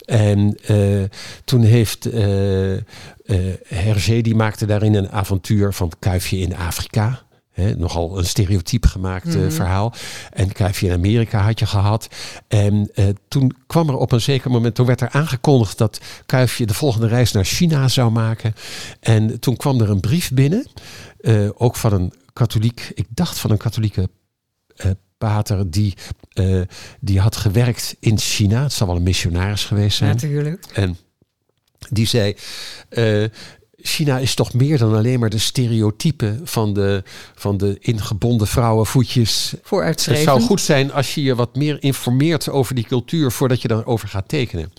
En 0.05 0.59
uh, 0.71 1.05
toen 1.45 1.63
heeft 1.63 2.07
uh, 2.07 2.73
uh, 2.73 2.81
Hergé, 3.67 4.21
die 4.21 4.35
maakte 4.35 4.67
daarin 4.67 4.95
een 4.95 5.11
avontuur 5.11 5.73
van 5.73 5.93
Kuifje 5.99 6.39
in 6.39 6.57
Afrika. 6.57 7.25
He, 7.53 7.75
nogal 7.77 8.19
een 8.19 8.27
stereotyp 8.27 8.87
gemaakt 8.87 9.25
mm 9.25 9.33
-hmm. 9.33 9.53
verhaal. 9.53 9.95
En 10.33 10.53
Kuifje 10.53 10.87
in 10.87 10.93
Amerika 10.93 11.41
had 11.41 11.59
je 11.59 11.67
gehad. 11.67 12.09
En 12.49 12.91
uh, 12.95 13.05
toen 13.29 13.57
kwam 13.67 13.89
er 13.89 13.97
op 13.97 14.13
een 14.13 14.21
zeker 14.21 14.51
moment, 14.51 14.75
toen 14.75 14.87
werd 14.87 15.01
er 15.01 15.11
aangekondigd 15.11 15.79
dat 15.79 16.01
Kuifje 16.27 16.67
de 16.67 16.75
volgende 16.75 17.07
reis 17.07 17.33
naar 17.33 17.45
China 17.45 17.89
zou 17.89 18.11
maken. 18.11 18.55
En 19.01 19.41
toen 19.41 19.57
kwam 19.57 19.81
er 19.81 19.91
een 19.91 20.01
brief 20.01 20.33
binnen, 20.33 20.67
uh, 21.21 21.49
ook 21.55 21.77
van 21.77 21.93
een 21.93 22.13
katholiek, 22.37 22.91
ik 22.95 23.07
dacht 23.09 23.39
van 23.39 23.51
een 23.51 23.57
katholieke 23.57 24.09
uh, 24.85 24.91
pater 25.19 25.71
die, 25.71 25.95
uh, 26.35 26.63
die 27.01 27.21
had 27.21 27.37
gewerkt 27.37 27.97
in 28.01 28.19
China. 28.19 28.63
Het 28.63 28.73
zal 28.73 28.87
wel 28.87 28.97
een 28.97 29.03
missionaris 29.03 29.65
geweest 29.65 29.97
zijn. 29.97 30.11
Natuurlijk. 30.11 30.67
En 30.73 30.97
die 31.91 32.07
zei, 32.07 32.37
uh, 32.91 33.29
China 33.87 34.19
is 34.19 34.35
toch 34.35 34.55
meer 34.55 34.79
dan 34.79 34.95
alleen 34.95 35.21
maar 35.21 35.31
de 35.31 35.39
stereotypen 35.39 36.41
van 36.45 36.73
de, 36.73 37.03
van 37.35 37.57
de 37.57 37.77
ingebonden 37.81 38.47
vrouwenvoetjes. 38.47 39.55
Het 39.69 40.01
zou 40.01 40.41
goed 40.41 40.61
zijn 40.61 40.93
als 40.93 41.15
je 41.15 41.23
je 41.23 41.35
wat 41.35 41.57
meer 41.57 41.83
informeert 41.83 42.49
over 42.49 42.75
die 42.75 42.85
cultuur 42.87 43.33
voordat 43.33 43.63
je 43.63 43.69
daarover 43.69 44.09
gaat 44.09 44.29
tekenen. 44.29 44.73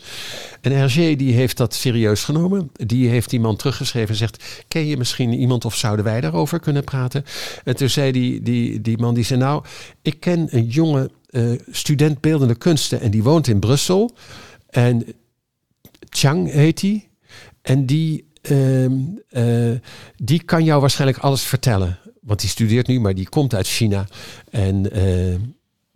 En 0.62 0.72
Hergé 0.72 1.15
die 1.15 1.34
heeft 1.34 1.58
dat 1.58 1.74
serieus 1.74 2.24
genomen. 2.24 2.70
Die 2.74 3.10
heeft 3.10 3.30
die 3.30 3.39
man 3.39 3.56
teruggeschreven 3.56 4.10
en 4.10 4.15
zegt, 4.15 4.63
ken 4.67 4.86
je 4.86 4.98
misschien 4.98 5.34
iemand 5.34 5.65
of 5.65 5.76
zouden 5.76 6.06
wij 6.06 6.22
daarover 6.22 6.60
kunnen 6.60 6.84
praten? 6.84 7.26
En 7.63 7.76
toen 7.76 7.89
zei 7.89 8.12
die, 8.12 8.41
die, 8.41 8.82
die 8.82 8.98
man, 8.98 9.13
die 9.13 9.24
zei 9.24 9.39
nou, 9.39 9.63
ik 10.02 10.20
ken 10.20 10.48
een 10.50 10.67
jonge 10.67 11.12
uh, 11.30 11.60
student 11.72 12.22
beeldende 12.22 12.56
kunsten 12.56 13.02
en 13.02 13.12
die 13.12 13.24
woont 13.24 13.48
in 13.48 13.60
Brussel. 13.60 14.15
En 14.70 15.06
Chang 16.10 16.52
heet 16.52 16.82
hij. 16.82 17.10
En 17.62 17.86
die 17.86 18.27
uh, 18.51 18.86
uh, 19.31 19.79
die 20.15 20.43
kan 20.43 20.63
jou 20.63 20.81
waarschijnlijk 20.81 21.19
alles 21.19 21.43
vertellen. 21.43 21.97
Want 22.21 22.39
die 22.39 22.49
studeert 22.49 22.88
nu, 22.88 22.99
maar 22.99 23.15
die 23.15 23.29
komt 23.29 23.53
uit 23.53 23.67
China. 23.67 24.07
En 24.49 24.97
uh, 24.97 25.36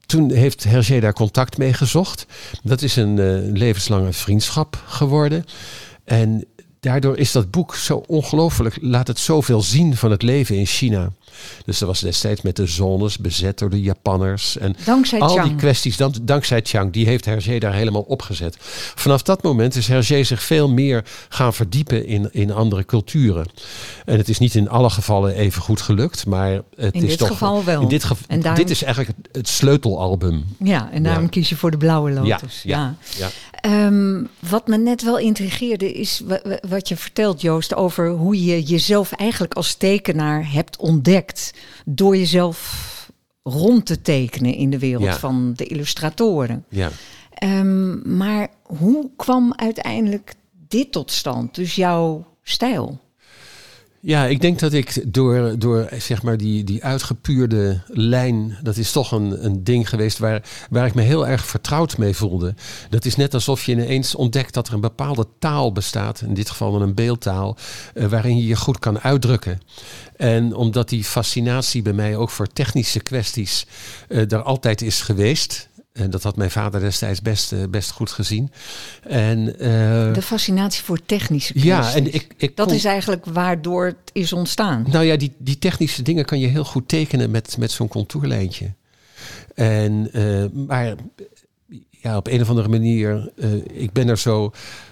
toen 0.06 0.32
heeft 0.32 0.64
Hergé 0.64 1.00
daar 1.00 1.14
contact 1.14 1.58
mee 1.58 1.74
gezocht. 1.74 2.26
Dat 2.64 2.82
is 2.82 2.96
een 2.96 3.18
uh, 3.18 3.54
levenslange 3.58 4.14
vriendschap 4.14 4.84
geworden. 4.86 5.46
En 6.04 6.46
daardoor 6.80 7.18
is 7.18 7.32
dat 7.32 7.52
boek 7.52 7.76
zo 7.76 8.04
ongelooflijk, 8.08 8.78
laat 8.82 9.08
het 9.08 9.20
zoveel 9.20 9.62
zien 9.62 9.96
van 9.96 10.12
het 10.12 10.22
leven 10.22 10.56
in 10.56 10.66
China. 10.66 11.12
Dus 11.66 11.78
dat 11.80 11.88
was 11.88 12.00
destijds 12.00 12.42
met 12.42 12.56
de 12.56 12.66
zones 12.66 13.18
bezet 13.18 13.60
door 13.60 13.70
de 13.70 13.82
Japanners. 13.82 14.58
En 14.58 14.76
dankzij 14.86 15.20
al 15.20 15.30
Chiang. 15.30 15.48
die 15.48 15.56
kwesties, 15.58 15.98
dan, 15.98 16.14
dankzij 16.22 16.62
Chiang, 16.64 16.92
die 16.94 17.06
heeft 17.06 17.26
Hergé 17.26 17.58
daar 17.58 17.74
helemaal 17.74 18.02
opgezet. 18.02 18.56
Vanaf 18.96 19.22
dat 19.22 19.44
moment 19.44 19.76
is 19.76 19.88
Hergé 19.88 20.24
zich 20.24 20.44
veel 20.44 20.70
meer 20.70 21.04
gaan 21.30 21.54
verdiepen 21.54 22.06
in, 22.06 22.30
in 22.32 22.52
andere 22.52 22.86
culturen. 22.86 23.46
En 24.06 24.18
het 24.18 24.30
is 24.30 24.38
niet 24.40 24.56
in 24.56 24.70
alle 24.70 24.90
gevallen 24.90 25.36
even 25.36 25.62
goed 25.62 25.82
gelukt, 25.82 26.26
maar 26.26 26.50
het 26.76 26.94
in 26.96 27.02
is 27.04 27.10
dit 27.10 27.18
toch. 27.18 27.28
geval 27.28 27.64
wel. 27.64 27.82
In 27.82 27.88
dit, 27.88 28.04
geval, 28.04 28.26
en 28.28 28.42
daarom, 28.42 28.62
dit 28.62 28.70
is 28.72 28.84
eigenlijk 28.84 29.18
het, 29.22 29.36
het 29.36 29.48
sleutelalbum. 29.48 30.46
Ja, 30.64 30.90
en 30.92 31.04
daarom 31.04 31.24
Ja. 31.24 31.30
kies 31.30 31.50
je 31.50 31.56
voor 31.56 31.72
de 31.72 31.78
blauwe 31.78 32.12
lotus. 32.12 32.62
Ja, 32.64 32.78
ja, 32.78 32.96
ja. 33.18 33.30
Ehm, 33.62 34.24
wat 34.40 34.68
me 34.68 34.78
net 34.78 35.04
wel 35.04 35.18
intrigeerde 35.18 35.92
is 35.92 36.22
wat 36.70 36.88
je 36.88 36.98
vertelt, 36.98 37.42
Joost, 37.42 37.76
over 37.76 38.10
hoe 38.10 38.44
je 38.46 38.64
jezelf 38.64 39.12
eigenlijk 39.12 39.54
als 39.54 39.74
tekenaar 39.74 40.52
hebt 40.52 40.78
ontdekt. 40.78 41.54
Door 41.86 42.18
jezelf 42.18 42.90
rond 43.44 43.86
te 43.86 44.02
tekenen 44.02 44.54
in 44.54 44.70
de 44.70 44.80
wereld 44.80 45.18
van 45.18 45.54
de 45.56 45.66
illustratoren. 45.66 46.66
Ja. 46.70 46.90
Ehm, 47.34 48.18
maar 48.18 48.48
hoe 48.64 49.10
kwam 49.16 49.54
uiteindelijk 49.56 50.34
dit 50.68 50.92
tot 50.92 51.12
stand? 51.12 51.56
Dus 51.56 51.76
jouw 51.76 52.26
stijl? 52.44 53.00
Ja, 54.04 54.26
ik 54.26 54.42
denk 54.42 54.60
dat 54.60 54.74
ik 54.74 55.14
door, 55.14 55.60
door 55.60 55.90
zeg 55.98 56.24
maar 56.24 56.38
die, 56.38 56.64
die 56.64 56.84
uitgepuurde 56.84 57.82
lijn, 57.88 58.58
dat 58.62 58.78
is 58.78 58.92
toch 58.92 59.12
een, 59.12 59.46
een 59.46 59.64
ding 59.64 59.90
geweest 59.90 60.18
waar, 60.18 60.44
waar 60.70 60.86
ik 60.86 60.94
me 60.94 61.02
heel 61.02 61.28
erg 61.28 61.46
vertrouwd 61.46 61.98
mee 61.98 62.16
voelde. 62.16 62.54
Dat 62.90 63.06
is 63.06 63.16
net 63.16 63.34
alsof 63.34 63.66
je 63.66 63.72
ineens 63.72 64.16
ontdekt 64.16 64.54
dat 64.54 64.68
er 64.68 64.74
een 64.74 64.82
bepaalde 64.82 65.28
taal 65.40 65.72
bestaat, 65.72 66.22
in 66.22 66.34
dit 66.34 66.50
geval 66.50 66.82
een 66.82 66.94
beeldtaal, 66.94 67.58
uh, 67.94 68.06
waarin 68.06 68.38
je 68.38 68.46
je 68.46 68.56
goed 68.56 68.80
kan 68.80 69.00
uitdrukken. 69.00 69.62
En 70.16 70.56
omdat 70.56 70.90
die 70.90 71.04
fascinatie 71.04 71.82
bij 71.82 71.94
mij 71.94 72.16
ook 72.16 72.30
voor 72.30 72.48
technische 72.48 73.00
kwesties 73.00 73.66
uh, 74.10 74.32
er 74.32 74.42
altijd 74.42 74.82
is 74.82 75.02
geweest, 75.02 75.70
en 75.94 76.10
dat 76.10 76.24
had 76.24 76.36
mijn 76.36 76.52
vader 76.52 76.80
destijds 76.80 77.22
best, 77.22 77.54
eh, 77.54 77.60
best 77.70 77.92
goed 77.92 78.12
gezien. 78.12 78.52
En, 79.04 79.40
uh, 79.40 80.14
de 80.14 80.22
fascinatie 80.22 80.84
voor 80.84 81.06
technische 81.06 81.54
kwesties. 81.54 81.72
Ja, 81.72 81.94
en 81.94 82.14
ik, 82.14 82.34
ik 82.38 82.56
dat 82.56 82.72
is 82.72 82.86
eigenlijk 82.86 83.26
waardoor 83.26 83.86
het 83.86 84.10
is 84.12 84.34
ontstaan. 84.34 84.86
Nou 84.90 85.06
ja, 85.06 85.16
die, 85.16 85.34
die 85.38 85.58
technische 85.58 86.02
dingen 86.02 86.26
kan 86.26 86.40
je 86.40 86.48
heel 86.48 86.64
goed 86.66 86.88
tekenen 86.88 87.32
met, 87.32 87.58
met 87.58 87.72
zo'n 87.72 87.88
contourlijntje. 87.88 88.74
En, 89.56 90.10
uh, 90.14 90.46
maar 90.68 90.96
ja, 91.90 92.18
op 92.18 92.28
een 92.28 92.42
of 92.42 92.50
andere 92.50 92.68
manier, 92.68 93.32
ik 93.72 93.92
ben 93.92 94.10
er 94.10 94.18
zo 94.18 94.52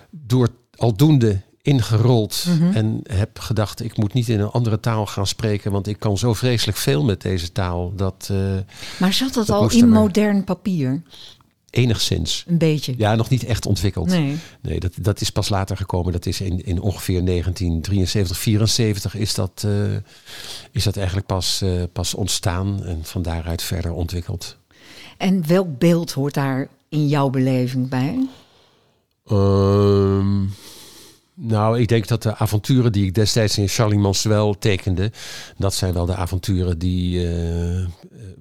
door 0.09 0.49
aldoende 0.75 1.41
ingerold 1.69 2.45
mhm. 2.47 2.75
en 2.75 2.99
heb 3.03 3.39
gedacht, 3.39 3.83
ik 3.83 3.97
moet 3.97 4.13
niet 4.13 4.29
in 4.29 4.39
een 4.39 4.49
andere 4.49 4.79
taal 4.79 5.05
gaan 5.05 5.27
spreken, 5.27 5.71
want 5.71 5.87
ik 5.87 5.99
kan 5.99 6.17
zo 6.17 6.33
vreselijk 6.33 6.77
veel 6.77 7.03
met 7.03 7.21
deze 7.21 7.51
taal. 7.51 7.93
Dat, 7.95 8.29
uh, 8.31 8.57
maar 8.99 9.13
zat 9.13 9.33
dat, 9.33 9.49
al 9.49 9.71
in 9.71 9.89
modern 9.89 10.43
papier? 10.43 11.01
Enigszins. 11.69 12.43
Een 12.47 12.57
beetje. 12.57 12.93
Ja, 12.97 13.15
nog 13.15 13.29
niet 13.29 13.43
echt 13.43 13.65
ontwikkeld. 13.65 14.07
Nee, 14.07 14.37
nee 14.61 14.79
dat, 14.79 14.93
dat 15.01 15.21
is 15.21 15.29
pas 15.29 15.49
later 15.49 15.77
gekomen. 15.77 16.11
Dat 16.11 16.25
is 16.25 16.41
in, 16.41 16.65
in 16.65 16.81
ongeveer 16.81 17.25
1973, 17.25 18.37
74 18.37 19.15
is 19.15 19.33
dat, 19.33 19.63
uh, 19.65 19.95
is 20.71 20.83
dat 20.83 20.97
eigenlijk 20.97 21.27
pas, 21.27 21.61
uh, 21.63 21.83
pas 21.93 22.13
ontstaan 22.13 22.83
en 22.83 22.99
van 23.03 23.21
daaruit 23.21 23.61
verder 23.61 23.91
ontwikkeld. 23.93 24.57
En 25.17 25.47
welk 25.47 25.77
beeld 25.77 26.11
hoort 26.11 26.33
daar 26.33 26.67
in 26.89 27.07
jouw 27.07 27.29
beleving 27.29 27.89
bij? 27.89 28.27
Um, 29.31 30.53
nou, 31.41 31.79
ik 31.79 31.87
denk 31.87 32.07
dat 32.07 32.23
de 32.23 32.35
avonturen 32.35 32.91
die 32.91 33.05
ik 33.05 33.15
destijds 33.15 33.57
in 33.57 33.67
Charlie 33.67 33.99
Manswell 33.99 34.55
tekende, 34.59 35.11
dat 35.57 35.73
zijn 35.73 35.93
wel 35.93 36.05
de 36.05 36.15
avonturen 36.15 36.79
die, 36.79 37.29
uh, 37.29 37.87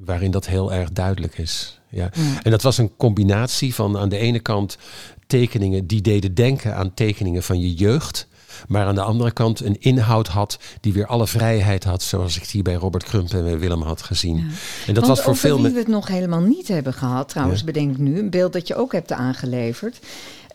waarin 0.05 0.31
dat 0.31 0.47
heel 0.47 0.73
erg 0.73 0.93
duidelijk 0.93 1.39
is. 1.39 1.81
Ja. 1.89 2.11
En 2.43 2.51
dat 2.51 2.63
was 2.63 2.79
een 2.79 2.97
combinatie 2.97 3.75
van 3.75 3.99
aan 3.99 4.09
de 4.09 4.19
ene 4.19 4.41
kant 4.41 4.79
tekeningen 5.27 5.87
die 5.87 6.01
deden 6.01 6.35
denken 6.35 6.75
aan 6.77 6.95
tekeningen 6.95 7.43
van 7.43 7.61
je 7.61 7.75
jeugd. 7.75 8.27
Maar 8.69 8.87
aan 8.87 8.95
de 8.95 9.03
andere 9.03 9.31
kant 9.31 9.61
een 9.61 9.81
inhoud 9.81 10.29
had 10.29 10.59
die 10.81 10.93
weer 10.93 11.07
alle 11.07 11.27
vrijheid 11.27 11.85
had, 11.85 12.03
zoals 12.03 12.37
ik 12.37 12.51
die 12.51 12.63
bij 12.63 12.75
Robert 12.75 13.05
Crump 13.05 13.31
en 13.31 13.45
bij 13.45 13.59
Willem 13.59 13.83
had 13.83 14.03
gezien. 14.03 14.51
En 14.87 14.95
dat 14.95 15.07
was 15.07 15.21
voor 15.21 15.37
veel 15.37 15.57
mensen. 15.57 15.73
we 15.73 15.79
het 15.79 15.89
nog 15.89 16.09
helemaal 16.09 16.41
niet 16.41 16.69
hebben 16.69 16.93
gehad, 16.95 17.29
trouwens, 17.29 17.65
bedenk 17.65 17.99
nu, 17.99 18.19
een 18.19 18.31
beeld 18.31 18.53
dat 18.53 18.69
je 18.69 18.75
ook 18.75 18.93
hebt 18.93 19.13
aangeleverd 19.13 19.99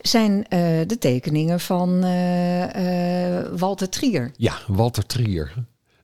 zijn 0.08 0.34
uh, 0.34 0.60
de 0.88 0.98
tekeningen 1.00 1.60
van 1.60 2.06
uh, 2.06 2.62
uh, 2.62 3.46
Walter 3.58 3.90
Trier. 3.90 4.32
Ja, 4.38 4.58
Walter 4.68 5.06
Trier. 5.06 5.54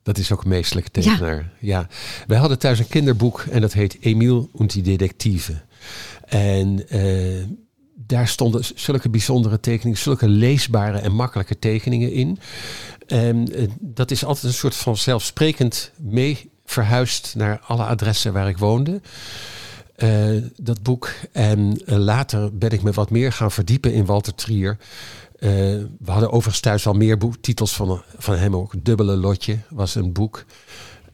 Dat 0.03 0.17
is 0.17 0.31
ook 0.31 0.43
een 0.43 0.49
meestelijke 0.49 0.91
tekenaar. 0.91 1.51
Ja. 1.59 1.79
ja. 1.79 1.87
Wij 2.27 2.37
hadden 2.37 2.59
thuis 2.59 2.79
een 2.79 2.87
kinderboek 2.87 3.45
en 3.51 3.61
dat 3.61 3.73
heet 3.73 3.97
Emile 3.99 4.47
und 4.51 4.73
die 4.73 4.83
Detective. 4.83 5.53
En 6.25 6.85
daar 7.95 8.27
stonden 8.27 8.63
zulke 8.75 9.09
bijzondere 9.09 9.59
tekeningen, 9.59 9.99
zulke 9.99 10.27
leesbare 10.27 10.99
en 10.99 11.11
makkelijke 11.11 11.59
tekeningen 11.59 12.11
in. 12.11 12.39
En 13.07 13.47
dat 13.79 14.11
is 14.11 14.25
altijd 14.25 14.45
een 14.45 14.53
soort 14.53 14.75
van 14.75 14.97
zelfsprekend 14.97 15.91
mee 15.97 16.49
verhuisd 16.65 17.33
naar 17.35 17.59
alle 17.67 17.83
adressen 17.83 18.33
waar 18.33 18.47
ik 18.47 18.57
woonde. 18.57 19.01
Uh, 20.03 20.43
dat 20.55 20.83
boek. 20.83 21.11
En 21.31 21.81
uh, 21.85 21.97
later 21.97 22.57
ben 22.57 22.69
ik 22.69 22.81
me 22.81 22.91
wat 22.91 23.09
meer 23.09 23.31
gaan 23.31 23.51
verdiepen 23.51 23.93
in 23.93 24.05
Walter 24.05 24.35
Trier. 24.35 24.77
Uh, 25.39 25.49
we 25.99 26.11
hadden 26.11 26.31
overigens 26.31 26.59
thuis 26.59 26.87
al 26.87 26.93
meer 26.93 27.17
titels 27.41 27.75
van, 27.75 28.01
van 28.17 28.35
hem 28.35 28.55
ook. 28.55 28.73
Dubbele 28.83 29.15
Lotje 29.15 29.57
was 29.69 29.95
een 29.95 30.13
boek. 30.13 30.45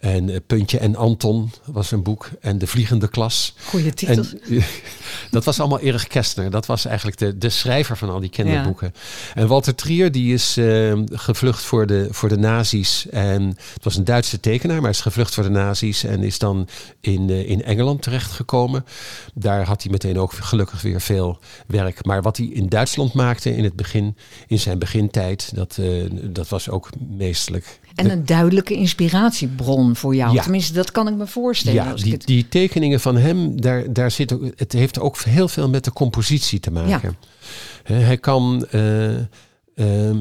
En 0.05 0.29
uh, 0.29 0.35
Puntje 0.47 0.79
en 0.79 0.95
Anton 0.95 1.51
was 1.65 1.91
een 1.91 2.03
boek. 2.03 2.29
En 2.41 2.57
De 2.57 2.67
Vliegende 2.67 3.07
Klas. 3.07 3.55
Goeie 3.65 3.93
titels. 3.93 4.35
En, 4.39 4.63
dat 5.31 5.43
was 5.43 5.59
allemaal 5.59 5.79
Erich 5.79 6.07
Kästner. 6.07 6.49
Dat 6.49 6.65
was 6.65 6.85
eigenlijk 6.85 7.17
de, 7.17 7.37
de 7.37 7.49
schrijver 7.49 7.97
van 7.97 8.09
al 8.09 8.19
die 8.19 8.29
kinderboeken. 8.29 8.93
En 9.33 9.47
Walter 9.47 9.75
Trier 9.75 10.11
die 10.11 10.33
is 10.33 10.57
uh, 10.57 10.93
gevlucht 11.11 11.63
voor 11.63 11.87
de, 11.87 12.07
voor 12.11 12.29
de 12.29 12.37
nazi's. 12.37 13.07
En 13.09 13.47
het 13.47 13.83
was 13.83 13.95
een 13.95 14.03
Duitse 14.03 14.39
tekenaar, 14.39 14.81
maar 14.81 14.89
is 14.89 15.01
gevlucht 15.01 15.33
voor 15.33 15.43
de 15.43 15.49
nazi's. 15.49 16.03
En 16.03 16.23
is 16.23 16.39
dan 16.39 16.67
in, 17.01 17.29
uh, 17.29 17.49
in 17.49 17.63
Engeland 17.63 18.01
terechtgekomen. 18.01 18.85
Daar 19.33 19.65
had 19.65 19.83
hij 19.83 19.91
meteen 19.91 20.19
ook 20.19 20.33
gelukkig 20.33 20.81
weer 20.81 21.01
veel 21.01 21.39
werk. 21.67 22.05
Maar 22.05 22.21
wat 22.21 22.37
hij 22.37 22.45
in 22.45 22.67
Duitsland 22.67 23.13
maakte 23.13 23.55
in 23.55 23.63
het 23.63 23.75
begin, 23.75 24.17
in 24.47 24.59
zijn 24.59 24.79
begintijd, 24.79 25.55
dat, 25.55 25.79
dat 26.23 26.49
was 26.49 26.69
ook 26.69 26.89
meestelijk. 27.07 27.79
En 27.95 28.09
een 28.09 28.25
duidelijke 28.25 28.73
inspiratiebron 28.73 29.95
voor 29.95 30.15
jou. 30.15 30.33
Ja. 30.33 30.41
Tenminste, 30.41 30.73
dat 30.73 30.91
kan 30.91 31.07
ik 31.07 31.15
me 31.15 31.27
voorstellen. 31.27 31.83
Ja, 31.83 31.93
die, 31.93 32.17
die 32.17 32.47
tekeningen 32.47 32.99
van 32.99 33.17
hem, 33.17 33.61
daar, 33.61 33.93
daar 33.93 34.11
zit 34.11 34.33
ook, 34.33 34.51
het 34.55 34.71
heeft 34.71 34.99
ook 34.99 35.17
heel 35.17 35.47
veel 35.47 35.69
met 35.69 35.83
de 35.83 35.93
compositie 35.93 36.59
te 36.59 36.71
maken. 36.71 37.17
Ja. 37.85 37.93
Hij 37.93 38.17
kan, 38.17 38.67
uh, 38.71 39.17
uh, 39.75 40.17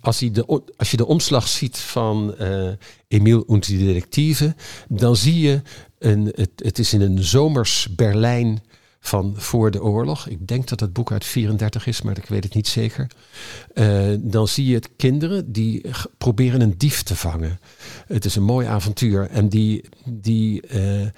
als, 0.00 0.20
hij 0.20 0.30
de, 0.30 0.62
als 0.76 0.90
je 0.90 0.96
de 0.96 1.06
omslag 1.06 1.48
ziet 1.48 1.78
van 1.78 2.34
uh, 2.40 2.68
Emile 3.08 3.46
und 3.46 3.66
die 3.66 3.78
Detective, 3.78 4.54
dan 4.88 5.16
zie 5.16 5.40
je, 5.40 5.62
een, 5.98 6.32
het, 6.34 6.50
het 6.56 6.78
is 6.78 6.92
in 6.92 7.00
een 7.00 7.22
zomers 7.22 7.88
Berlijn 7.96 8.62
van 9.00 9.34
voor 9.36 9.70
de 9.70 9.82
oorlog. 9.82 10.26
Ik 10.26 10.48
denk 10.48 10.68
dat 10.68 10.80
het 10.80 10.92
boek 10.92 11.12
uit 11.12 11.24
34 11.24 11.86
is, 11.86 12.02
maar 12.02 12.16
ik 12.16 12.26
weet 12.26 12.44
het 12.44 12.54
niet 12.54 12.68
zeker. 12.68 13.06
Uh, 13.74 14.14
dan 14.18 14.48
zie 14.48 14.66
je 14.66 14.74
het 14.74 14.90
kinderen 14.96 15.52
die 15.52 15.84
proberen 16.18 16.60
een 16.60 16.78
dief 16.78 17.02
te 17.02 17.16
vangen. 17.16 17.60
Het 18.06 18.24
is 18.24 18.36
een 18.36 18.42
mooi 18.42 18.66
avontuur. 18.66 19.30
En 19.30 19.48
die, 19.48 19.84
die, 20.04 20.62
uh, 20.74 21.00
uh, 21.00 21.08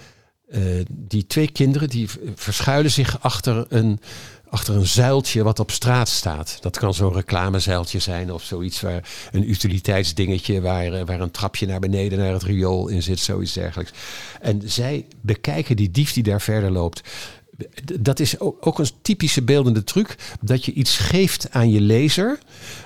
die 0.88 1.26
twee 1.26 1.50
kinderen 1.50 1.88
die 1.88 2.08
verschuilen 2.34 2.90
zich 2.90 3.20
achter 3.20 3.66
een, 3.68 4.00
achter 4.48 4.74
een 4.74 4.86
zuiltje 4.86 5.42
wat 5.42 5.60
op 5.60 5.70
straat 5.70 6.08
staat. 6.08 6.58
Dat 6.60 6.78
kan 6.78 6.94
zo'n 6.94 7.12
reclamezuiltje 7.12 7.98
zijn 7.98 8.32
of 8.32 8.42
zoiets 8.42 8.80
waar 8.80 9.08
een 9.32 9.50
utiliteitsdingetje 9.50 10.60
waar, 10.60 11.04
waar 11.04 11.20
een 11.20 11.30
trapje 11.30 11.66
naar 11.66 11.80
beneden 11.80 12.18
naar 12.18 12.32
het 12.32 12.42
riool 12.42 12.88
in 12.88 13.02
zit, 13.02 13.18
zoiets 13.18 13.52
dergelijks. 13.52 13.92
En 14.40 14.62
zij 14.64 15.06
bekijken 15.20 15.76
die 15.76 15.90
dief 15.90 16.12
die 16.12 16.22
daar 16.22 16.40
verder 16.40 16.70
loopt 16.70 17.02
dat 18.00 18.20
is 18.20 18.40
ook 18.40 18.78
een 18.78 18.90
typische 19.02 19.42
beeldende 19.42 19.84
truc. 19.84 20.16
Dat 20.40 20.64
je 20.64 20.72
iets 20.72 20.96
geeft 20.96 21.50
aan 21.50 21.70
je 21.70 21.80
lezer. 21.80 22.38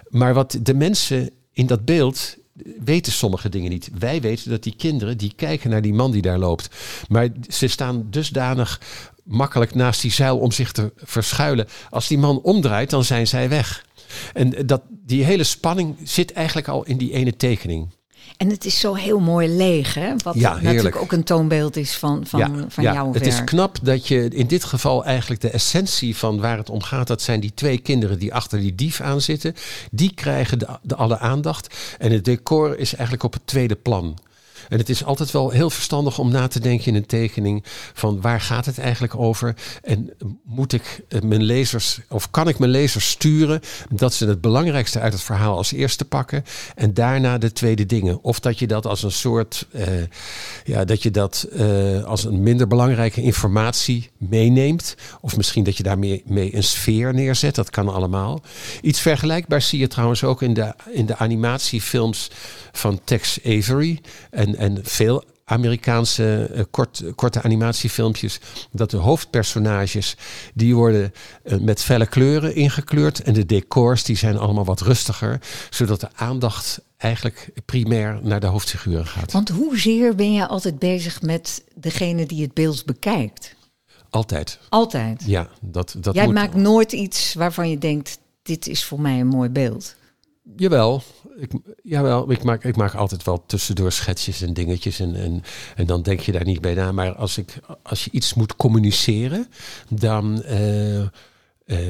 Maar 0.08 0.34
wat 0.34 0.58
de 0.62 0.74
mensen 0.74 1.30
in 1.52 1.66
dat 1.66 1.84
beeld 1.84 2.36
weten 2.84 3.12
sommige 3.12 3.48
dingen 3.48 3.70
niet. 3.70 3.90
Wij 3.98 4.20
weten 4.20 4.50
dat 4.50 4.62
die 4.62 4.74
kinderen 4.76 5.18
die 5.18 5.32
kijken 5.36 5.70
naar 5.70 5.82
die 5.82 5.94
man 5.94 6.10
die 6.10 6.22
daar 6.22 6.38
loopt. 6.38 6.68
Maar 7.08 7.28
ze 7.48 7.66
staan 7.66 8.06
dusdanig 8.10 8.80
makkelijk 9.24 9.74
naast 9.74 10.02
die 10.02 10.12
zuil 10.12 10.38
om 10.38 10.52
zich 10.52 10.72
te 10.72 10.92
verschuilen. 10.96 11.68
Als 11.90 12.08
die 12.08 12.18
man 12.18 12.40
omdraait, 12.40 12.90
dan 12.90 13.04
zijn 13.04 13.26
zij 13.26 13.48
weg. 13.48 13.84
En 14.32 14.66
dat, 14.66 14.82
die 14.88 15.24
hele 15.24 15.44
spanning 15.44 15.96
zit 16.04 16.32
eigenlijk 16.32 16.68
al 16.68 16.84
in 16.84 16.96
die 16.96 17.12
ene 17.12 17.36
tekening. 17.36 17.88
En 18.36 18.50
het 18.50 18.64
is 18.64 18.80
zo 18.80 18.94
heel 18.94 19.18
mooi 19.18 19.48
leeg, 19.48 19.94
hè? 19.94 20.12
Wat 20.24 20.34
ja, 20.34 20.60
natuurlijk 20.60 20.96
ook 20.96 21.12
een 21.12 21.24
toonbeeld 21.24 21.76
is 21.76 21.96
van, 21.96 22.26
van, 22.26 22.40
ja, 22.40 22.50
van 22.68 22.84
ja, 22.84 22.92
jouw 22.92 23.12
Het 23.12 23.26
is 23.26 23.44
knap 23.44 23.78
dat 23.82 24.08
je 24.08 24.28
in 24.28 24.46
dit 24.46 24.64
geval 24.64 25.04
eigenlijk 25.04 25.40
de 25.40 25.50
essentie 25.50 26.16
van 26.16 26.40
waar 26.40 26.56
het 26.56 26.70
om 26.70 26.82
gaat, 26.82 27.06
dat 27.06 27.22
zijn 27.22 27.40
die 27.40 27.52
twee 27.54 27.78
kinderen 27.78 28.18
die 28.18 28.34
achter 28.34 28.60
die 28.60 28.74
dief 28.74 29.00
aan 29.00 29.20
zitten. 29.20 29.54
Die 29.90 30.14
krijgen 30.14 30.58
de, 30.58 30.68
de 30.82 30.94
alle 30.94 31.18
aandacht. 31.18 31.74
En 31.98 32.12
het 32.12 32.24
decor 32.24 32.78
is 32.78 32.94
eigenlijk 32.94 33.22
op 33.22 33.32
het 33.32 33.46
tweede 33.46 33.74
plan. 33.74 34.18
En 34.68 34.78
het 34.78 34.88
is 34.88 35.04
altijd 35.04 35.30
wel 35.30 35.50
heel 35.50 35.70
verstandig 35.70 36.18
om 36.18 36.30
na 36.30 36.48
te 36.48 36.60
denken 36.60 36.86
in 36.86 36.94
een 36.94 37.06
tekening 37.06 37.64
van 37.94 38.20
waar 38.20 38.40
gaat 38.40 38.66
het 38.66 38.78
eigenlijk 38.78 39.16
over? 39.16 39.54
En 39.82 40.10
moet 40.44 40.72
ik 40.72 41.00
eh, 41.08 41.20
mijn 41.20 41.42
lezers, 41.42 42.00
of 42.08 42.30
kan 42.30 42.48
ik 42.48 42.58
mijn 42.58 42.70
lezers 42.70 43.10
sturen 43.10 43.60
dat 43.90 44.14
ze 44.14 44.26
het 44.26 44.40
belangrijkste 44.40 45.00
uit 45.00 45.12
het 45.12 45.22
verhaal 45.22 45.56
als 45.56 45.72
eerste 45.72 46.04
pakken 46.04 46.44
en 46.74 46.94
daarna 46.94 47.38
de 47.38 47.52
tweede 47.52 47.86
dingen? 47.86 48.22
Of 48.22 48.40
dat 48.40 48.58
je 48.58 48.66
dat 48.66 48.86
als 48.86 49.02
een 49.02 49.12
soort, 49.12 49.66
uh, 49.70 49.82
ja, 50.64 50.84
dat 50.84 51.02
je 51.02 51.10
dat 51.10 51.48
uh, 51.52 52.04
als 52.04 52.24
een 52.24 52.42
minder 52.42 52.66
belangrijke 52.66 53.22
informatie 53.22 54.10
meeneemt. 54.18 54.94
Of 55.20 55.36
misschien 55.36 55.64
dat 55.64 55.76
je 55.76 55.82
daarmee 55.82 56.22
mee 56.26 56.54
een 56.54 56.62
sfeer 56.62 57.14
neerzet. 57.14 57.54
Dat 57.54 57.70
kan 57.70 57.88
allemaal. 57.88 58.42
Iets 58.80 59.00
vergelijkbaars 59.00 59.68
zie 59.68 59.78
je 59.78 59.86
trouwens 59.86 60.24
ook 60.24 60.42
in 60.42 60.54
de, 60.54 60.74
in 60.90 61.06
de 61.06 61.16
animatiefilms 61.16 62.30
van 62.78 63.00
Tex 63.04 63.38
Avery. 63.44 64.00
En, 64.30 64.56
en 64.56 64.78
veel 64.82 65.24
Amerikaanse 65.44 66.50
uh, 66.54 66.62
kort, 66.70 67.02
korte 67.14 67.42
animatiefilmpjes. 67.42 68.40
Dat 68.70 68.90
de 68.90 68.96
hoofdpersonages 68.96 70.16
die 70.54 70.74
worden 70.74 71.12
uh, 71.44 71.58
met 71.58 71.82
felle 71.82 72.06
kleuren 72.06 72.54
ingekleurd. 72.54 73.22
En 73.22 73.32
de 73.32 73.46
decors 73.46 74.04
die 74.04 74.16
zijn 74.16 74.38
allemaal 74.38 74.64
wat 74.64 74.80
rustiger. 74.80 75.40
Zodat 75.70 76.00
de 76.00 76.08
aandacht 76.14 76.80
eigenlijk 76.96 77.50
primair 77.64 78.18
naar 78.22 78.40
de 78.40 78.46
hoofdfiguren 78.46 79.06
gaat. 79.06 79.32
Want 79.32 79.48
hoezeer 79.48 80.14
ben 80.14 80.32
je 80.32 80.46
altijd 80.46 80.78
bezig 80.78 81.22
met 81.22 81.64
degene 81.74 82.26
die 82.26 82.42
het 82.42 82.54
beeld 82.54 82.84
bekijkt? 82.84 83.54
Altijd. 84.10 84.58
Altijd? 84.68 85.22
Ja, 85.26 85.48
dat, 85.60 85.94
dat 85.98 86.14
Jij 86.14 86.24
moet... 86.24 86.34
maakt 86.34 86.54
nooit 86.54 86.92
iets 86.92 87.34
waarvan 87.34 87.70
je 87.70 87.78
denkt, 87.78 88.18
dit 88.42 88.66
is 88.66 88.84
voor 88.84 89.00
mij 89.00 89.20
een 89.20 89.26
mooi 89.26 89.48
beeld. 89.48 89.94
Jawel, 90.56 91.02
ik, 91.36 91.50
jawel 91.82 92.30
ik, 92.30 92.42
maak, 92.42 92.64
ik 92.64 92.76
maak 92.76 92.94
altijd 92.94 93.24
wel 93.24 93.44
tussendoor 93.46 93.92
schetsjes 93.92 94.42
en 94.42 94.54
dingetjes. 94.54 95.00
En, 95.00 95.14
en, 95.14 95.42
en 95.76 95.86
dan 95.86 96.02
denk 96.02 96.20
je 96.20 96.32
daar 96.32 96.44
niet 96.44 96.60
bij 96.60 96.74
na. 96.74 96.92
Maar 96.92 97.14
als, 97.14 97.38
ik, 97.38 97.58
als 97.82 98.04
je 98.04 98.10
iets 98.10 98.34
moet 98.34 98.56
communiceren, 98.56 99.48
dan, 99.88 100.42
uh, 100.46 101.00
uh, 101.00 101.08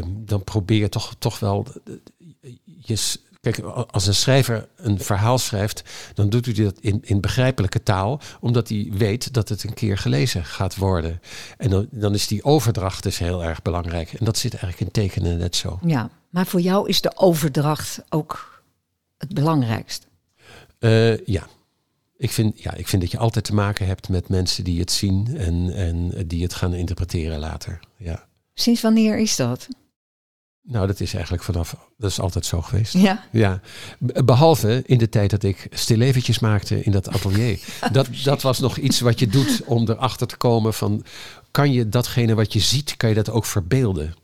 dan 0.09 0.45
probeer 0.45 0.79
je 0.79 0.89
toch, 0.89 1.15
toch 1.19 1.39
wel 1.39 1.67
je, 2.65 2.97
Kijk, 3.53 3.59
als 3.91 4.07
een 4.07 4.15
schrijver 4.15 4.69
een 4.77 5.01
verhaal 5.01 5.39
schrijft, 5.39 5.83
dan 6.15 6.29
doet 6.29 6.45
hij 6.47 6.55
dat 6.55 6.79
in, 6.81 7.01
in 7.03 7.21
begrijpelijke 7.21 7.83
taal, 7.83 8.21
omdat 8.41 8.69
hij 8.69 8.91
weet 8.93 9.33
dat 9.33 9.49
het 9.49 9.65
een 9.65 9.75
keer 9.75 9.99
gelezen 9.99 10.45
gaat 10.45 10.77
worden. 10.77 11.21
En 11.59 11.71
dan, 11.71 11.87
dan 11.91 12.15
is 12.15 12.27
die 12.27 12.45
overdracht 12.45 13.03
dus 13.03 13.19
heel 13.19 13.45
erg 13.45 13.63
belangrijk. 13.63 14.13
En 14.13 14.25
dat 14.25 14.39
zit 14.39 14.53
eigenlijk 14.53 14.83
in 14.83 15.03
tekenen 15.03 15.39
net 15.39 15.57
zo. 15.57 15.79
Ja, 15.85 16.11
maar 16.37 16.47
voor 16.47 16.61
jou 16.61 16.89
is 16.89 17.01
de 17.01 17.17
overdracht 17.17 18.03
ook 18.09 18.63
het 19.19 19.35
belangrijkst? 19.35 20.07
Uh, 20.79 21.27
ja. 21.27 21.47
Ik 22.17 22.31
vind, 22.31 22.63
ja, 22.63 22.75
ik 22.75 22.89
vind 22.89 23.03
dat 23.03 23.11
je 23.11 23.19
altijd 23.19 23.45
te 23.45 23.55
maken 23.55 23.87
hebt 23.87 24.09
met 24.09 24.29
mensen 24.29 24.65
die 24.65 24.81
het 24.81 24.93
zien 24.93 25.37
en, 25.37 25.75
en 25.75 26.27
die 26.27 26.43
het 26.43 26.55
gaan 26.55 26.75
interpreteren 26.75 27.39
later. 27.39 27.81
Ja. 27.97 28.27
Sinds 28.55 28.83
wanneer 28.83 29.19
is 29.19 29.37
dat? 29.37 29.69
Nou, 30.63 30.87
dat 30.87 31.01
is 31.01 31.15
eigenlijk 31.15 31.45
vanaf, 31.45 31.77
dat 31.97 32.11
is 32.11 32.21
altijd 32.21 32.47
zo 32.47 32.63
geweest. 32.63 32.93
Ja. 32.93 33.25
ja. 33.33 33.61
Behalve 33.99 34.83
in 34.87 34.99
de 34.99 35.09
tijd 35.09 35.31
dat 35.31 35.43
ik 35.43 35.67
stilleventjes 35.71 36.39
maakte 36.39 36.83
in 36.83 36.93
dat 36.93 37.09
atelier. 37.09 37.61
dat, 37.93 38.09
dat 38.25 38.43
was 38.43 38.59
nog 38.59 38.77
iets 38.77 39.01
wat 39.01 39.19
je 39.19 39.27
doet 39.27 39.63
om 39.65 39.89
erachter 39.89 40.27
te 40.27 40.37
komen 40.37 40.75
van, 40.75 41.05
kan 41.51 41.73
je 41.73 41.89
datgene 41.89 42.35
wat 42.35 42.53
je 42.53 42.61
ziet, 42.61 42.97
kan 42.97 43.09
je 43.09 43.15
dat 43.15 43.31
ook 43.31 43.45
verbeelden? 43.45 44.15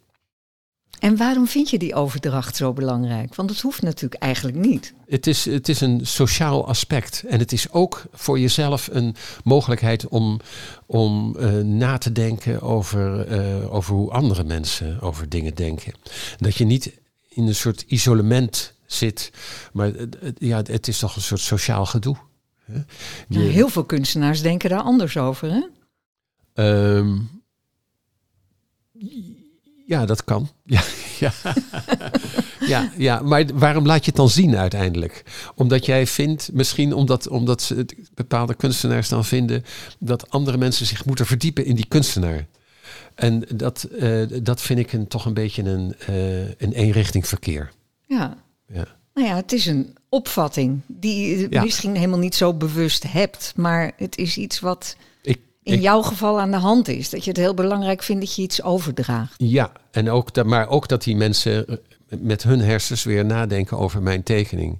En 1.03 1.17
waarom 1.17 1.47
vind 1.47 1.71
je 1.71 1.79
die 1.79 1.95
overdracht 1.95 2.57
zo 2.57 2.73
belangrijk? 2.73 3.35
Want 3.35 3.51
het 3.51 3.61
hoeft 3.61 3.83
natuurlijk 3.83 4.23
eigenlijk 4.23 4.57
niet. 4.57 4.95
Het 5.07 5.27
is, 5.27 5.45
het 5.45 5.69
is 5.69 5.81
een 5.81 6.07
sociaal 6.07 6.67
aspect. 6.67 7.25
En 7.29 7.39
het 7.39 7.53
is 7.53 7.71
ook 7.71 8.03
voor 8.13 8.39
jezelf 8.39 8.89
een 8.93 9.15
mogelijkheid 9.45 10.09
om, 10.09 10.41
om 10.87 11.37
uh, 11.39 11.57
na 11.57 11.99
te 11.99 12.13
denken 12.13 12.61
over, 12.61 13.33
uh, 13.33 13.75
over 13.75 13.95
hoe 13.95 14.11
andere 14.11 14.45
mensen 14.45 15.01
over 15.01 15.29
dingen 15.29 15.55
denken. 15.55 15.93
Dat 16.39 16.55
je 16.55 16.65
niet 16.65 16.99
in 17.29 17.47
een 17.47 17.55
soort 17.55 17.85
isolement 17.87 18.75
zit, 18.87 19.31
maar 19.73 19.91
uh, 19.95 20.07
ja, 20.39 20.57
het 20.57 20.89
is 20.89 20.99
toch 20.99 21.17
een 21.17 21.23
soort 21.23 21.41
sociaal 21.41 21.87
gedoe. 21.87 22.17
Je, 22.67 22.85
ja, 23.29 23.41
heel 23.41 23.69
veel 23.69 23.85
kunstenaars 23.85 24.43
denken 24.43 24.71
daar 24.71 24.83
anders 24.83 25.17
over, 25.17 25.51
hè? 25.51 25.63
Um, 26.97 27.43
ja, 29.93 30.07
dat 30.07 30.24
kan. 30.24 30.49
Ja, 30.64 30.82
ja. 31.18 31.32
ja, 32.66 32.93
ja, 32.97 33.20
maar 33.20 33.47
waarom 33.55 33.86
laat 33.86 34.05
je 34.05 34.07
het 34.07 34.16
dan 34.16 34.28
zien 34.28 34.57
uiteindelijk? 34.57 35.24
Omdat 35.55 35.86
jij 35.86 36.07
vindt, 36.07 36.51
misschien 36.53 36.95
omdat, 36.95 37.28
omdat 37.28 37.62
ze, 37.62 37.86
bepaalde 38.14 38.55
kunstenaars 38.55 39.09
dan 39.09 39.24
vinden 39.24 39.64
dat 39.99 40.30
andere 40.30 40.57
mensen 40.57 40.86
zich 40.86 41.05
moeten 41.05 41.26
verdiepen 41.26 41.64
in 41.64 41.74
die 41.74 41.86
kunstenaar. 41.86 42.47
En 43.14 43.45
dat, 43.55 43.88
uh, 43.93 44.26
dat 44.43 44.61
vind 44.61 44.78
ik 44.78 44.93
een, 44.93 45.09
toch 45.09 45.24
een 45.26 45.34
beetje 45.34 45.62
een, 45.62 45.95
uh, 46.11 46.49
een 46.49 46.72
eenrichting 46.72 47.26
verkeer. 47.26 47.72
Ja. 48.07 48.36
ja. 48.66 48.86
Nou 49.14 49.28
ja, 49.28 49.36
het 49.36 49.53
is 49.53 49.66
een 49.66 49.97
opvatting 50.09 50.80
die 50.86 51.38
je 51.38 51.47
ja. 51.51 51.62
misschien 51.62 51.95
helemaal 51.95 52.18
niet 52.18 52.34
zo 52.34 52.55
bewust 52.55 53.12
hebt, 53.12 53.53
maar 53.57 53.93
het 53.97 54.16
is 54.16 54.36
iets 54.36 54.61
wat 54.61 54.97
ik, 55.22 55.40
in 55.63 55.75
ik, 55.75 55.81
jouw 55.81 56.03
geval 56.03 56.41
aan 56.41 56.51
de 56.51 56.57
hand 56.57 56.89
is. 56.89 57.11
Dat 57.11 57.25
je 57.25 57.31
het 57.31 57.39
heel 57.39 57.55
belangrijk 57.55 58.03
vindt 58.03 58.21
dat 58.21 58.35
je 58.35 58.43
iets 58.43 58.63
overdraagt. 58.63 59.35
Ja, 59.37 59.73
en 59.91 60.11
ook 60.11 60.35
dat, 60.35 60.47
maar 60.47 60.69
ook 60.69 60.89
dat 60.89 61.03
die 61.03 61.17
mensen 61.17 61.81
met 62.21 62.43
hun 62.43 62.61
hersens 62.61 63.05
weer 63.05 63.25
nadenken 63.25 63.79
over 63.79 64.03
mijn 64.03 64.23
tekening. 64.23 64.79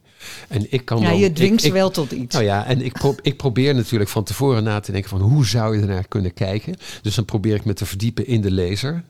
En 0.49 0.66
ik 0.72 0.85
kan 0.85 1.01
ja, 1.01 1.09
dan, 1.09 1.18
je 1.18 1.33
dwingt 1.33 1.55
ik, 1.55 1.61
ze 1.61 1.66
ik, 1.66 1.72
wel 1.72 1.91
tot 1.91 2.12
iets. 2.12 2.35
Nou 2.35 2.47
ja, 2.47 2.66
en 2.66 2.80
ik, 2.80 2.93
pro, 2.93 3.14
ik 3.22 3.37
probeer 3.37 3.74
natuurlijk 3.74 4.11
van 4.11 4.24
tevoren 4.24 4.64
na 4.64 4.80
te 4.80 4.93
denken 4.93 5.11
van 5.11 5.20
hoe 5.20 5.47
zou 5.47 5.76
je 5.76 5.83
ernaar 5.83 6.09
kunnen 6.09 6.35
kijken. 6.35 6.74
Dus 7.03 7.14
dan 7.14 7.24
probeer 7.24 7.55
ik 7.55 7.64
me 7.64 7.72
te 7.72 7.87
verdiepen 7.87 8.26
in 8.26 8.41
de 8.41 8.51
lezer. 8.51 9.03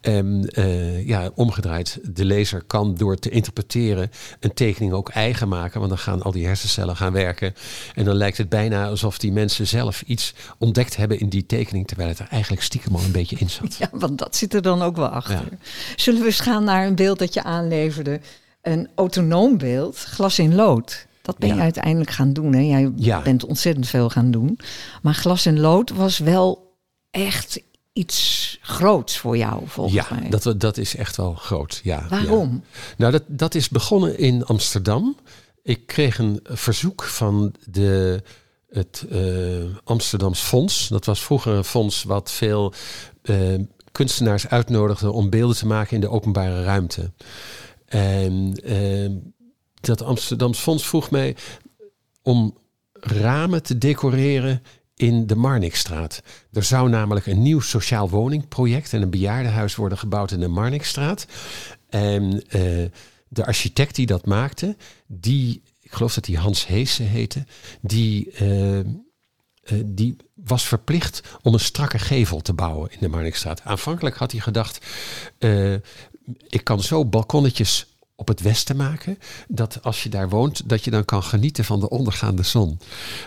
En 0.00 0.50
uh, 0.58 1.06
ja, 1.06 1.30
omgedraaid, 1.34 1.98
de 2.02 2.24
lezer 2.24 2.62
kan 2.66 2.94
door 2.94 3.16
te 3.16 3.30
interpreteren 3.30 4.10
een 4.40 4.54
tekening 4.54 4.92
ook 4.92 5.08
eigen 5.08 5.48
maken. 5.48 5.78
Want 5.78 5.90
dan 5.90 5.98
gaan 5.98 6.22
al 6.22 6.32
die 6.32 6.46
hersencellen 6.46 6.96
gaan 6.96 7.12
werken. 7.12 7.54
En 7.94 8.04
dan 8.04 8.14
lijkt 8.14 8.38
het 8.38 8.48
bijna 8.48 8.86
alsof 8.86 9.18
die 9.18 9.32
mensen 9.32 9.66
zelf 9.66 10.02
iets 10.02 10.34
ontdekt 10.58 10.96
hebben 10.96 11.18
in 11.18 11.28
die 11.28 11.46
tekening. 11.46 11.86
Terwijl 11.86 12.08
het 12.08 12.18
er 12.18 12.28
eigenlijk 12.30 12.62
stiekem 12.62 12.94
al 12.94 13.02
een 13.02 13.12
beetje 13.12 13.36
in 13.36 13.50
zat. 13.50 13.76
Ja, 13.76 13.88
want 13.92 14.18
dat 14.18 14.36
zit 14.36 14.54
er 14.54 14.62
dan 14.62 14.82
ook 14.82 14.96
wel 14.96 15.08
achter. 15.08 15.48
Ja. 15.50 15.58
Zullen 15.96 16.20
we 16.20 16.26
eens 16.26 16.40
gaan 16.40 16.64
naar 16.64 16.86
een 16.86 16.94
beeld 16.94 17.18
dat 17.18 17.34
je 17.34 17.42
aanleverde? 17.42 18.20
Een 18.62 18.88
autonoom 18.94 19.58
beeld, 19.58 19.96
glas 19.96 20.38
in 20.38 20.54
lood. 20.54 21.06
Dat 21.22 21.38
ben 21.38 21.48
je 21.48 21.54
ja. 21.54 21.60
uiteindelijk 21.60 22.10
gaan 22.10 22.32
doen. 22.32 22.52
Hè? 22.52 22.60
Jij 22.60 22.92
ja. 22.96 23.22
bent 23.22 23.44
ontzettend 23.44 23.88
veel 23.88 24.10
gaan 24.10 24.30
doen. 24.30 24.58
Maar 25.02 25.14
glas 25.14 25.46
in 25.46 25.60
lood 25.60 25.90
was 25.90 26.18
wel 26.18 26.76
echt 27.10 27.60
iets 27.92 28.49
groots 28.70 29.18
voor 29.18 29.36
jou, 29.36 29.62
volgens 29.66 30.08
ja, 30.08 30.16
mij. 30.20 30.30
Dat, 30.30 30.60
dat 30.60 30.76
is 30.76 30.96
echt 30.96 31.16
wel 31.16 31.34
groot. 31.34 31.80
Ja, 31.82 32.06
Waarom? 32.08 32.62
Ja. 32.64 32.94
Nou, 32.96 33.12
dat, 33.12 33.22
dat 33.26 33.54
is 33.54 33.68
begonnen 33.68 34.18
in 34.18 34.44
Amsterdam. 34.44 35.16
Ik 35.62 35.86
kreeg 35.86 36.18
een 36.18 36.40
verzoek 36.42 37.02
van 37.02 37.54
de, 37.70 38.22
het 38.68 39.06
uh, 39.12 39.64
Amsterdams 39.84 40.40
Fonds. 40.40 40.88
Dat 40.88 41.04
was 41.04 41.22
vroeger 41.22 41.52
een 41.52 41.64
fonds 41.64 42.02
wat 42.02 42.30
veel 42.30 42.72
uh, 43.22 43.58
kunstenaars 43.92 44.48
uitnodigde 44.48 45.10
om 45.10 45.30
beelden 45.30 45.56
te 45.56 45.66
maken 45.66 45.94
in 45.94 46.00
de 46.00 46.10
openbare 46.10 46.62
ruimte. 46.62 47.12
En 47.84 48.60
uh, 48.64 49.10
dat 49.80 50.02
Amsterdams 50.02 50.58
Fonds 50.58 50.86
vroeg 50.86 51.10
mij 51.10 51.36
om 52.22 52.56
ramen 52.92 53.62
te 53.62 53.78
decoreren 53.78 54.62
in 55.00 55.26
de 55.26 55.36
Marnixstraat. 55.36 56.22
Er 56.52 56.62
zou 56.62 56.88
namelijk 56.88 57.26
een 57.26 57.42
nieuw 57.42 57.60
sociaal 57.60 58.10
woningproject 58.10 58.92
en 58.92 59.02
een 59.02 59.10
bejaardenhuis 59.10 59.74
worden 59.74 59.98
gebouwd 59.98 60.30
in 60.30 60.40
de 60.40 60.48
Marnixstraat. 60.48 61.26
En 61.88 62.42
uh, 62.56 62.88
de 63.28 63.46
architect 63.46 63.94
die 63.94 64.06
dat 64.06 64.26
maakte, 64.26 64.76
die, 65.06 65.62
ik 65.80 65.92
geloof 65.92 66.14
dat 66.14 66.26
hij 66.26 66.36
Hans 66.36 66.66
Heesen 66.66 67.06
heette, 67.06 67.44
die, 67.80 68.32
uh, 68.42 68.78
uh, 68.78 68.84
die 69.84 70.16
was 70.34 70.64
verplicht 70.66 71.22
om 71.42 71.54
een 71.54 71.60
strakke 71.60 71.98
gevel 71.98 72.40
te 72.40 72.52
bouwen 72.52 72.90
in 72.90 72.98
de 73.00 73.08
Marnixstraat. 73.08 73.62
Aanvankelijk 73.62 74.16
had 74.16 74.32
hij 74.32 74.40
gedacht, 74.40 74.86
ik 76.48 76.64
kan 76.64 76.82
zo 76.82 77.04
balkonnetjes 77.04 77.86
op 78.20 78.28
het 78.28 78.40
westen 78.40 78.76
maken. 78.76 79.18
Dat 79.48 79.78
als 79.82 80.02
je 80.02 80.08
daar 80.08 80.28
woont, 80.28 80.68
dat 80.68 80.84
je 80.84 80.90
dan 80.90 81.04
kan 81.04 81.22
genieten 81.22 81.64
van 81.64 81.80
de 81.80 81.88
ondergaande 81.88 82.42
zon. 82.42 82.78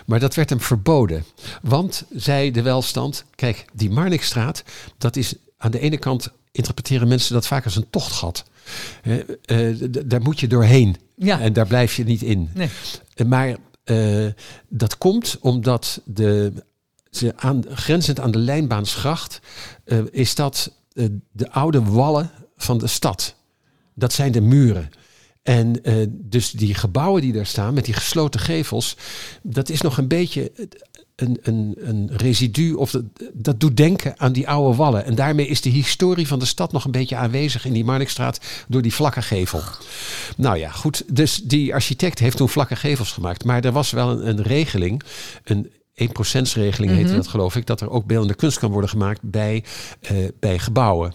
Maar 0.06 0.20
dat 0.20 0.34
werd 0.34 0.50
hem 0.50 0.60
verboden. 0.60 1.24
Want, 1.62 2.04
zei 2.10 2.50
de 2.50 2.62
welstand, 2.62 3.24
kijk, 3.34 3.64
die 3.72 3.90
Marnixstraat, 3.90 4.62
dat 4.98 5.16
is 5.16 5.34
aan 5.56 5.70
de 5.70 5.78
ene 5.78 5.96
kant 5.98 6.30
interpreteren 6.52 7.08
mensen 7.08 7.34
dat 7.34 7.46
vaak 7.46 7.64
als 7.64 7.76
een 7.76 7.90
tochtgat. 7.90 8.44
Uh, 9.02 9.18
uh, 9.46 9.88
daar 10.06 10.22
moet 10.22 10.40
je 10.40 10.46
doorheen. 10.46 10.96
Ja. 11.16 11.40
En 11.40 11.52
daar 11.52 11.66
blijf 11.66 11.96
je 11.96 12.04
niet 12.04 12.22
in. 12.22 12.50
Nee. 12.54 12.68
Maar 13.26 13.56
uh, 13.84 14.26
dat 14.68 14.98
komt 14.98 15.38
omdat 15.40 16.00
de, 16.04 16.52
aan, 17.36 17.64
grenzend 17.68 18.20
aan 18.20 18.30
de 18.30 18.38
Lijnbaansgracht 18.38 19.40
is 20.10 20.34
dat 20.34 20.72
de 21.32 21.50
oude 21.50 21.82
wallen 21.82 22.30
van 22.56 22.78
de 22.78 22.86
stad. 22.86 23.34
Dat 23.94 24.12
zijn 24.12 24.32
de 24.32 24.40
muren. 24.40 24.90
En 25.42 25.78
uh, 25.82 26.06
dus 26.10 26.50
die 26.50 26.74
gebouwen 26.74 27.22
die 27.22 27.32
daar 27.32 27.46
staan 27.46 27.74
met 27.74 27.84
die 27.84 27.94
gesloten 27.94 28.40
gevels, 28.40 28.96
dat 29.42 29.68
is 29.68 29.80
nog 29.80 29.98
een 29.98 30.08
beetje 30.08 30.52
een, 31.16 31.38
een, 31.42 31.74
een 31.78 32.10
residu 32.12 32.72
of 32.72 32.90
dat, 32.90 33.04
dat 33.32 33.60
doet 33.60 33.76
denken 33.76 34.14
aan 34.16 34.32
die 34.32 34.48
oude 34.48 34.76
wallen. 34.76 35.04
En 35.04 35.14
daarmee 35.14 35.46
is 35.46 35.60
de 35.60 35.70
historie 35.70 36.26
van 36.26 36.38
de 36.38 36.44
stad 36.44 36.72
nog 36.72 36.84
een 36.84 36.90
beetje 36.90 37.16
aanwezig 37.16 37.64
in 37.64 37.72
die 37.72 37.84
Marnixstraat 37.84 38.40
door 38.68 38.82
die 38.82 38.94
vlakke 38.94 39.22
gevel. 39.22 39.60
Nou 40.36 40.58
ja, 40.58 40.70
goed. 40.70 41.16
Dus 41.16 41.42
die 41.42 41.74
architect 41.74 42.18
heeft 42.18 42.36
toen 42.36 42.48
vlakke 42.48 42.76
gevels 42.76 43.12
gemaakt. 43.12 43.44
Maar 43.44 43.64
er 43.64 43.72
was 43.72 43.90
wel 43.90 44.10
een, 44.10 44.28
een 44.28 44.42
regeling, 44.42 45.02
een 45.44 45.70
1%-regeling 46.02 46.92
heette 46.92 47.06
mhm. 47.06 47.16
dat 47.16 47.28
geloof 47.28 47.56
ik, 47.56 47.66
dat 47.66 47.80
er 47.80 47.90
ook 47.90 48.06
beeldende 48.06 48.34
kunst 48.34 48.58
kan 48.58 48.70
worden 48.70 48.90
gemaakt 48.90 49.20
bij, 49.22 49.64
uh, 50.12 50.28
bij 50.38 50.58
gebouwen. 50.58 51.14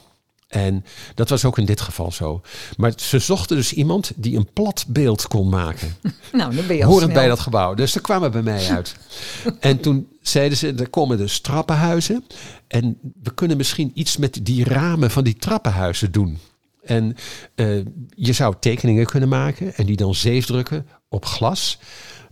En 0.50 0.86
dat 1.16 1.30
was 1.30 1.46
ook 1.46 1.58
in 1.58 1.66
dit 1.66 1.82
geval 1.82 2.12
zo. 2.12 2.42
Maar 2.78 2.94
ze 2.96 3.20
zochten 3.20 3.56
dus 3.56 3.74
iemand 3.74 4.12
die 4.16 4.38
een 4.38 4.50
plat 4.54 4.86
beeld 4.88 5.28
kon 5.28 5.50
maken. 5.50 5.96
nou, 6.32 6.56
dan 6.56 6.68
ben 6.68 6.76
je 6.76 6.86
Horend 6.86 7.14
bij 7.14 7.28
dat 7.28 7.40
gebouw. 7.40 7.74
Dus 7.74 7.92
ze 7.92 8.02
kwamen 8.02 8.32
bij 8.32 8.42
mij 8.42 8.70
uit. 8.70 8.96
en 9.60 9.80
toen 9.80 10.08
zeiden 10.22 10.58
ze, 10.58 10.74
er 10.74 10.90
komen 10.90 11.18
dus 11.18 11.40
trappenhuizen. 11.40 12.26
En 12.68 12.98
we 13.24 13.34
kunnen 13.34 13.58
misschien 13.58 13.92
iets 13.94 14.18
met 14.18 14.40
die 14.42 14.64
ramen 14.64 15.12
van 15.12 15.24
die 15.24 15.36
trappenhuizen 15.36 16.12
doen. 16.12 16.40
En 16.84 17.16
uh, 17.56 17.86
je 18.10 18.34
zou 18.34 18.56
tekeningen 18.60 19.06
kunnen 19.06 19.30
maken 19.30 19.76
en 19.76 19.86
die 19.86 19.98
dan 19.98 20.16
zeefdrukken 20.16 20.88
op 21.10 21.26
glas. 21.26 21.80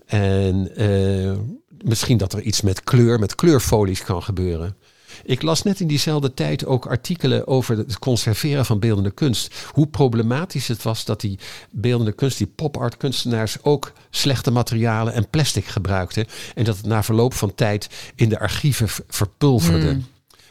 En 0.05 0.81
uh, 0.81 1.37
misschien 1.83 2.17
dat 2.17 2.33
er 2.33 2.41
iets 2.41 2.61
met 2.61 2.83
kleur, 2.83 3.19
met 3.19 3.35
kleurfolies 3.35 4.03
kan 4.03 4.23
gebeuren. 4.23 4.75
Ik 5.27 5.41
las 5.41 5.63
net 5.63 5.79
in 5.79 5.87
diezelfde 5.87 6.33
tijd 6.33 6.65
ook 6.65 6.85
artikelen 6.85 7.47
over 7.47 7.77
het 7.77 7.99
conserveren 7.99 8.65
van 8.65 8.79
beeldende 8.79 9.11
kunst. 9.11 9.53
Hoe 9.71 9.87
problematisch 9.87 10.67
het 10.67 10.83
was 10.83 11.05
dat 11.05 11.21
die 11.21 11.39
beeldende 11.71 12.11
kunst, 12.11 12.37
die 12.37 12.47
pop-art 12.47 12.97
kunstenaars 12.97 13.63
ook 13.63 13.91
slechte 14.09 14.51
materialen 14.51 15.13
en 15.13 15.29
plastic 15.29 15.65
gebruikten. 15.65 16.25
En 16.55 16.63
dat 16.63 16.77
het 16.77 16.85
na 16.85 17.03
verloop 17.03 17.33
van 17.33 17.55
tijd 17.55 17.89
in 18.15 18.29
de 18.29 18.39
archieven 18.39 18.87
verpulverde. 19.07 19.89
Hmm. 19.89 20.05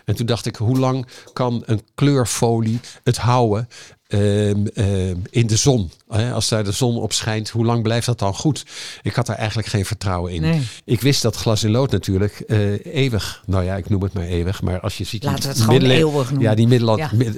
En 0.04 0.14
toen 0.14 0.26
dacht 0.26 0.46
ik, 0.46 0.56
hoe 0.56 0.78
lang 0.78 1.06
kan 1.32 1.62
een 1.66 1.80
kleurfolie 1.94 2.80
het 3.02 3.16
houden 3.16 3.68
Ehm, 4.08 4.66
ehm, 4.74 5.16
in 5.30 5.46
de 5.46 5.56
zon. 5.56 5.90
Als 6.32 6.48
daar 6.48 6.64
de 6.64 6.72
zon 6.72 6.96
op 6.96 7.12
schijnt, 7.12 7.48
hoe 7.50 7.64
lang 7.64 7.82
blijft 7.82 8.06
dat 8.06 8.18
dan 8.18 8.34
goed? 8.34 8.64
Ik 9.02 9.14
had 9.14 9.26
daar 9.26 9.36
eigenlijk 9.36 9.68
geen 9.68 9.84
vertrouwen 9.84 10.32
in. 10.32 10.62
Ik 10.84 11.00
wist 11.00 11.22
dat 11.22 11.36
glas 11.36 11.64
in 11.64 11.70
lood 11.70 11.90
natuurlijk 11.90 12.42
uh, 12.46 12.84
eeuwig, 12.94 13.42
nou 13.46 13.64
ja, 13.64 13.76
ik 13.76 13.88
noem 13.88 14.02
het 14.02 14.12
maar 14.12 14.24
eeuwig, 14.24 14.62
maar 14.62 14.80
als 14.80 14.98
je 14.98 15.04
ziet 15.04 15.24
Laten 15.24 15.42
we 15.42 15.48
het 15.48 15.60
gewoon 15.60 15.82
eeuwig 15.82 16.30
noemen. 16.30 16.48
Ja, 16.48 16.54
die 16.54 16.66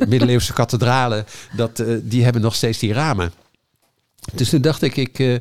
middeleeuwse 0.08 0.52
kathedralen, 0.60 1.26
dat, 1.56 1.78
uh, 1.78 1.98
die 2.02 2.24
hebben 2.24 2.42
nog 2.42 2.54
steeds 2.54 2.78
die 2.78 2.92
ramen. 2.92 3.32
Dus 4.34 4.48
toen 4.48 4.60
dacht 4.60 4.82
ik, 4.82 4.96
ik, 4.96 5.18
uh, 5.18 5.34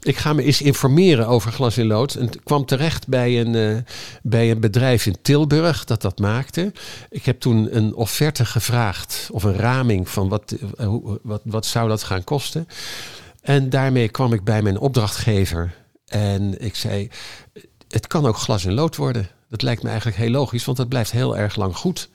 ik 0.00 0.16
ga 0.16 0.32
me 0.32 0.42
eens 0.42 0.62
informeren 0.62 1.26
over 1.26 1.52
glas 1.52 1.78
in 1.78 1.86
lood. 1.86 2.14
En 2.14 2.30
kwam 2.42 2.64
terecht 2.64 3.08
bij 3.08 3.40
een, 3.40 3.84
bij 4.22 4.50
een 4.50 4.60
bedrijf 4.60 5.06
in 5.06 5.16
Tilburg 5.22 5.84
dat 5.84 6.02
dat 6.02 6.18
maakte. 6.18 6.72
Ik 7.10 7.24
heb 7.24 7.40
toen 7.40 7.76
een 7.76 7.94
offerte 7.94 8.44
gevraagd, 8.44 9.28
of 9.32 9.42
een 9.42 9.56
raming 9.56 10.08
van 10.08 10.28
wat, 10.28 10.56
uh, 10.80 10.94
wat, 11.22 11.40
wat 11.44 11.66
zou 11.66 11.88
dat 11.88 12.02
gaan 12.02 12.24
kosten. 12.24 12.66
En 13.40 13.70
daarmee 13.70 14.08
kwam 14.08 14.32
ik 14.32 14.44
bij 14.44 14.62
mijn 14.62 14.78
opdrachtgever. 14.78 15.74
En 16.06 16.64
ik 16.64 16.76
zei, 16.76 17.10
het 17.88 18.06
kan 18.06 18.26
ook 18.26 18.36
glas 18.36 18.64
in 18.64 18.74
lood 18.74 18.96
worden. 18.96 19.28
Dat 19.48 19.62
lijkt 19.62 19.82
me 19.82 19.88
eigenlijk 19.88 20.18
heel 20.18 20.30
logisch, 20.30 20.64
want 20.64 20.76
dat 20.76 20.88
blijft 20.88 21.10
heel 21.10 21.36
erg 21.36 21.56
lang 21.56 21.76
goed. 21.76 22.08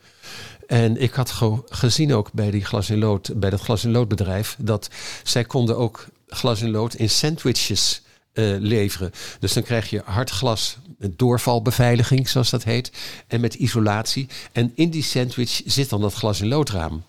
En 0.67 1.01
ik 1.01 1.13
had 1.13 1.41
gezien 1.69 2.13
ook 2.13 2.31
bij, 2.31 2.51
die 2.51 2.65
glas 2.65 2.89
in 2.89 2.99
lood, 2.99 3.39
bij 3.39 3.49
dat 3.49 3.61
glas 3.61 3.83
in 3.83 3.91
loodbedrijf 3.91 4.55
dat 4.59 4.89
zij 5.23 5.43
konden 5.43 5.77
ook 5.77 6.05
glas 6.27 6.61
in 6.61 6.71
lood 6.71 6.93
in 6.93 7.09
sandwiches 7.09 8.01
uh, 8.35 8.55
leveren. 8.59 9.11
Dus 9.39 9.53
dan 9.53 9.63
krijg 9.63 9.89
je 9.89 10.01
hard 10.05 10.29
glas 10.29 10.77
met 10.97 11.17
doorvalbeveiliging, 11.19 12.29
zoals 12.29 12.49
dat 12.49 12.63
heet, 12.63 12.91
en 13.27 13.41
met 13.41 13.53
isolatie. 13.53 14.27
En 14.51 14.71
in 14.75 14.89
die 14.89 15.03
sandwich 15.03 15.61
zit 15.65 15.89
dan 15.89 16.01
dat 16.01 16.13
glas 16.13 16.41
in 16.41 16.47
loodraam. 16.47 17.03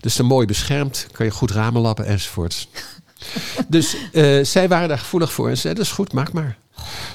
Dus 0.00 0.16
dan 0.16 0.26
mooi 0.26 0.46
beschermd, 0.46 1.06
kan 1.12 1.26
je 1.26 1.32
goed 1.32 1.50
ramen 1.50 1.80
lappen 1.80 2.06
enzovoorts. 2.06 2.68
dus 3.68 3.96
uh, 4.12 4.44
zij 4.44 4.68
waren 4.68 4.88
daar 4.88 4.98
gevoelig 4.98 5.32
voor 5.32 5.48
en 5.48 5.58
zeiden, 5.58 5.82
dat 5.82 5.92
is 5.92 5.98
goed, 5.98 6.12
maak 6.12 6.32
maar. 6.32 6.58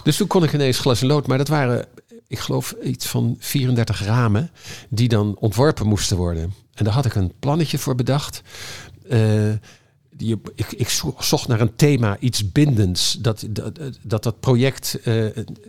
Dus 0.04 0.18
toen 0.18 0.28
kon 0.28 0.44
ik 0.44 0.54
ineens 0.54 0.80
glas 0.80 1.02
in 1.02 1.08
lood, 1.08 1.28
maar 1.28 1.38
dat 1.38 1.48
waren 1.48 1.88
ik 2.34 2.40
geloof 2.40 2.76
iets 2.84 3.08
van 3.08 3.36
34 3.40 4.06
ramen 4.06 4.52
die 4.90 5.08
dan 5.08 5.36
ontworpen 5.40 5.88
moesten 5.88 6.18
worden. 6.18 6.54
En 6.74 6.84
daar 6.84 6.94
had 6.94 7.06
ik 7.06 7.16
een 7.16 7.34
plannetje 7.40 7.78
voor 7.78 7.96
bedacht. 7.96 8.42
Uh, 9.12 9.52
ik, 10.18 10.72
ik, 10.72 10.90
zocht 11.20 11.48
naar 11.48 11.62
een 11.62 11.76
thema, 11.76 12.18
iets 12.20 12.52
bindends. 12.52 13.18
Dat 13.22 13.46
dat, 13.50 13.80
dat, 14.02 14.24
dat 14.24 14.40
project 14.40 15.00
uh, 15.04 15.26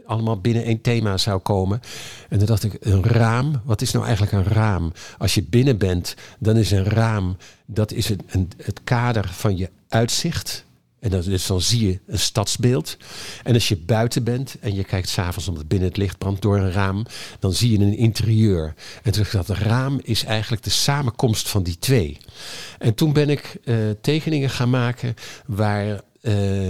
allemaal 0.07 0.41
binnen 0.41 0.65
één 0.65 0.81
thema 0.81 1.17
zou 1.17 1.41
komen. 1.41 1.81
En 2.29 2.39
dan 2.39 2.47
dacht 2.47 2.65
ik, 2.65 2.77
een 2.81 3.05
raam. 3.05 3.61
Wat 3.65 3.81
is 3.83 3.93
nou 3.93 4.05
eigenlijk 4.05 4.33
een 4.35 4.53
raam? 4.53 4.93
Als 5.19 5.35
je 5.35 5.43
binnen 5.43 5.79
bent, 5.79 6.15
dan 6.39 6.57
is 6.57 6.71
een 6.71 6.85
raam. 6.85 7.37
Dat 7.67 7.93
is 7.93 8.09
een, 8.09 8.51
het 8.57 8.81
kader 8.85 9.29
van 9.29 9.57
je 9.57 9.71
uitzicht. 9.89 10.65
En 11.05 11.11
dan, 11.11 11.21
dus 11.21 11.47
dan 11.47 11.61
zie 11.61 11.87
je 11.87 12.01
een 12.07 12.19
stadsbeeld. 12.19 12.97
En 13.43 13.55
als 13.55 13.69
je 13.69 13.77
buiten 13.77 14.25
bent 14.25 14.57
en 14.61 14.75
je 14.75 14.85
kijkt 14.85 15.09
s'avonds 15.09 15.49
omdat 15.49 15.69
binnen 15.69 15.89
het 15.89 15.97
licht 15.97 16.19
brandt 16.19 16.43
door 16.43 16.57
een 16.57 16.73
raam, 16.73 17.07
dan 17.39 17.53
zie 17.53 17.71
je 17.71 17.85
een 17.85 17.97
interieur. 17.97 18.75
En 19.03 19.13
dus 19.13 19.31
dat 19.31 19.49
raam 19.49 20.01
is 20.03 20.25
eigenlijk 20.25 20.63
de 20.63 20.71
samenkomst 20.71 21.49
van 21.49 21.63
die 21.63 21.79
twee. 21.79 22.19
En 22.79 22.95
toen 22.95 23.13
ben 23.13 23.29
ik 23.29 23.57
uh, 23.65 23.77
tekeningen 24.01 24.51
gaan 24.51 24.71
maken 24.71 25.15
waar 25.47 26.01
uh, 26.23 26.69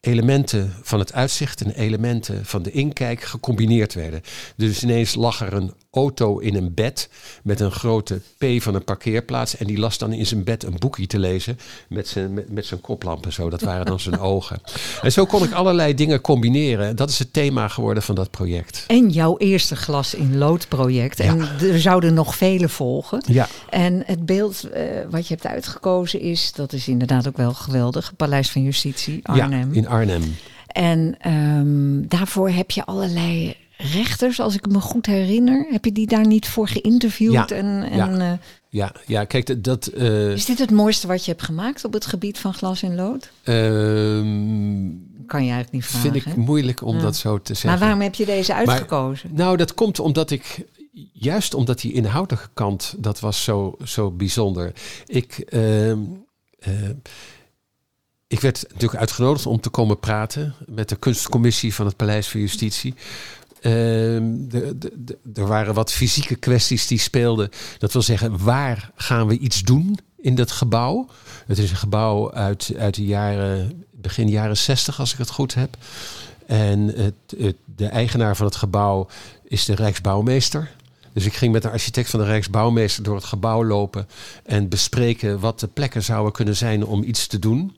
elementen 0.00 0.74
van 0.82 0.98
het 0.98 1.12
uitzicht 1.12 1.60
en 1.60 1.70
elementen 1.70 2.46
van 2.46 2.62
de 2.62 2.70
inkijk 2.70 3.22
gecombineerd 3.22 3.94
werden. 3.94 4.22
Dus 4.56 4.82
ineens 4.82 5.14
lag 5.14 5.40
er 5.40 5.52
een 5.52 5.74
auto 5.90 6.38
in 6.38 6.54
een 6.54 6.74
bed 6.74 7.08
met 7.42 7.60
een 7.60 7.70
grote 7.70 8.20
P 8.38 8.62
van 8.62 8.74
een 8.74 8.84
parkeerplaats. 8.84 9.56
En 9.56 9.66
die 9.66 9.78
las 9.78 9.98
dan 9.98 10.12
in 10.12 10.26
zijn 10.26 10.44
bed 10.44 10.64
een 10.64 10.76
boekje 10.78 11.06
te 11.06 11.18
lezen 11.18 11.58
met 11.88 12.08
zijn, 12.08 12.34
met, 12.34 12.50
met 12.50 12.66
zijn 12.66 12.80
koplampen 12.80 13.32
zo. 13.32 13.50
Dat 13.50 13.60
waren 13.60 13.86
dan 13.86 14.00
zijn 14.00 14.18
ogen. 14.32 14.60
En 15.02 15.12
zo 15.12 15.26
kon 15.26 15.42
ik 15.42 15.52
allerlei 15.52 15.94
dingen 15.94 16.20
combineren. 16.20 16.96
Dat 16.96 17.10
is 17.10 17.18
het 17.18 17.32
thema 17.32 17.68
geworden 17.68 18.02
van 18.02 18.14
dat 18.14 18.30
project. 18.30 18.84
En 18.86 19.08
jouw 19.08 19.38
eerste 19.38 19.76
glas 19.76 20.14
in 20.14 20.38
lood 20.38 20.68
project. 20.68 21.20
En 21.20 21.40
er 21.60 21.80
zouden 21.80 22.14
nog 22.14 22.36
vele 22.36 22.68
volgen. 22.68 23.22
Ja. 23.26 23.48
En 23.68 24.02
het 24.06 24.26
beeld 24.26 24.68
uh, 24.74 24.82
wat 25.10 25.26
je 25.28 25.34
hebt 25.34 25.46
uitgekozen 25.46 26.20
is, 26.20 26.52
dat 26.52 26.72
is 26.72 26.88
inderdaad 26.88 27.28
ook 27.28 27.36
wel 27.36 27.54
geweldig. 27.54 28.12
Paleis 28.16 28.50
van 28.50 28.62
Justitie, 28.62 29.20
Arnhem. 29.22 29.68
Ja, 29.72 29.80
in 29.80 29.88
Arnhem. 29.88 30.36
En 30.66 31.30
um, 31.30 32.08
daarvoor 32.08 32.50
heb 32.50 32.70
je 32.70 32.84
allerlei 32.84 33.56
rechters, 33.92 34.40
als 34.40 34.54
ik 34.54 34.66
me 34.68 34.80
goed 34.80 35.06
herinner. 35.06 35.66
Heb 35.70 35.84
je 35.84 35.92
die 35.92 36.06
daar 36.06 36.26
niet 36.26 36.48
voor 36.48 36.68
geïnterviewd? 36.68 37.32
Ja, 37.32 37.48
en, 37.48 37.82
en, 37.90 37.96
ja. 37.96 38.32
Uh, 38.32 38.32
ja, 38.68 38.92
ja, 39.06 39.24
kijk, 39.24 39.64
dat... 39.64 39.90
Uh, 39.94 40.32
is 40.32 40.44
dit 40.44 40.58
het 40.58 40.70
mooiste 40.70 41.06
wat 41.06 41.24
je 41.24 41.30
hebt 41.30 41.42
gemaakt 41.42 41.84
op 41.84 41.92
het 41.92 42.06
gebied 42.06 42.38
van 42.38 42.54
glas 42.54 42.82
en 42.82 42.94
lood? 42.94 43.30
Uh, 43.44 43.54
kan 45.26 45.44
je 45.44 45.50
eigenlijk 45.50 45.72
niet 45.72 45.84
vragen. 45.84 46.12
Vind 46.12 46.26
ik 46.26 46.36
moeilijk 46.36 46.82
om 46.82 46.96
ja. 46.96 47.02
dat 47.02 47.16
zo 47.16 47.38
te 47.38 47.54
zeggen. 47.54 47.70
Maar 47.70 47.78
waarom 47.78 48.00
heb 48.00 48.14
je 48.14 48.24
deze 48.24 48.54
uitgekozen? 48.54 49.28
Maar, 49.28 49.38
nou, 49.38 49.56
dat 49.56 49.74
komt 49.74 49.98
omdat 49.98 50.30
ik... 50.30 50.64
Juist 51.12 51.54
omdat 51.54 51.80
die 51.80 51.92
inhoudelijke 51.92 52.48
kant, 52.54 52.94
dat 52.98 53.20
was 53.20 53.44
zo, 53.44 53.76
zo 53.84 54.10
bijzonder. 54.10 54.72
Ik... 55.06 55.46
Uh, 55.50 55.92
ik 58.26 58.40
werd 58.40 58.62
natuurlijk 58.68 59.00
uitgenodigd 59.00 59.46
om 59.46 59.60
te 59.60 59.68
komen 59.68 59.98
praten 59.98 60.54
met 60.66 60.88
de 60.88 60.96
kunstcommissie 60.96 61.74
van 61.74 61.86
het 61.86 61.96
Paleis 61.96 62.28
van 62.28 62.40
Justitie. 62.40 62.94
Uh, 63.62 64.16
er 65.34 65.46
waren 65.46 65.74
wat 65.74 65.92
fysieke 65.92 66.34
kwesties 66.34 66.86
die 66.86 66.98
speelden. 66.98 67.50
Dat 67.78 67.92
wil 67.92 68.02
zeggen, 68.02 68.44
waar 68.44 68.90
gaan 68.94 69.26
we 69.26 69.38
iets 69.38 69.62
doen 69.62 69.98
in 70.16 70.34
dat 70.34 70.50
gebouw? 70.50 71.08
Het 71.46 71.58
is 71.58 71.70
een 71.70 71.76
gebouw 71.76 72.32
uit, 72.32 72.72
uit 72.78 72.94
de 72.94 73.04
jaren, 73.04 73.84
begin 73.90 74.28
jaren 74.28 74.56
60, 74.56 75.00
als 75.00 75.12
ik 75.12 75.18
het 75.18 75.30
goed 75.30 75.54
heb. 75.54 75.76
En 76.46 76.80
het, 76.96 77.14
het, 77.36 77.56
de 77.76 77.86
eigenaar 77.86 78.36
van 78.36 78.46
het 78.46 78.56
gebouw 78.56 79.06
is 79.44 79.64
de 79.64 79.74
Rijksbouwmeester. 79.74 80.70
Dus 81.12 81.24
ik 81.24 81.34
ging 81.34 81.52
met 81.52 81.62
de 81.62 81.70
architect 81.70 82.10
van 82.10 82.20
de 82.20 82.26
Rijksbouwmeester 82.26 83.02
door 83.02 83.14
het 83.14 83.24
gebouw 83.24 83.64
lopen 83.64 84.08
en 84.44 84.68
bespreken 84.68 85.40
wat 85.40 85.60
de 85.60 85.66
plekken 85.66 86.02
zouden 86.02 86.32
kunnen 86.32 86.56
zijn 86.56 86.84
om 86.84 87.02
iets 87.02 87.26
te 87.26 87.38
doen. 87.38 87.76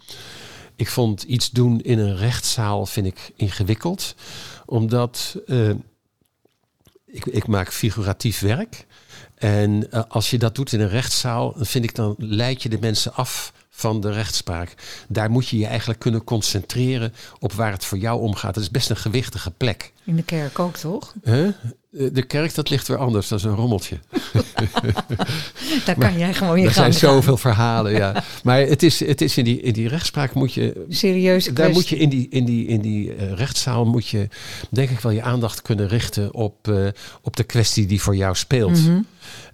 Ik 0.76 0.88
vond 0.88 1.22
iets 1.22 1.50
doen 1.50 1.80
in 1.80 1.98
een 1.98 2.16
rechtszaal 2.16 2.86
vind 2.86 3.06
ik 3.06 3.32
ingewikkeld 3.36 4.14
omdat 4.72 5.36
uh, 5.46 5.70
ik, 7.06 7.26
ik, 7.26 7.46
maak 7.46 7.72
figuratief 7.72 8.40
werk. 8.40 8.86
En 9.34 9.90
eh, 9.90 10.02
als 10.08 10.30
je 10.30 10.38
dat 10.38 10.54
doet 10.54 10.72
in 10.72 10.80
een 10.80 10.88
rechtszaal, 10.88 11.52
dan 11.54 11.66
vind 11.66 11.84
ik 11.84 11.94
dan 11.94 12.14
leid 12.18 12.62
je 12.62 12.68
de 12.68 12.78
mensen 12.80 13.14
af 13.14 13.52
van 13.70 14.00
de 14.00 14.12
rechtspraak. 14.12 14.74
Daar 15.08 15.30
moet 15.30 15.48
je 15.48 15.58
je 15.58 15.66
eigenlijk 15.66 16.00
kunnen 16.00 16.24
concentreren 16.24 17.14
op 17.38 17.52
waar 17.52 17.72
het 17.72 17.84
voor 17.84 17.98
jou 17.98 18.20
om 18.20 18.34
gaat. 18.34 18.54
Het 18.54 18.64
is 18.64 18.70
best 18.70 18.90
een 18.90 18.96
gewichtige 18.96 19.50
plek. 19.50 19.92
In 20.04 20.16
de 20.16 20.22
kerk 20.22 20.58
ook, 20.58 20.76
toch? 20.76 21.14
Huh? 21.24 21.48
De 21.94 22.22
kerk, 22.22 22.54
dat 22.54 22.70
ligt 22.70 22.88
weer 22.88 22.96
anders. 22.96 23.28
Dat 23.28 23.38
is 23.38 23.44
een 23.44 23.54
rommeltje. 23.54 23.98
Daar 25.84 25.98
kan 25.98 26.18
jij 26.18 26.34
gewoon 26.34 26.60
je 26.60 26.66
Er 26.66 26.72
gang 26.72 26.94
zijn 26.94 27.10
gaan. 27.10 27.14
zoveel 27.14 27.36
verhalen, 27.36 27.92
ja. 27.92 28.24
Maar 28.42 28.60
het 28.60 28.82
is, 28.82 29.00
het 29.00 29.20
is 29.20 29.36
in, 29.36 29.44
die, 29.44 29.60
in 29.60 29.72
die 29.72 29.88
rechtspraak 29.88 30.34
moet 30.34 30.52
je... 30.52 30.84
Serieuze 30.88 31.52
Daar 31.52 31.70
moet 31.70 31.88
je 31.88 31.96
in 31.96 32.08
die, 32.08 32.26
in 32.30 32.44
die, 32.44 32.66
in 32.66 32.80
die 32.80 33.14
eh, 33.14 33.32
rechtszaal 33.32 33.84
moet 33.84 34.08
je 34.08 34.28
denk 34.70 34.90
ik 34.90 35.00
wel 35.00 35.12
je 35.12 35.22
aandacht 35.22 35.62
kunnen 35.62 35.88
richten 35.88 36.34
op, 36.34 36.68
eh, 36.68 36.86
op 37.22 37.36
de 37.36 37.44
kwestie 37.44 37.86
die 37.86 38.02
voor 38.02 38.16
jou 38.16 38.34
speelt. 38.34 38.78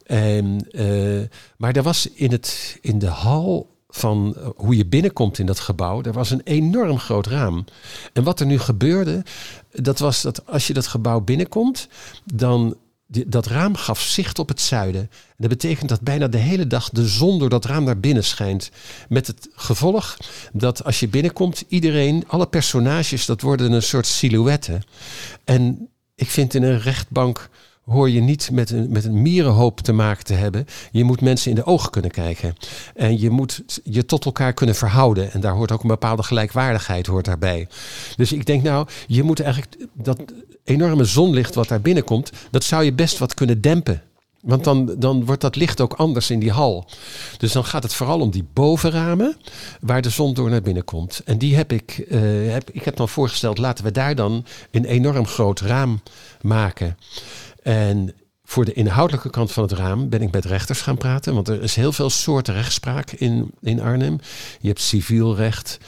En, 0.06 0.66
eh, 0.70 1.28
maar 1.56 1.76
er 1.76 1.82
was 1.82 2.08
in, 2.14 2.30
het, 2.30 2.78
in 2.80 2.98
de 2.98 3.06
hal 3.06 3.77
van 3.88 4.34
eh, 4.36 4.48
hoe 4.56 4.76
je 4.76 4.86
binnenkomt 4.86 5.38
in 5.38 5.46
dat 5.46 5.60
gebouw, 5.60 6.02
er 6.02 6.12
was 6.12 6.30
een 6.30 6.42
enorm 6.44 6.98
groot 6.98 7.26
raam. 7.26 7.64
En 8.12 8.22
wat 8.22 8.40
er 8.40 8.46
nu 8.46 8.58
gebeurde, 8.58 9.22
dat 9.72 9.98
was 9.98 10.22
dat 10.22 10.46
als 10.46 10.66
je 10.66 10.72
dat 10.72 10.86
gebouw 10.86 11.20
binnenkomt, 11.20 11.88
dan 12.24 12.76
dat 13.26 13.46
raam 13.46 13.74
gaf 13.74 14.00
zicht 14.00 14.38
op 14.38 14.48
het 14.48 14.60
zuiden. 14.60 15.00
En 15.00 15.36
dat 15.36 15.48
betekent 15.48 15.88
dat 15.88 16.00
bijna 16.00 16.28
de 16.28 16.38
hele 16.38 16.66
dag 16.66 16.90
de 16.90 17.08
zon 17.08 17.38
door 17.38 17.48
dat 17.48 17.64
raam 17.64 17.84
naar 17.84 18.00
binnen 18.00 18.24
schijnt. 18.24 18.70
Met 19.08 19.26
het 19.26 19.48
gevolg 19.52 20.16
dat 20.52 20.84
als 20.84 21.00
je 21.00 21.08
binnenkomt, 21.08 21.64
iedereen, 21.68 22.24
alle 22.26 22.46
personages, 22.46 23.26
dat 23.26 23.40
worden 23.40 23.72
een 23.72 23.82
soort 23.82 24.06
silhouetten. 24.06 24.82
En 25.44 25.88
ik 26.14 26.30
vind 26.30 26.54
in 26.54 26.62
een 26.62 26.80
rechtbank 26.80 27.48
hoor 27.88 28.10
je 28.10 28.20
niet 28.20 28.50
met 28.52 28.70
een, 28.70 28.90
met 28.90 29.04
een 29.04 29.22
mierenhoop 29.22 29.80
te 29.80 29.92
maken 29.92 30.24
te 30.24 30.34
hebben. 30.34 30.66
Je 30.90 31.04
moet 31.04 31.20
mensen 31.20 31.50
in 31.50 31.56
de 31.56 31.64
ogen 31.64 31.90
kunnen 31.90 32.10
kijken. 32.10 32.54
En 32.94 33.20
je 33.20 33.30
moet 33.30 33.62
je 33.84 34.04
tot 34.04 34.24
elkaar 34.24 34.52
kunnen 34.52 34.74
verhouden. 34.74 35.32
En 35.32 35.40
daar 35.40 35.54
hoort 35.54 35.72
ook 35.72 35.82
een 35.82 35.88
bepaalde 35.88 36.22
gelijkwaardigheid 36.22 37.06
hoort 37.06 37.24
daarbij. 37.24 37.68
Dus 38.16 38.32
ik 38.32 38.46
denk 38.46 38.62
nou, 38.62 38.86
je 39.06 39.22
moet 39.22 39.40
eigenlijk 39.40 39.86
dat 39.92 40.18
enorme 40.64 41.04
zonlicht 41.04 41.54
wat 41.54 41.68
daar 41.68 41.80
binnenkomt, 41.80 42.32
dat 42.50 42.64
zou 42.64 42.84
je 42.84 42.92
best 42.92 43.18
wat 43.18 43.34
kunnen 43.34 43.60
dempen. 43.60 44.02
Want 44.40 44.64
dan, 44.64 44.94
dan 44.98 45.24
wordt 45.24 45.40
dat 45.40 45.56
licht 45.56 45.80
ook 45.80 45.92
anders 45.92 46.30
in 46.30 46.38
die 46.38 46.50
hal. 46.50 46.86
Dus 47.38 47.52
dan 47.52 47.64
gaat 47.64 47.82
het 47.82 47.94
vooral 47.94 48.20
om 48.20 48.30
die 48.30 48.46
bovenramen 48.52 49.36
waar 49.80 50.02
de 50.02 50.10
zon 50.10 50.34
door 50.34 50.50
naar 50.50 50.62
binnen 50.62 50.84
komt. 50.84 51.22
En 51.24 51.38
die 51.38 51.56
heb 51.56 51.72
ik, 51.72 52.04
eh, 52.08 52.20
heb, 52.52 52.70
ik 52.70 52.84
heb 52.84 52.96
dan 52.96 53.08
voorgesteld, 53.08 53.58
laten 53.58 53.84
we 53.84 53.90
daar 53.90 54.14
dan 54.14 54.44
een 54.70 54.84
enorm 54.84 55.26
groot 55.26 55.60
raam 55.60 56.02
maken. 56.40 56.96
En 57.68 58.14
voor 58.44 58.64
de 58.64 58.72
inhoudelijke 58.72 59.30
kant 59.30 59.52
van 59.52 59.62
het 59.62 59.72
raam 59.72 60.08
ben 60.08 60.22
ik 60.22 60.32
met 60.32 60.44
rechters 60.44 60.80
gaan 60.80 60.96
praten. 60.96 61.34
Want 61.34 61.48
er 61.48 61.62
is 61.62 61.74
heel 61.76 61.92
veel 61.92 62.10
soorten 62.10 62.54
rechtspraak 62.54 63.10
in, 63.10 63.50
in 63.60 63.80
Arnhem. 63.80 64.18
Je 64.60 64.68
hebt 64.68 64.80
civiel 64.80 65.36
recht, 65.36 65.78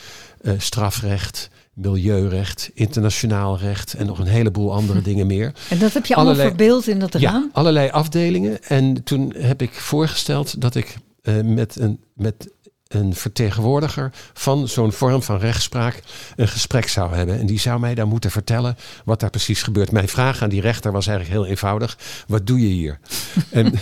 eh, 0.40 0.52
strafrecht, 0.58 1.50
milieurecht, 1.74 2.70
internationaal 2.74 3.58
recht 3.58 3.94
en 3.94 4.06
nog 4.06 4.18
een 4.18 4.26
heleboel 4.26 4.72
andere 4.72 5.02
dingen 5.10 5.26
meer. 5.26 5.52
En 5.68 5.78
dat 5.78 5.92
heb 5.92 6.06
je 6.06 6.14
allemaal 6.14 6.32
Allerlei- 6.34 6.56
verbeeld 6.56 6.86
in 6.88 6.98
dat 6.98 7.20
Ja, 7.20 7.30
raam? 7.30 7.50
allerlei 7.52 7.90
afdelingen. 7.90 8.62
En 8.64 9.02
toen 9.04 9.34
heb 9.36 9.62
ik 9.62 9.72
voorgesteld 9.72 10.60
dat 10.60 10.74
ik 10.74 10.96
eh, 11.22 11.40
met, 11.40 11.76
een, 11.80 12.00
met 12.14 12.50
een 12.90 13.14
vertegenwoordiger 13.14 14.10
van 14.32 14.68
zo'n 14.68 14.92
vorm 14.92 15.22
van 15.22 15.38
rechtspraak 15.38 16.02
een 16.36 16.48
gesprek 16.48 16.88
zou 16.88 17.14
hebben. 17.14 17.38
En 17.38 17.46
die 17.46 17.58
zou 17.58 17.80
mij 17.80 17.94
dan 17.94 18.08
moeten 18.08 18.30
vertellen 18.30 18.76
wat 19.04 19.20
daar 19.20 19.30
precies 19.30 19.62
gebeurt. 19.62 19.92
Mijn 19.92 20.08
vraag 20.08 20.42
aan 20.42 20.48
die 20.48 20.60
rechter 20.60 20.92
was 20.92 21.06
eigenlijk 21.06 21.38
heel 21.38 21.50
eenvoudig. 21.50 21.98
Wat 22.26 22.46
doe 22.46 22.60
je 22.60 22.66
hier? 22.66 22.98
en 23.50 23.72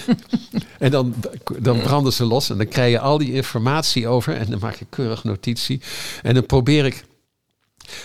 en 0.79 0.91
dan, 0.91 1.15
dan 1.59 1.81
branden 1.81 2.13
ze 2.13 2.25
los 2.25 2.51
en 2.51 2.57
dan 2.57 2.69
krijg 2.69 2.91
je 2.91 3.01
al 3.01 3.19
die 3.19 3.33
informatie 3.33 4.09
over. 4.09 4.37
En 4.37 4.51
dan 4.51 4.59
maak 4.59 4.77
ik 4.77 4.87
keurig 4.91 5.25
notitie. 5.25 5.81
En 6.23 6.35
dan 6.35 6.47
probeer 6.47 6.87
ik 6.87 7.05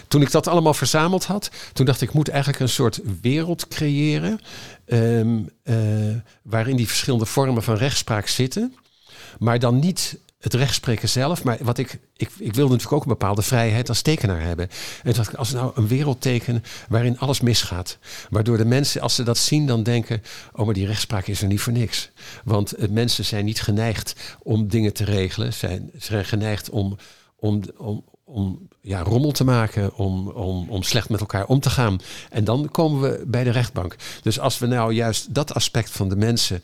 toen 0.08 0.22
ik 0.22 0.32
dat 0.32 0.48
allemaal 0.48 0.74
verzameld 0.74 1.26
had, 1.26 1.52
toen 1.74 1.86
dacht 1.86 2.02
ik, 2.02 2.08
ik 2.10 2.16
moet 2.16 2.30
eigenlijk 2.30 2.60
een 2.60 2.70
soort 2.70 3.00
wereld 3.22 3.68
creëren. 3.68 4.40
ehm, 4.86 5.40
eh, 5.64 5.76
waarin 6.42 6.76
die 6.76 6.88
verschillende 6.88 7.26
vormen 7.26 7.64
van 7.64 7.76
rechtspraak 7.76 8.28
zitten. 8.28 8.76
Maar 9.40 9.60
dan 9.60 9.80
niet 9.80 10.18
het 10.44 10.54
rechtspreken 10.54 11.10
zelf. 11.10 11.44
Maar 11.44 11.58
wat 11.62 11.78
ik, 11.78 12.00
ik, 12.16 12.30
ik 12.38 12.54
wilde 12.54 12.72
natuurlijk 12.72 12.94
ook 12.94 13.02
een 13.02 13.18
bepaalde 13.18 13.42
vrijheid 13.42 13.90
als 13.90 14.02
tekenaar 14.02 14.42
hebben. 14.42 14.70
En 15.04 15.14
dacht 15.14 15.30
ik, 15.30 15.36
als 15.36 15.52
nou 15.52 15.72
een 15.76 15.88
wereld 15.88 16.22
tekenen 16.22 16.64
waarin 16.90 17.20
alles 17.20 17.42
misgaat. 17.42 17.98
Waardoor 18.30 18.58
de 18.58 18.66
mensen, 18.66 19.02
als 19.02 19.16
ze 19.16 19.24
dat 19.24 19.38
zien, 19.38 19.68
dan 19.68 19.84
denken: 19.84 20.24
oh, 20.54 20.66
maar 20.66 20.74
die 20.74 20.86
rechtspraak 20.86 21.28
is 21.28 21.42
er 21.42 21.48
niet 21.48 21.62
voor 21.62 21.74
niks. 21.74 22.12
Want 22.44 22.90
mensen 22.90 23.26
zijn 23.26 23.46
niet 23.46 23.62
geneigd 23.62 24.16
om 24.42 24.68
dingen 24.68 24.94
te 24.94 25.04
regelen. 25.04 25.54
Zijn, 25.54 25.92
zijn 25.98 26.26
geneigd 26.26 26.70
om, 26.70 26.98
om, 27.36 27.62
om, 27.78 28.04
om 28.24 28.68
ja, 28.82 29.02
rommel 29.02 29.32
te 29.32 29.44
maken, 29.44 29.96
om, 29.96 30.28
om, 30.28 30.70
om 30.70 30.84
slecht 30.84 31.10
met 31.10 31.20
elkaar 31.20 31.46
om 31.46 31.60
te 31.60 31.70
gaan. 31.70 32.00
En 32.30 32.44
dan 32.44 32.70
komen 32.72 33.02
we 33.02 33.24
bij 33.28 33.44
de 33.44 33.50
rechtbank. 33.50 33.96
Dus 34.22 34.40
als 34.40 34.60
we 34.60 34.66
nou 34.66 34.94
juist 34.94 35.34
dat 35.34 35.54
aspect 35.54 35.92
van 35.92 36.10
de 36.10 36.16
mensen 36.16 36.64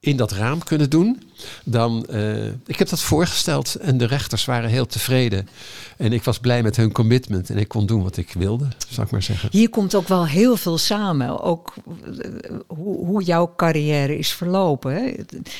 in 0.00 0.16
dat 0.16 0.32
raam 0.32 0.64
kunnen 0.64 0.90
doen, 0.90 1.22
dan. 1.64 2.06
eh, 2.06 2.46
ik 2.46 2.78
heb 2.78 2.88
dat 2.88 3.00
voorgesteld 3.00 3.74
en 3.74 3.98
de 3.98 4.06
rechters 4.06 4.44
waren 4.44 4.70
heel 4.70 4.86
tevreden. 4.86 5.48
En 5.96 6.12
ik 6.12 6.22
was 6.24 6.38
blij 6.38 6.62
met 6.62 6.76
hun 6.76 6.92
commitment 6.92 7.50
en 7.50 7.58
ik 7.58 7.68
kon 7.68 7.86
doen 7.86 8.02
wat 8.02 8.16
ik 8.16 8.32
wilde, 8.38 8.66
zou 8.88 9.06
ik 9.06 9.12
maar 9.12 9.22
zeggen. 9.22 9.48
Hier 9.52 9.68
komt 9.70 9.94
ook 9.94 10.08
wel 10.08 10.26
heel 10.26 10.56
veel 10.56 10.78
samen. 10.78 11.40
Ook 11.42 11.74
eh, 12.22 12.30
hoe, 12.66 13.06
hoe 13.06 13.22
jouw 13.22 13.52
carrière 13.56 14.18
is 14.18 14.30
verlopen. 14.32 14.94
Hè? 14.94 15.12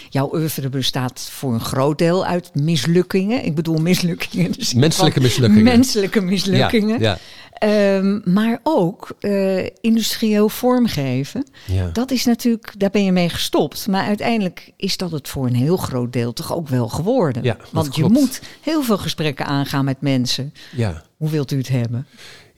Jouw 0.09 0.30
oeuvre 0.34 0.68
bestaat 0.68 1.28
voor 1.32 1.53
een 1.55 1.61
groot 1.61 1.99
deel 1.99 2.24
uit 2.24 2.51
mislukkingen. 2.55 3.45
Ik 3.45 3.55
bedoel 3.55 3.78
mislukkingen. 3.78 4.53
dus 4.53 4.74
Menselijke 4.74 5.20
mislukkingen. 5.20 5.64
Menselijke 5.64 6.20
mislukkingen. 6.20 7.01
Ja, 7.01 7.18
Ehm, 7.61 8.20
maar 8.24 8.61
ook 8.62 9.08
eh, 9.18 9.66
industrieel 9.80 10.48
vormgeven. 10.48 11.46
ja. 11.66 11.90
Dat 11.92 12.11
is 12.11 12.24
natuurlijk, 12.24 12.72
daar 12.76 12.90
ben 12.90 13.04
je 13.04 13.12
mee 13.12 13.28
gestopt. 13.28 13.86
Maar 13.88 14.04
uiteindelijk 14.04 14.72
is 14.76 14.96
dat 14.96 15.11
het 15.11 15.28
voor 15.28 15.46
een 15.46 15.54
heel 15.54 15.76
groot 15.76 16.12
deel 16.12 16.32
toch 16.32 16.54
ook 16.54 16.68
wel 16.68 16.88
geworden. 16.88 17.42
Ja, 17.42 17.56
Want 17.72 17.96
je 17.96 18.04
moet 18.08 18.40
heel 18.61 18.82
veel 18.82 18.98
gesprekken 18.98 19.46
aangaan 19.46 19.84
met 19.84 20.00
mensen. 20.00 20.54
ja. 20.76 21.02
Hoe 21.16 21.30
wilt 21.30 21.50
u 21.50 21.56
het 21.56 21.68
hebben? 21.68 22.06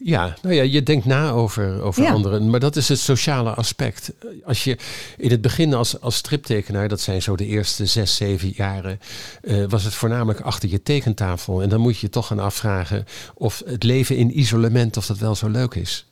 Ja, 0.05 0.37
nou 0.43 0.55
ja, 0.55 0.63
je 0.63 0.83
denkt 0.83 1.05
na 1.05 1.31
over, 1.31 1.83
over 1.83 2.03
Ja. 2.03 2.11
anderen. 2.13 2.51
Maar 2.51 2.61
dat 2.61 2.77
is 2.77 2.89
het 2.89 2.99
sociale 2.99 3.51
aspect. 3.55 4.13
Als 4.45 4.65
je 4.65 4.77
in 5.17 5.31
het 5.31 5.41
begin 5.41 5.75
als, 5.75 6.01
als 6.01 6.17
striptekenaar, 6.17 6.89
dat 6.89 7.01
zijn 7.01 7.23
zo 7.23 7.37
de 7.37 7.47
eerste 7.47 7.87
zes, 7.87 8.17
zeven 8.17 8.53
jaren, 8.57 9.01
eh, 9.43 9.65
was 9.69 9.85
het 9.85 9.95
voornamelijk 9.95 10.41
achter 10.41 10.69
je 10.69 10.83
tekentafel. 10.83 11.63
En 11.63 11.69
dan 11.69 11.81
moet 11.81 11.95
je 11.99 12.07
je 12.07 12.13
toch 12.13 12.27
gaan 12.27 12.39
afvragen 12.39 13.05
of 13.35 13.63
het 13.67 13.83
leven 13.83 14.17
in 14.17 14.39
isolement, 14.39 14.97
of 14.97 15.07
dat 15.07 15.19
wel 15.19 15.35
zo 15.35 15.49
leuk 15.49 15.75
is. 15.75 16.07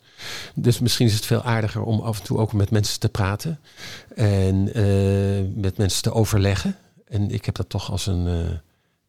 Dus 0.55 0.79
misschien 0.79 1.07
is 1.07 1.15
het 1.15 1.27
veel 1.27 1.43
aardiger 1.43 1.83
om 1.83 2.01
af 2.01 2.19
en 2.19 2.25
toe 2.25 2.39
ook 2.39 2.53
met 2.53 2.71
mensen 2.71 3.01
te 3.01 3.09
praten. 3.09 3.59
En 4.15 4.75
eh, 4.75 4.83
met 5.61 5.77
mensen 5.77 6.03
te 6.03 6.13
overleggen. 6.13 6.77
En 7.09 7.31
ik 7.31 7.45
heb 7.45 7.55
dat 7.55 7.69
toch 7.69 7.91
als 7.91 8.07
een... 8.07 8.27
eh, 8.27 8.57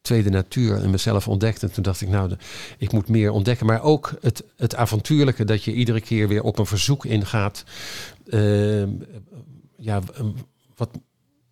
tweede 0.02 0.30
natuur 0.30 0.84
in 0.84 0.90
mezelf 0.90 1.28
ontdekt. 1.28 1.64
En 1.64 1.72
toen 1.72 1.84
dacht 1.84 2.02
ik, 2.02 2.10
nou, 2.10 2.36
ik 2.78 2.92
moet 2.92 3.08
meer 3.08 3.32
ontdekken. 3.32 3.66
Maar 3.66 3.82
ook 3.84 4.14
het, 4.22 4.44
het 4.58 4.76
avontuurlijke, 4.76 5.44
dat 5.46 5.64
je 5.64 5.74
iedere 5.74 6.02
keer 6.02 6.28
weer 6.28 6.44
op 6.44 6.60
een 6.60 6.66
verzoek 6.66 7.06
ingaat. 7.06 7.64
Ehm, 8.30 8.90
ja, 9.78 10.02
wat, 10.76 10.90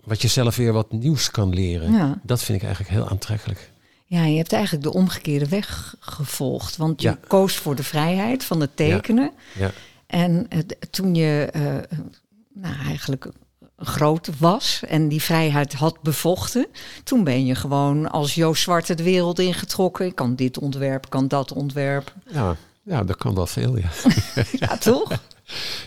wat 0.03 0.21
je 0.21 0.27
zelf 0.27 0.55
weer 0.55 0.73
wat 0.73 0.91
nieuws 0.91 1.31
kan 1.31 1.53
leren. 1.53 1.91
Ja. 1.91 2.19
Dat 2.23 2.43
vind 2.43 2.57
ik 2.57 2.63
eigenlijk 2.63 2.93
heel 2.95 3.09
aantrekkelijk. 3.09 3.71
Ja, 4.05 4.23
je 4.25 4.37
hebt 4.37 4.53
eigenlijk 4.53 4.83
de 4.83 4.93
omgekeerde 4.93 5.47
weg 5.49 5.95
gevolgd. 5.99 6.77
Want 6.77 7.01
je 7.01 7.07
Ja. 7.07 7.19
koos 7.27 7.55
voor 7.57 7.75
de 7.75 7.83
vrijheid 7.83 8.43
van 8.43 8.61
het 8.61 8.75
tekenen. 8.75 9.31
Ja, 9.57 9.71
En 10.07 10.47
toen 10.89 11.15
je 11.15 11.49
eh, 11.51 11.97
nou, 12.53 12.75
eigenlijk 12.85 13.29
groot 13.79 14.29
was 14.37 14.83
en 14.87 15.07
die 15.07 15.21
vrijheid 15.21 15.73
had 15.73 16.01
bevochten, 16.01 16.67
toen 17.03 17.23
ben 17.23 17.45
je 17.45 17.55
gewoon 17.55 18.11
als 18.11 18.35
Joost 18.35 18.61
Zwart 18.63 18.97
de 18.97 19.03
wereld 19.03 19.39
ingetrokken. 19.39 20.05
Ik 20.05 20.15
kan 20.15 20.35
dit 20.35 20.57
ontwerp, 20.59 21.09
kan 21.09 21.27
dat 21.27 21.53
ontwerp. 21.53 22.13
ja, 22.31 22.55
ja 22.83 23.03
dat 23.03 23.15
kan 23.17 23.35
wel 23.35 23.47
veel, 23.47 23.77
ja. 23.77 23.89
Ja, 24.67 24.77
toch? 24.77 25.11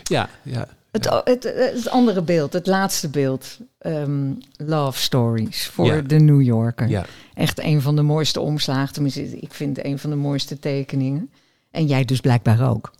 ja, 0.03 0.29
ja. 0.43 0.67
Het, 0.91 1.09
het, 1.23 1.43
het 1.55 1.89
andere 1.89 2.21
beeld, 2.21 2.53
het 2.53 2.67
laatste 2.67 3.09
beeld, 3.09 3.57
ehm, 3.77 4.31
Love 4.57 4.99
Stories 4.99 5.67
voor 5.67 5.85
Ja. 5.85 6.01
de 6.01 6.19
New 6.19 6.41
Yorker. 6.41 6.89
ja. 6.89 7.05
Echt 7.33 7.59
een 7.59 7.81
van 7.81 7.95
de 7.95 8.01
mooiste 8.01 8.39
omslagen. 8.39 8.93
Tenminste, 8.93 9.39
ik 9.39 9.53
vind 9.53 9.85
een 9.85 9.99
van 9.99 10.09
de 10.09 10.15
mooiste 10.15 10.59
tekeningen. 10.59 11.31
En 11.71 11.85
jij 11.85 12.05
dus 12.05 12.19
blijkbaar 12.19 12.69
ook, 12.69 12.91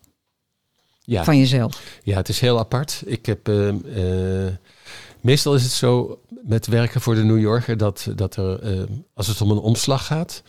ja. 1.02 1.24
van 1.24 1.38
jezelf. 1.38 1.82
Ja, 2.04 2.16
het 2.18 2.30
is 2.30 2.40
heel 2.40 2.60
apart. 2.60 3.02
Ik 3.06 3.26
heb. 3.26 3.48
ehm, 3.48 3.78
eh, 3.96 4.54
Meestal 5.24 5.56
is 5.56 5.64
het 5.64 5.72
zo 5.72 6.20
met 6.44 6.68
werken 6.68 7.02
voor 7.02 7.16
de 7.16 7.24
New 7.24 7.40
Yorker 7.40 7.78
dat, 7.78 8.08
dat 8.16 8.36
er, 8.36 8.60
eh, 8.60 8.84
als 9.14 9.28
het 9.28 9.42
om 9.42 9.52
een 9.52 9.58
omslag 9.58 10.06
gaat, 10.06 10.44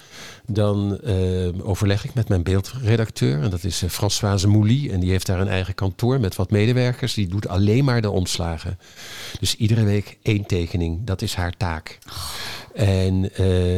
dan 0.46 1.00
eh, 1.00 1.68
overleg 1.68 2.04
ik 2.04 2.14
met 2.14 2.28
mijn 2.28 2.42
beeldredacteur. 2.42 3.42
En 3.42 3.50
dat 3.50 3.64
is 3.64 3.82
uh, 3.82 3.90
Françoise 3.90 4.48
Mouly. 4.48 4.90
En 4.90 5.00
die 5.00 5.10
heeft 5.10 5.26
daar 5.26 5.40
een 5.40 5.48
eigen 5.48 5.74
kantoor 5.74 6.20
met 6.20 6.36
wat 6.36 6.50
medewerkers. 6.50 7.14
Die 7.14 7.28
doet 7.28 7.48
alleen 7.48 7.84
maar 7.84 8.00
de 8.00 8.10
omslagen. 8.10 8.78
Dus 9.40 9.56
iedere 9.56 9.84
week 9.84 10.18
één 10.22 10.46
tekening. 10.46 11.06
Dat 11.06 11.22
is 11.22 11.34
haar 11.34 11.56
taak. 11.56 11.98
En, 12.74 13.20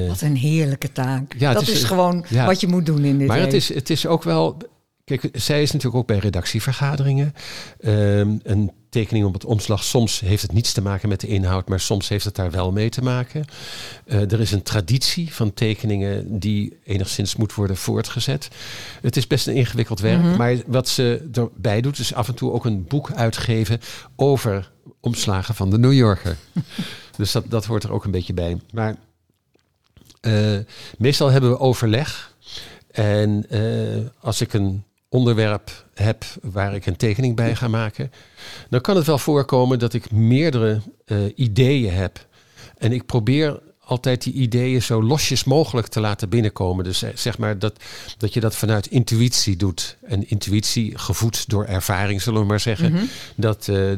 wat 0.09 0.21
een 0.21 0.37
heerlijke 0.37 0.93
taak. 0.93 1.35
Ja, 1.39 1.53
dat 1.53 1.69
is, 1.69 1.85
gewoon 1.85 2.25
wat 2.31 2.61
je 2.61 2.67
moet 2.67 2.87
doen 2.87 3.05
in 3.05 3.19
dit 3.19 3.29
Maar 3.29 3.41
het 3.41 3.53
is, 3.53 3.75
het 3.75 3.91
is 3.91 4.07
ook 4.07 4.23
wel 4.23 4.57
Kijk, 5.07 5.29
zij 5.33 5.63
is 5.63 5.73
natuurlijk 5.73 6.01
ook 6.01 6.07
bij 6.07 6.19
redactievergaderingen. 6.19 7.35
Um, 7.81 8.41
een 8.43 8.73
tekening 8.89 9.27
op 9.27 9.33
het 9.33 9.45
omslag, 9.45 9.85
soms 9.85 10.21
heeft 10.21 10.43
het 10.43 10.53
niets 10.53 10.73
te 10.73 10.83
maken 10.83 11.09
met 11.09 11.21
de 11.21 11.27
inhoud, 11.27 11.69
maar 11.69 11.81
soms 11.81 12.09
heeft 12.09 12.25
het 12.25 12.35
daar 12.35 12.51
wel 12.51 12.73
mee 12.73 12.89
te 12.89 13.03
maken. 13.03 13.45
Uh, 14.07 14.33
er 14.33 14.41
is 14.41 14.53
een 14.53 14.63
traditie 14.63 15.35
van 15.35 15.55
tekeningen 15.55 16.39
die 16.39 16.79
enigszins 16.85 17.37
moet 17.37 17.55
worden 17.55 17.77
voortgezet. 17.77 18.49
Het 19.01 19.17
is 19.17 19.27
best 19.27 19.47
een 19.47 19.55
ingewikkeld 19.55 20.01
werk, 20.01 20.23
mhm. 20.23 20.37
maar 20.37 20.57
wat 20.67 20.89
ze 20.89 21.29
erbij 21.33 21.81
doet, 21.81 21.99
is 21.99 22.15
af 22.15 22.29
en 22.29 22.35
toe 22.35 22.53
ook 22.53 22.65
een 22.65 22.85
boek 22.85 23.13
uitgeven 23.13 23.81
over 24.17 24.73
omslagen 25.01 25.55
van 25.55 25.71
de 25.71 25.79
New 25.79 25.93
Yorker. 25.93 26.37
dus 27.17 27.33
dat, 27.33 27.51
dat 27.51 27.65
hoort 27.65 27.85
er 27.85 27.93
ook 27.93 28.05
een 28.05 28.11
beetje 28.11 28.35
bij. 28.35 28.61
Maar 28.73 28.97
uh, 30.21 30.59
meestal 30.99 31.31
hebben 31.31 31.51
we 31.51 31.59
overleg. 31.59 32.35
En 32.91 33.47
uh, 33.51 34.07
als 34.21 34.41
ik 34.41 34.53
een 34.53 34.85
onderwerp 35.09 35.87
heb 35.95 36.25
waar 36.43 36.75
ik 36.75 36.87
een 36.87 36.97
tekening 36.97 37.37
bij 37.37 37.57
ga 37.57 37.69
maken, 37.69 38.13
dan 38.69 38.81
kan 38.81 38.97
het 38.97 39.07
wel 39.07 39.19
voorkomen 39.19 39.79
dat 39.79 39.95
ik 39.95 40.11
meerdere 40.11 40.81
uh, 41.07 41.19
ideeën 41.35 41.93
heb. 41.93 42.27
En 42.79 42.93
ik 42.93 43.07
probeer 43.07 43.61
altijd 43.87 44.23
die 44.23 44.33
ideeën 44.33 44.83
zo 44.83 45.03
losjes 45.03 45.45
mogelijk 45.45 45.87
te 45.87 46.01
laten 46.01 46.29
binnenkomen. 46.29 46.85
Dus 46.85 47.03
eh, 47.03 47.11
zeg 47.15 47.39
maar 47.39 47.59
dat, 47.59 47.83
dat 48.19 48.35
je 48.35 48.41
dat 48.41 48.57
vanuit 48.57 48.87
intuïtie 48.87 49.57
doet. 49.57 49.97
En 50.03 50.29
intuïtie 50.29 50.99
gevoed 50.99 51.49
door 51.49 51.65
ervaring, 51.65 52.23
zullen 52.23 52.41
we 52.41 52.47
maar 52.47 52.61
zeggen. 52.61 52.93
Mhm. 52.93 53.05
dat, 53.37 53.67
uh, 53.67 53.93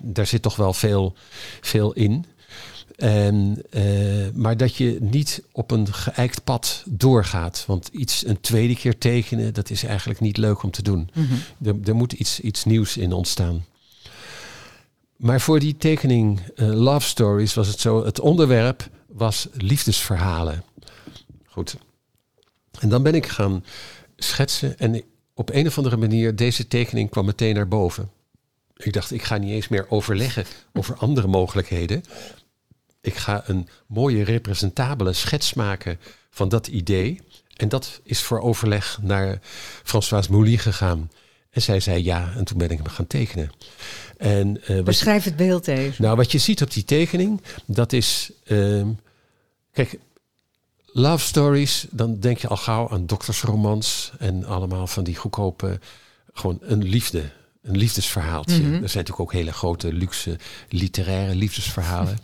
daar 0.00 0.26
zit 0.26 0.42
toch 0.42 0.56
wel 0.56 0.72
veel, 0.72 1.14
veel 1.60 1.92
in. 1.92 2.24
En, 2.96 3.62
uh, 3.70 4.28
maar 4.34 4.56
dat 4.56 4.76
je 4.76 4.98
niet 5.00 5.42
op 5.52 5.70
een 5.70 5.92
geëikt 5.92 6.44
pad 6.44 6.82
doorgaat. 6.86 7.64
Want 7.66 7.88
iets 7.92 8.26
een 8.26 8.40
tweede 8.40 8.76
keer 8.76 8.98
tekenen, 8.98 9.54
dat 9.54 9.70
is 9.70 9.84
eigenlijk 9.84 10.20
niet 10.20 10.36
leuk 10.36 10.62
om 10.62 10.70
te 10.70 10.82
doen. 10.82 11.10
Mm 11.14 11.28
er, 11.64 11.74
er, 11.84 11.94
moet 11.94 12.12
iets, 12.12 12.40
iets 12.40 12.64
nieuws 12.64 12.96
in 12.96 13.12
ontstaan. 13.12 13.64
Maar 15.16 15.40
voor 15.40 15.58
die 15.58 15.76
tekening 15.76 16.40
uh, 16.56 16.68
Love 16.68 17.06
Stories 17.06 17.54
was 17.54 17.66
het 17.66 17.80
zo, 17.80 18.04
het 18.04 18.20
onderwerp 18.20 18.88
was 19.06 19.48
liefdesverhalen. 19.52 20.64
Goed. 21.46 21.76
En 22.80 22.88
dan 22.88 23.02
ben 23.02 23.14
ik 23.14 23.26
gaan 23.26 23.64
schetsen 24.16 24.78
en 24.78 25.02
op 25.34 25.50
een 25.52 25.66
of 25.66 25.76
andere 25.76 25.96
manier, 25.96 26.36
deze 26.36 26.68
tekening 26.68 27.10
kwam 27.10 27.24
meteen 27.24 27.54
naar 27.54 27.68
boven. 27.68 28.10
Ik 28.76 28.92
dacht, 28.92 29.10
ik 29.10 29.22
ga 29.22 29.36
niet 29.36 29.50
eens 29.50 29.68
meer 29.68 29.86
overleggen 29.88 30.44
over 30.72 30.96
andere 30.96 31.26
mogelijkheden 31.26 32.02
ik 33.06 33.16
ga 33.16 33.42
een 33.46 33.68
mooie 33.86 34.24
representabele 34.24 35.12
schets 35.12 35.54
maken 35.54 35.98
van 36.30 36.48
dat 36.48 36.66
idee. 36.66 37.20
En 37.56 37.68
dat 37.68 38.00
is 38.02 38.22
voor 38.22 38.40
overleg 38.40 38.98
naar 39.02 39.38
Françoise 39.82 40.30
Mouly 40.30 40.56
gegaan. 40.56 41.10
En 41.50 41.62
zij 41.62 41.80
zei 41.80 42.04
ja, 42.04 42.32
en 42.36 42.44
toen 42.44 42.58
ben 42.58 42.70
ik 42.70 42.76
hem 42.76 42.88
gaan 42.88 43.06
tekenen. 43.06 43.50
En, 44.16 44.60
uh, 44.70 44.82
Beschrijf 44.82 45.24
het 45.24 45.36
beeld 45.36 45.68
even. 45.68 46.04
Nou, 46.04 46.16
wat 46.16 46.32
je 46.32 46.38
ziet 46.38 46.62
op 46.62 46.72
die 46.72 46.84
tekening, 46.84 47.42
dat 47.66 47.92
is. 47.92 48.30
Uh, 48.46 48.86
kijk, 49.72 49.98
love 50.86 51.26
stories, 51.26 51.86
dan 51.90 52.20
denk 52.20 52.38
je 52.38 52.48
al 52.48 52.56
gauw 52.56 52.88
aan 52.88 53.06
doktersromans 53.06 54.12
en 54.18 54.44
allemaal 54.44 54.86
van 54.86 55.04
die 55.04 55.16
goedkope. 55.16 55.80
Gewoon 56.32 56.58
een 56.60 56.84
liefde 56.84 57.30
een 57.66 57.76
liefdesverhaaltje. 57.76 58.56
Mhm. 58.56 58.64
Er 58.64 58.70
zijn 58.70 58.82
natuurlijk 58.82 59.20
ook 59.20 59.32
hele 59.32 59.52
grote, 59.52 59.92
luxe, 59.92 60.38
literaire 60.68 61.34
liefdesverhalen. 61.34 62.18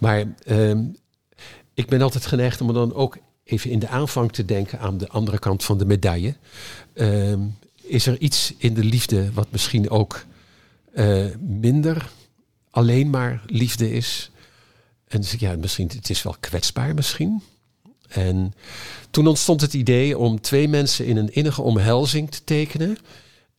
maar 0.00 0.24
ehm, 0.44 0.84
ik 1.74 1.86
ben 1.86 2.02
altijd 2.02 2.26
geneigd 2.26 2.60
om 2.60 2.72
dan 2.72 2.94
ook 2.94 3.18
even 3.44 3.70
in 3.70 3.78
de 3.78 3.88
aanvang 3.88 4.32
te 4.32 4.44
denken 4.44 4.78
aan 4.78 4.98
de 4.98 5.08
andere 5.08 5.38
kant 5.38 5.64
van 5.64 5.78
de 5.78 5.84
medaille. 5.84 6.36
Ehm, 6.94 7.40
is 7.82 8.06
er 8.06 8.18
iets 8.18 8.54
in 8.58 8.74
de 8.74 8.84
liefde 8.84 9.32
wat 9.32 9.46
misschien 9.50 9.90
ook 9.90 10.24
uh, 10.94 11.26
minder 11.38 12.10
alleen 12.70 13.10
maar 13.10 13.42
liefde 13.46 13.90
is? 13.90 14.30
En 15.08 15.20
dus, 15.20 15.32
ja, 15.32 15.56
misschien, 15.56 15.90
het 15.94 16.10
is 16.10 16.22
wel 16.22 16.36
kwetsbaar 16.40 16.94
misschien. 16.94 17.42
En 18.08 18.54
toen 19.10 19.26
ontstond 19.26 19.60
het 19.60 19.74
idee 19.74 20.18
om 20.18 20.40
twee 20.40 20.68
mensen 20.68 21.06
in 21.06 21.16
een 21.16 21.34
innige 21.34 21.62
omhelzing 21.62 22.30
te 22.30 22.44
tekenen. 22.44 22.98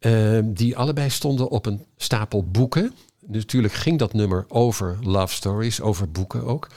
Ehm, 0.04 0.54
die 0.54 0.78
allebei 0.78 1.10
stonden 1.10 1.50
op 1.50 1.66
een 1.66 1.86
stapel 1.98 2.44
boeken. 2.44 2.94
Natuurlijk 3.26 3.74
ging 3.74 4.00
dat 4.00 4.14
nummer 4.14 4.46
over 4.48 4.98
love 5.02 5.34
stories, 5.34 5.82
over 5.82 6.12
boeken 6.12 6.46
ook. 6.46 6.68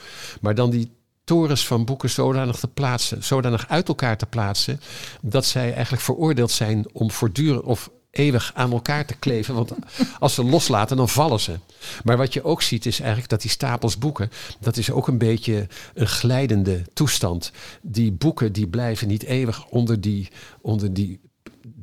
Maar 0.41 0.55
dan 0.55 0.69
die 0.69 0.91
torens 1.23 1.67
van 1.67 1.85
boeken 1.85 2.09
zodanig 2.09 2.59
te 2.59 2.67
plaatsen, 2.67 3.23
zodanig 3.23 3.67
uit 3.67 3.87
elkaar 3.87 4.17
te 4.17 4.25
plaatsen, 4.25 4.79
dat 5.21 5.45
zij 5.45 5.73
eigenlijk 5.73 6.03
veroordeeld 6.03 6.51
zijn 6.51 6.85
om 6.93 7.11
voortdurend 7.11 7.63
of 7.63 7.89
eeuwig 8.11 8.51
aan 8.53 8.71
elkaar 8.71 9.05
te 9.05 9.15
kleven. 9.15 9.55
Want 9.55 9.71
als 10.19 10.33
ze 10.33 10.43
loslaten, 10.43 10.97
dan 10.97 11.09
vallen 11.09 11.39
ze. 11.39 11.59
Maar 12.03 12.17
wat 12.17 12.33
je 12.33 12.43
ook 12.43 12.61
ziet, 12.61 12.85
is 12.85 12.99
eigenlijk 12.99 13.29
dat 13.29 13.41
die 13.41 13.51
stapels 13.51 13.97
boeken, 13.97 14.29
dat 14.59 14.77
is 14.77 14.91
ook 14.91 15.07
een 15.07 15.17
beetje 15.17 15.67
een 15.93 16.07
glijdende 16.07 16.83
toestand. 16.93 17.51
Die 17.81 18.11
boeken 18.11 18.53
die 18.53 18.67
blijven 18.67 19.07
niet 19.07 19.23
eeuwig 19.23 19.65
onder 19.65 20.01
die, 20.01 20.27
onder 20.61 20.93
die 20.93 21.19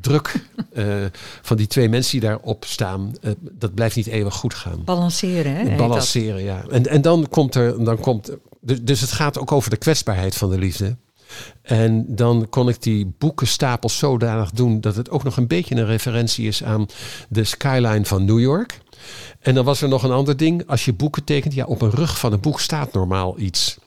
druk 0.05 0.35
uh, 0.73 1.05
van 1.43 1.57
die 1.57 1.67
twee 1.67 1.89
mensen 1.89 2.21
die 2.21 2.29
daarop 2.29 2.65
staan, 2.65 3.15
uh, 3.23 3.31
dat 3.41 3.75
blijft 3.75 3.97
niet 3.97 4.07
eeuwig 4.07 4.35
goed 4.35 4.55
gaan. 4.55 4.85
Balanceren, 4.85 5.55
hè? 5.55 5.77
Balanceren, 5.77 6.43
ja. 6.43 6.65
En, 6.71 6.87
en 6.87 7.03
dan 7.03 7.27
komt 7.29 7.55
er, 7.55 7.85
dan 7.85 7.99
komt, 7.99 8.31
dus, 8.61 8.83
dus 8.83 9.01
het 9.01 9.13
gaat 9.13 9.39
ook 9.39 9.53
over 9.53 9.71
de 9.71 9.77
kwetsbaarheid 9.77 10.37
van 10.37 10.51
de 10.51 10.59
liefde. 10.59 10.97
En 11.63 12.05
dan 12.09 12.47
kon 12.51 12.69
ik 12.69 12.83
die 12.83 13.15
boekenstapels 13.19 13.99
zodanig 13.99 14.51
doen 14.51 14.81
dat 14.81 14.97
het 14.97 15.11
ook 15.11 15.25
nog 15.25 15.37
een 15.37 15.47
beetje 15.47 15.75
een 15.75 15.87
referentie 15.87 16.47
is 16.47 16.65
aan 16.65 16.87
de 17.29 17.45
skyline 17.45 18.05
van 18.05 18.25
New 18.25 18.41
York. 18.41 18.81
En 19.41 19.55
dan 19.55 19.65
was 19.65 19.83
er 19.83 19.89
nog 19.89 20.03
een 20.03 20.11
ander 20.11 20.37
ding. 20.37 20.67
Als 20.67 20.85
je 20.85 20.93
boeken 20.93 21.25
tekent, 21.25 21.55
ja, 21.55 21.65
op 21.65 21.83
een 21.83 21.91
rug 21.91 22.19
van 22.19 22.33
een 22.33 22.41
boek 22.41 22.61
staat 22.61 22.93
normaal 22.93 23.39
iets. 23.39 23.79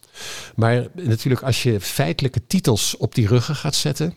Maar 0.56 0.88
natuurlijk, 0.94 1.44
als 1.44 1.64
je 1.64 1.82
feitelijke 1.82 2.42
titels 2.48 2.98
op 2.98 3.16
die 3.16 3.28
ruggen 3.28 3.56
gaat 3.56 3.76
zetten, 3.76 4.14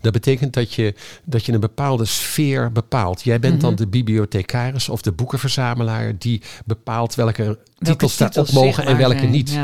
dat 0.00 0.12
betekent 0.12 0.52
dat 0.52 0.72
je, 0.72 0.94
dat 1.24 1.46
je 1.46 1.52
een 1.52 1.60
bepaalde 1.60 2.04
sfeer 2.04 2.72
bepaalt. 2.72 3.22
Jij 3.22 3.40
bent 3.40 3.60
dan 3.60 3.72
mhm. 3.72 3.80
de 3.80 3.86
bibliothecaris 3.86 4.88
of 4.88 5.02
de 5.02 5.12
boekenverzamelaar 5.12 6.12
die 6.18 6.42
bepaalt 6.64 7.14
welke 7.14 7.58
titels 7.78 8.16
daarop 8.16 8.52
mogen 8.52 8.86
en 8.86 8.96
welke 8.96 9.26
niet. 9.26 9.58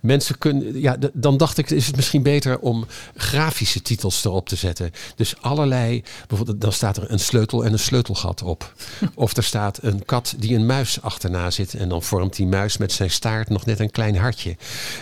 Mensen 0.00 0.38
kunnen, 0.38 0.80
ja, 0.80 0.96
dan 1.12 1.36
dacht 1.36 1.58
ik, 1.58 1.70
is 1.70 1.86
het 1.86 1.96
misschien 1.96 2.22
beter 2.22 2.58
om 2.58 2.86
grafische 3.16 3.82
titels 3.82 4.24
erop 4.24 4.48
te 4.48 4.56
zetten. 4.56 4.90
Dus 5.16 5.34
allerlei, 5.40 6.02
bijvoorbeeld, 6.26 6.60
dan 6.60 6.72
staat 6.72 6.96
er 6.96 7.10
een 7.10 7.18
sleutel 7.18 7.64
en 7.64 7.72
een 7.72 7.78
sleutelgat 7.78 8.42
op. 8.42 8.74
of 9.14 9.36
er 9.36 9.44
staat 9.44 9.78
een 9.82 10.04
kat 10.04 10.34
die 10.38 10.54
een 10.54 10.66
muis 10.66 11.02
achterna 11.02 11.50
zit 11.50 11.74
en 11.74 11.88
dan 11.88 12.02
vormt 12.02 12.36
die 12.36 12.46
muis 12.46 12.76
met 12.76 12.92
zijn 12.92 13.10
staart 13.10 13.48
nog 13.48 13.66
net 13.66 13.80
een 13.80 13.90
klein 13.90 14.16
hartje. 14.16 14.56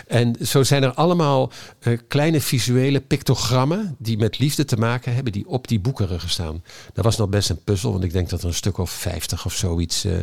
En 0.07 0.35
zo 0.45 0.63
zijn 0.63 0.83
er 0.83 0.93
allemaal 0.93 1.51
uh, 1.83 1.97
kleine 2.07 2.41
visuele 2.41 2.99
pictogrammen 2.99 3.95
die 3.97 4.17
met 4.17 4.39
liefde 4.39 4.65
te 4.65 4.77
maken 4.77 5.13
hebben, 5.13 5.33
die 5.33 5.47
op 5.47 5.67
die 5.67 5.79
boekenruggen 5.79 6.29
staan. 6.29 6.63
Dat 6.93 7.05
was 7.05 7.17
nog 7.17 7.29
best 7.29 7.49
een 7.49 7.63
puzzel, 7.63 7.91
want 7.91 8.03
ik 8.03 8.13
denk 8.13 8.29
dat 8.29 8.41
er 8.41 8.47
een 8.47 8.53
stuk 8.53 8.77
of 8.77 8.91
vijftig 8.91 9.45
of 9.45 9.53
zoiets 9.53 10.05
uh, 10.05 10.13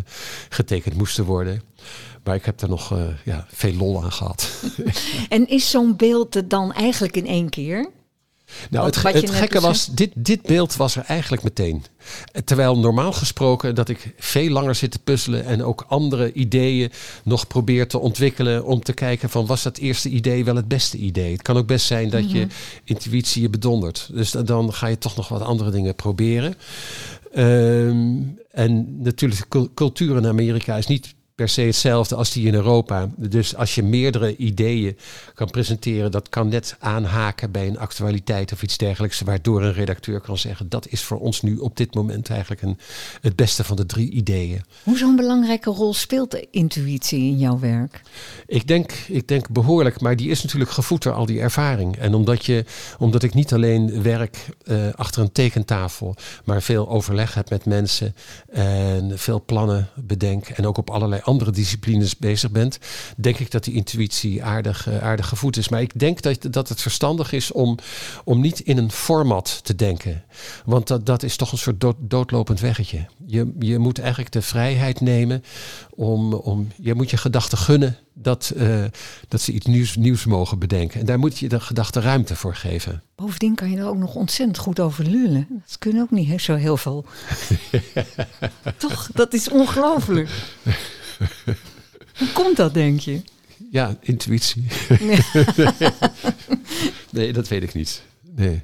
getekend 0.49 0.95
moesten 0.95 1.24
worden. 1.24 1.62
Maar 2.29 2.37
ik 2.37 2.45
heb 2.45 2.61
er 2.61 2.68
nog 2.68 2.93
uh, 2.93 2.99
ja, 3.24 3.47
veel 3.49 3.74
lol 3.74 4.03
aan 4.03 4.12
gehad. 4.12 4.51
en 5.29 5.49
is 5.49 5.70
zo'n 5.70 5.97
beeld 5.97 6.35
er 6.35 6.49
dan 6.49 6.72
eigenlijk 6.72 7.16
in 7.16 7.26
één 7.26 7.49
keer? 7.49 7.91
Nou, 8.70 8.87
het, 8.87 9.03
het 9.03 9.31
gekke 9.31 9.61
was, 9.61 9.87
dit, 9.87 10.11
dit 10.14 10.43
beeld 10.43 10.76
was 10.76 10.97
er 10.97 11.05
eigenlijk 11.05 11.43
meteen. 11.43 11.85
Terwijl 12.45 12.79
normaal 12.79 13.12
gesproken 13.12 13.74
dat 13.74 13.89
ik 13.89 14.14
veel 14.18 14.51
langer 14.51 14.74
zit 14.74 14.91
te 14.91 14.99
puzzelen 14.99 15.45
en 15.45 15.64
ook 15.64 15.85
andere 15.89 16.33
ideeën 16.33 16.91
nog 17.24 17.47
probeer 17.47 17.89
te 17.89 17.99
ontwikkelen 17.99 18.64
om 18.64 18.83
te 18.83 18.93
kijken 18.93 19.31
van 19.31 19.47
was 19.47 19.62
dat 19.62 19.76
eerste 19.76 20.09
idee 20.09 20.45
wel 20.45 20.57
het 20.57 20.68
beste 20.68 20.97
idee. 20.97 21.33
Het 21.33 21.43
kan 21.43 21.57
ook 21.57 21.66
best 21.66 21.87
zijn 21.87 22.11
dat 22.11 22.31
je 22.31 22.41
mhm. 22.41 22.49
intuïtie 22.85 23.43
je 23.43 23.51
bedondert. 23.51 24.09
Dus 24.12 24.31
dan 24.31 24.72
ga 24.72 24.87
je 24.87 24.99
toch 24.99 25.16
nog 25.16 25.29
wat 25.29 25.43
andere 25.43 25.70
dingen 25.70 25.95
proberen. 25.95 26.55
Um, 27.37 28.39
en 28.51 29.03
natuurlijk, 29.03 29.47
cultuur 29.74 30.16
in 30.16 30.26
Amerika 30.26 30.76
is 30.76 30.87
niet 30.87 31.16
per 31.39 31.49
se 31.49 31.61
hetzelfde 31.61 32.14
als 32.14 32.32
die 32.32 32.47
in 32.47 32.55
Europa. 32.55 33.09
Dus 33.16 33.57
als 33.57 33.74
je 33.74 33.82
meerdere 33.82 34.36
ideeën 34.36 34.97
kan 35.34 35.51
presenteren, 35.51 36.11
dat 36.11 36.28
kan 36.28 36.49
net 36.49 36.76
aanhaken 36.78 37.51
bij 37.51 37.66
een 37.66 37.78
actualiteit 37.78 38.53
of 38.53 38.62
iets 38.62 38.76
dergelijks, 38.76 39.20
waardoor 39.20 39.62
een 39.62 39.72
redacteur 39.72 40.20
kan 40.20 40.39
zeggen 40.39 40.68
dat 40.68 40.86
is 40.89 41.03
voor 41.03 41.18
ons 41.18 41.43
nu 41.43 41.57
op 41.57 41.76
dit 41.76 41.95
moment 41.95 42.30
eigenlijk 42.30 42.62
een, 42.62 42.78
het 43.20 43.36
beste 43.36 43.64
van 43.64 43.76
de 43.76 43.86
drie 43.86 44.11
ideeën. 44.11 44.64
Hoe 44.82 44.99
zo'n 44.99 45.16
belangrijke 45.16 45.70
rol 45.70 45.95
speelt 45.95 46.30
de 46.30 46.47
intuïtie 46.51 47.20
in 47.20 47.39
jouw 47.39 47.59
werk? 47.59 48.03
Ik 48.47 48.66
denk, 48.66 48.93
ik 49.09 49.28
denk 49.28 49.49
behoorlijk, 49.49 50.01
maar 50.01 50.16
die 50.16 50.30
is 50.30 50.43
natuurlijk 50.43 50.70
gevoed 50.70 51.03
door 51.03 51.12
al 51.12 51.26
die 51.26 51.41
ervaring. 51.41 51.97
En 51.97 52.14
omdat, 52.14 52.45
je, 52.45 52.64
omdat 52.99 53.22
ik 53.22 53.34
niet 53.34 53.53
alleen 53.53 54.03
werk 54.03 54.47
uh, 54.64 54.86
achter 54.95 55.22
een 55.22 55.32
tekentafel, 55.32 56.14
maar 56.45 56.62
veel 56.62 56.89
overleg 56.89 57.34
heb 57.34 57.51
met 57.51 57.64
mensen 57.64 58.14
en 58.49 59.18
veel 59.18 59.43
plannen 59.47 59.89
bedenk 59.95 60.49
en 60.49 60.66
ook 60.66 60.78
op 60.78 60.91
allerlei 60.91 61.20
andere 61.29 61.51
disciplines 61.51 62.16
bezig 62.16 62.51
bent, 62.51 62.79
denk 63.16 63.39
ik 63.39 63.51
dat 63.51 63.64
die 63.64 63.74
intuïtie 63.74 64.45
aardig, 64.45 64.89
uh, 64.89 65.03
aardig 65.03 65.29
gevoed 65.29 65.57
is. 65.57 65.68
Maar 65.68 65.81
ik 65.81 65.99
denk 65.99 66.22
dat, 66.22 66.47
dat 66.51 66.68
het 66.68 66.81
verstandig 66.81 67.33
is 67.33 67.53
om, 67.53 67.79
om 68.24 68.41
niet 68.41 68.61
in 68.61 68.79
een 68.79 68.91
format 68.91 69.61
te 69.62 69.74
denken. 69.74 70.24
Want 70.64 70.87
dat, 70.87 71.07
dat 71.07 71.22
is 71.22 71.37
toch 71.37 71.53
een 71.53 71.59
soort 71.59 71.81
dood, 71.81 71.97
doodlopend 71.99 72.61
weggetje. 72.61 73.07
Je, 73.26 73.53
je 73.59 73.79
moet 73.79 73.99
eigenlijk 73.99 74.33
de 74.33 74.43
vrijheid 74.43 75.01
nemen 75.01 75.45
om, 75.91 76.35
om 76.35 76.68
je 76.76 76.95
moet 76.95 77.11
je 77.11 77.16
gedachten 77.16 77.59
gunnen 77.59 77.97
dat, 78.22 78.53
uh, 78.57 78.85
dat 79.29 79.41
ze 79.41 79.53
iets 79.53 79.66
nieuws, 79.66 79.97
nieuws 79.97 80.24
mogen 80.24 80.59
bedenken. 80.59 81.01
En 81.01 81.07
daar 81.07 81.18
moet 81.18 81.39
je 81.39 81.49
de 81.49 81.61
gedachte 81.61 82.01
ruimte 82.01 82.37
voor 82.37 82.55
geven. 82.55 83.03
Bovendien 83.14 83.55
kan 83.55 83.70
je 83.70 83.76
er 83.76 83.87
ook 83.87 83.97
nog 83.97 84.14
ontzettend 84.14 84.59
goed 84.59 84.81
over 84.81 85.05
lullen. 85.05 85.47
Dat 85.66 85.79
kunnen 85.79 86.03
ook 86.03 86.11
niet 86.11 86.41
zo 86.41 86.55
heel 86.55 86.76
veel. 86.76 87.05
Toch, 88.76 89.11
dat 89.14 89.35
is 89.35 89.49
ongelooflijk. 89.49 90.29
Hoe 92.19 92.33
komt 92.33 92.57
dat, 92.57 92.75
denk 92.75 93.01
je? 93.01 93.23
Ja, 93.71 93.97
intuïtie. 94.01 94.66
nee, 97.11 97.33
dat 97.33 97.49
weet 97.49 97.62
ik 97.62 97.75
niet. 97.75 98.03
Nee. 98.37 98.62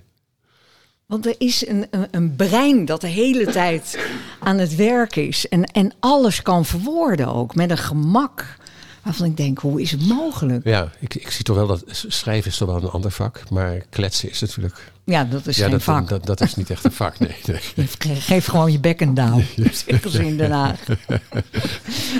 Want 1.07 1.27
er 1.27 1.35
is 1.39 1.67
een, 1.67 1.87
een, 1.91 2.09
een, 2.11 2.37
brein 2.37 2.85
dat 2.85 3.01
de 3.01 3.07
hele 3.07 3.47
tijd 3.47 3.99
aan 4.41 4.59
het 4.59 4.75
werk 4.75 5.17
is. 5.17 5.49
En, 5.49 5.65
en 5.65 5.93
alles 6.01 6.43
kan 6.43 6.65
verwoorden 6.65 7.35
ook, 7.35 7.55
met 7.55 7.71
een 7.71 7.79
gemak. 7.79 8.57
Waarvan 9.05 9.27
ik 9.27 9.37
denk, 9.37 9.59
hoe 9.59 9.81
is 9.81 9.91
het 9.91 10.09
mogelijk? 10.09 10.65
Ja, 10.65 10.93
ik, 10.99 11.15
ik 11.15 11.31
zie 11.31 11.45
toch 11.45 11.57
wel 11.57 11.67
dat 11.67 11.83
schrijven 11.89 12.51
is 12.51 12.57
toch 12.57 12.69
wel 12.69 12.83
een 12.83 12.89
ander 12.89 13.11
vak. 13.11 13.51
Maar 13.51 13.83
kletsen 13.91 14.31
is 14.31 14.41
natuurlijk... 14.41 14.93
Ja, 15.05 15.25
dat 15.25 15.47
is 15.47 15.57
geen 15.57 15.71
dat, 15.71 15.83
vak. 15.83 16.09
Dat, 16.09 16.27
dat 16.27 16.41
is 16.41 16.55
niet 16.55 16.71
echt 16.71 16.85
een 16.85 16.93
vak, 16.93 17.19
nee. 17.19 17.37
nee. 17.47 17.87
Geef 18.21 18.47
gewoon 18.47 18.73
je 18.73 18.81
bek 18.81 19.01
en 19.01 19.15
down, 19.15 19.45
zeggen 19.87 20.11
ze 20.11 20.27
in 20.27 20.37
Den 20.37 20.51
Haag. 20.51 20.81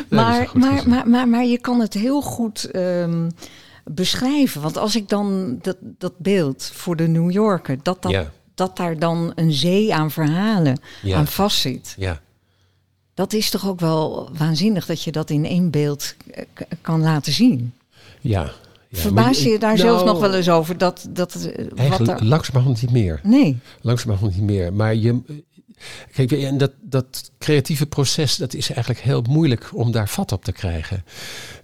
maar, 0.09 0.51
maar, 0.55 0.89
maar, 0.89 1.09
maar, 1.09 1.29
maar 1.29 1.45
je 1.45 1.59
kan 1.59 1.81
het 1.81 1.95
heel 1.95 2.21
goed... 2.21 2.77
Um, 2.77 3.31
beschrijven. 3.87 4.61
Want 4.61 4.77
als 4.77 4.97
ik 4.97 5.09
dan 5.09 5.59
dat, 5.63 5.77
dat 5.81 6.19
beeld 6.19 6.71
voor 6.75 6.97
de 6.97 7.07
New 7.09 7.31
Yorker, 7.31 7.79
dat 7.83 8.03
dat 8.03 8.11
ja 8.11 8.31
dat 8.55 8.77
daar 8.77 8.99
dan 8.99 9.33
een 9.35 9.53
zee 9.53 9.95
aan 9.95 10.11
verhalen 10.11 10.81
ja. 11.03 11.17
aan 11.17 11.27
vastzit. 11.27 11.95
Ja. 11.99 12.21
Dat 13.15 13.33
is 13.33 13.51
toch 13.51 13.69
ook 13.69 13.81
wel 13.81 14.31
waanzinnig 14.39 14.87
dat 14.87 15.03
je 15.03 15.13
dat 15.13 15.31
in 15.31 15.45
één 15.45 15.71
beeld 15.71 16.15
kan 16.81 17.01
laten 17.01 17.33
zien. 17.33 17.73
Ja. 18.21 18.43
ja 18.89 19.01
Verbaas 19.01 19.43
je, 19.43 19.49
je 19.49 19.59
daar 19.59 19.77
nou, 19.77 19.89
zelf 19.89 20.05
nog 20.05 20.21
wel 20.21 20.35
eens 20.35 20.49
over? 20.49 20.79
Dat, 20.79 21.07
dat, 21.11 21.51
wat 21.75 22.07
daar... 22.07 22.25
Langzamerhand 22.25 22.83
niet 22.83 22.91
meer. 22.91 23.21
Nee. 23.23 23.59
Langzamerhand 23.81 24.35
niet 24.35 24.45
meer. 24.45 24.73
Maar 24.73 24.95
je, 24.95 25.21
Kijk, 26.13 26.33
en 26.33 26.59
dat, 26.59 26.73
dat 26.81 27.31
creatieve 27.39 27.87
proces, 27.87 28.37
dat 28.37 28.55
is 28.55 28.71
eigenlijk 28.71 29.01
heel 29.01 29.23
moeilijk 29.29 29.71
om 29.73 29.93
daar 29.93 30.09
vat 30.09 30.33
op 30.33 30.45
te 30.45 30.53
krijgen. 30.53 31.05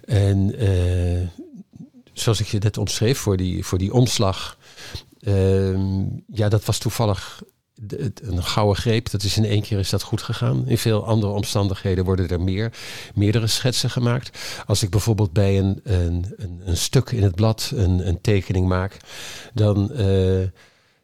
En 0.05 0.63
uh, 0.63 1.29
zoals 2.13 2.41
ik 2.41 2.47
je 2.47 2.59
net 2.59 2.79
omschreef, 2.79 3.19
voor 3.19 3.37
die, 3.37 3.65
voor 3.65 3.79
die 3.79 3.93
omslag 3.93 4.59
Uh, 5.21 5.79
ja, 6.27 6.49
dat 6.49 6.65
was 6.65 6.79
toevallig 6.79 7.43
een 8.23 8.45
gouden 8.45 8.77
greep. 8.77 9.11
Dat 9.11 9.23
is 9.23 9.37
in 9.37 9.45
één 9.45 9.63
keer 9.63 9.79
is 9.79 9.91
dat 9.91 10.03
goed 10.03 10.23
gegaan. 10.23 10.69
In 10.69 10.79
veel 10.79 11.07
andere 11.07 11.33
omstandigheden 11.33 12.05
worden 12.05 12.29
er 12.29 12.41
meer, 12.41 12.73
meerdere 13.15 13.47
schetsen 13.47 13.91
gemaakt. 13.91 14.39
Als 14.67 14.83
ik 14.83 14.91
bijvoorbeeld 14.91 15.33
bij 15.33 15.59
een, 15.59 15.81
een, 15.83 16.35
een, 16.37 16.61
een 16.65 16.77
stuk 16.77 17.11
in 17.11 17.23
het 17.23 17.35
blad 17.35 17.73
een, 17.75 18.09
een 18.09 18.21
tekening 18.21 18.67
maak, 18.69 18.97
dan, 19.55 19.91
uh, 19.93 20.43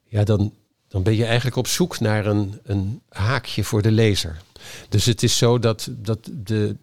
ja, 0.05 0.25
dan, 0.25 0.53
dan 0.89 1.03
ben 1.03 1.17
je 1.17 1.25
eigenlijk 1.25 1.57
op 1.57 1.67
zoek 1.67 2.01
naar 2.01 2.27
een, 2.27 2.61
een 2.65 3.01
haakje 3.09 3.65
voor 3.65 3.83
de 3.83 3.91
lezer. 3.91 4.37
Dus 4.89 5.05
het 5.05 5.23
is 5.23 5.39
zo 5.39 5.59
dat, 5.59 5.89
dat 5.91 6.31
de, 6.33 6.77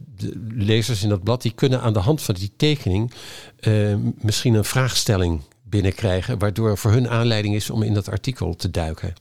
lezers 0.47 1.03
in 1.03 1.09
dat 1.09 1.23
blad, 1.23 1.41
die 1.41 1.53
kunnen 1.55 1.81
aan 1.81 1.93
de 1.93 1.99
hand 1.99 2.21
van 2.21 2.35
die 2.35 2.51
tekening 2.57 3.11
uh, 3.61 3.95
misschien 4.15 4.53
een 4.53 4.65
vraagstelling 4.65 5.41
binnenkrijgen, 5.63 6.39
waardoor 6.39 6.77
voor 6.77 6.91
hun 6.91 7.09
aanleiding 7.09 7.55
is 7.55 7.69
om 7.69 7.83
in 7.83 7.93
dat 7.93 8.09
artikel 8.09 8.55
te 8.55 8.71
duiken. 8.71 9.13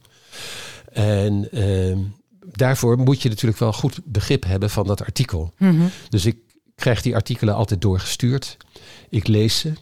En 0.93 1.47
uh, 1.51 1.97
daarvoor 2.51 2.97
moet 2.97 3.21
je 3.21 3.29
natuurlijk 3.29 3.59
wel 3.59 3.73
goed 3.73 3.99
begrip 4.03 4.43
hebben 4.43 4.69
van 4.69 4.87
dat 4.87 5.01
artikel. 5.01 5.53
Mm 5.57 5.77
-hmm. 5.77 5.89
Dus 6.09 6.25
ik 6.25 6.37
krijg 6.75 7.01
die 7.01 7.15
artikelen 7.15 7.55
altijd 7.55 7.81
doorgestuurd. 7.81 8.57
Ik 9.09 9.27
lees 9.27 9.59
ze. 9.59 9.73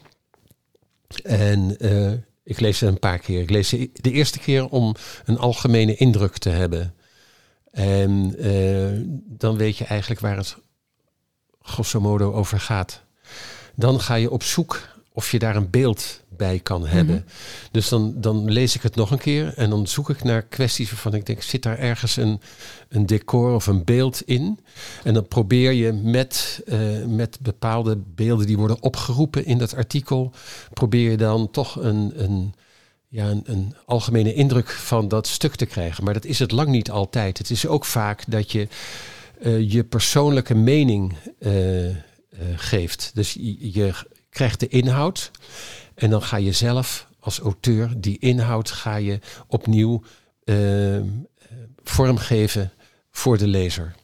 En 1.23 1.75
uh, 1.79 2.11
ik 2.43 2.59
lees 2.59 2.77
ze 2.77 2.85
een 2.85 2.99
paar 2.99 3.19
keer. 3.19 3.41
Ik 3.41 3.49
lees 3.49 3.69
ze 3.69 3.89
de 3.93 4.11
eerste 4.11 4.39
keer 4.39 4.69
om 4.69 4.95
een 5.25 5.37
algemene 5.37 5.95
indruk 5.95 6.37
te 6.37 6.49
hebben. 6.49 6.93
En 7.71 8.45
uh, 8.45 9.01
dan 9.37 9.57
weet 9.57 9.77
je 9.77 9.85
eigenlijk 9.85 10.21
waar 10.21 10.37
het 10.37 10.57
grosso 11.61 11.99
modo 11.99 12.33
over 12.33 12.59
gaat. 12.59 13.01
Dan 13.75 14.01
ga 14.01 14.15
je 14.15 14.31
op 14.31 14.43
zoek 14.43 14.89
of 15.11 15.31
je 15.31 15.39
daar 15.39 15.55
een 15.55 15.69
beeld 15.69 16.21
bij 16.37 16.59
kan 16.59 16.87
hebben. 16.87 17.15
Mm 17.15 17.21
-hmm. 17.21 17.69
Dus 17.71 17.89
dan, 17.89 18.13
dan 18.15 18.51
lees 18.51 18.75
ik 18.75 18.81
het 18.81 18.95
nog 18.95 19.11
een 19.11 19.17
keer 19.17 19.53
en 19.53 19.69
dan 19.69 19.87
zoek 19.87 20.09
ik 20.09 20.23
naar 20.23 20.41
kwesties 20.41 20.89
waarvan 20.89 21.13
ik 21.13 21.25
denk, 21.25 21.41
zit 21.41 21.63
daar 21.63 21.77
ergens 21.77 22.17
een, 22.17 22.41
een 22.89 23.05
decor 23.05 23.53
of 23.53 23.67
een 23.67 23.83
beeld 23.83 24.21
in? 24.21 24.59
En 25.03 25.13
dan 25.13 25.27
probeer 25.27 25.71
je 25.71 25.91
met, 25.93 26.61
uh, 26.65 27.05
met 27.05 27.37
bepaalde 27.41 27.97
beelden 28.15 28.47
die 28.47 28.57
worden 28.57 28.81
opgeroepen 28.81 29.45
in 29.45 29.57
dat 29.57 29.75
artikel, 29.75 30.31
probeer 30.73 31.11
je 31.11 31.17
dan 31.17 31.51
toch 31.51 31.75
een, 31.75 32.11
een, 32.15 32.53
ja, 33.07 33.29
een, 33.29 33.43
een 33.45 33.75
algemene 33.85 34.33
indruk 34.33 34.69
van 34.69 35.07
dat 35.07 35.27
stuk 35.27 35.55
te 35.55 35.65
krijgen. 35.65 36.03
Maar 36.03 36.13
dat 36.13 36.25
is 36.25 36.39
het 36.39 36.51
lang 36.51 36.69
niet 36.69 36.91
altijd. 36.91 37.37
Het 37.37 37.49
is 37.49 37.67
ook 37.67 37.85
vaak 37.85 38.23
dat 38.27 38.51
je 38.51 38.67
uh, 39.41 39.71
je 39.71 39.83
persoonlijke 39.83 40.55
mening 40.55 41.13
uh, 41.39 41.95
geeft. 42.55 43.11
Dus 43.13 43.33
je, 43.33 43.71
je 43.71 43.93
krijgt 44.29 44.59
de 44.59 44.67
inhoud. 44.67 45.31
En 45.95 46.09
dan 46.09 46.21
ga 46.21 46.37
je 46.37 46.51
zelf 46.51 47.07
als 47.19 47.39
auteur 47.39 47.93
die 47.97 48.19
inhoud 48.19 48.71
ga 48.71 48.95
je 48.95 49.19
opnieuw 49.47 50.03
uh, 50.45 51.01
vormgeven 51.83 52.71
voor 53.11 53.37
de 53.37 53.47
lezer. 53.47 53.95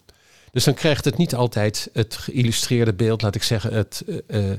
Dus 0.52 0.64
dan 0.66 0.74
krijgt 0.74 1.06
het 1.06 1.18
niet 1.18 1.36
altijd 1.36 1.90
het 1.94 2.16
geïllustreerde 2.16 2.94
beeld, 2.94 3.22
laat 3.22 3.36
ik 3.36 3.44
zeggen, 3.44 3.74
het, 3.74 4.04
uh, 4.28 4.52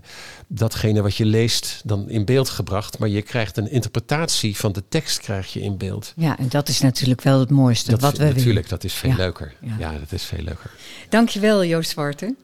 datgene 0.46 1.02
wat 1.02 1.16
je 1.16 1.24
leest 1.24 1.80
dan 1.84 2.08
in 2.08 2.24
beeld 2.24 2.48
gebracht. 2.48 2.98
Maar 2.98 3.08
je 3.08 3.22
krijgt 3.22 3.56
een 3.56 3.70
interpretatie 3.70 4.56
van 4.56 4.72
de 4.72 4.82
tekst 4.88 5.20
krijg 5.20 5.52
je 5.52 5.60
in 5.60 5.76
beeld. 5.76 6.12
Ja, 6.16 6.38
en 6.38 6.48
dat 6.48 6.68
is 6.68 6.80
natuurlijk 6.80 7.22
wel 7.22 7.40
het 7.40 7.50
mooiste 7.50 7.90
dat, 7.90 8.00
wat 8.00 8.16
we 8.16 8.24
Natuurlijk, 8.24 8.44
willen. 8.46 8.68
dat 8.68 8.84
is 8.84 8.92
veel 8.92 9.10
ja. 9.10 9.16
leuker. 9.16 9.54
Ja. 9.60 9.74
ja, 9.78 9.98
dat 9.98 10.12
is 10.12 10.22
veel 10.22 10.42
leuker. 10.42 10.70
Dankjewel 11.08 11.64
Joost 11.64 11.90
Zwarte. 11.90 12.34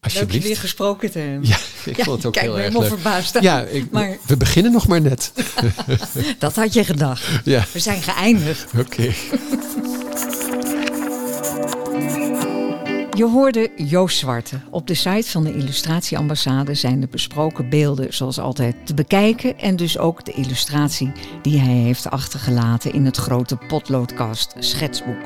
Alsjeblieft. 0.00 0.32
Leuk 0.32 0.42
je 0.42 0.48
weer 0.48 0.58
gesproken 0.58 1.10
te 1.10 1.18
hebben. 1.18 1.48
Ja, 1.48 1.58
ik 1.84 1.96
ja, 1.96 2.04
vond 2.04 2.16
het 2.16 2.26
ook 2.26 2.36
heel 2.36 2.58
erg 2.58 2.78
leuk. 2.78 2.88
verbaasd. 2.88 3.38
Ja, 3.40 3.62
ik, 3.62 3.90
maar, 3.90 4.16
we 4.26 4.36
beginnen 4.36 4.72
nog 4.72 4.86
maar 4.86 5.00
net. 5.00 5.32
dat 6.38 6.54
had 6.54 6.74
je 6.74 6.84
gedacht. 6.84 7.24
Ja. 7.44 7.64
We 7.72 7.78
zijn 7.78 8.02
geëindigd. 8.02 8.66
Oké. 8.78 8.80
Okay. 8.80 9.14
Je 13.16 13.24
hoorde 13.24 13.70
Joost 13.76 14.18
Zwarte. 14.18 14.60
Op 14.70 14.86
de 14.86 14.94
site 14.94 15.30
van 15.30 15.44
de 15.44 15.54
Illustratieambassade 15.54 16.74
zijn 16.74 17.00
de 17.00 17.06
besproken 17.06 17.68
beelden 17.68 18.14
zoals 18.14 18.38
altijd 18.38 18.86
te 18.86 18.94
bekijken 18.94 19.58
en 19.58 19.76
dus 19.76 19.98
ook 19.98 20.24
de 20.24 20.32
illustratie 20.32 21.12
die 21.42 21.58
hij 21.58 21.74
heeft 21.74 22.10
achtergelaten 22.10 22.92
in 22.92 23.04
het 23.04 23.16
grote 23.16 23.56
potloodkast 23.56 24.54
schetsboek. 24.58 25.22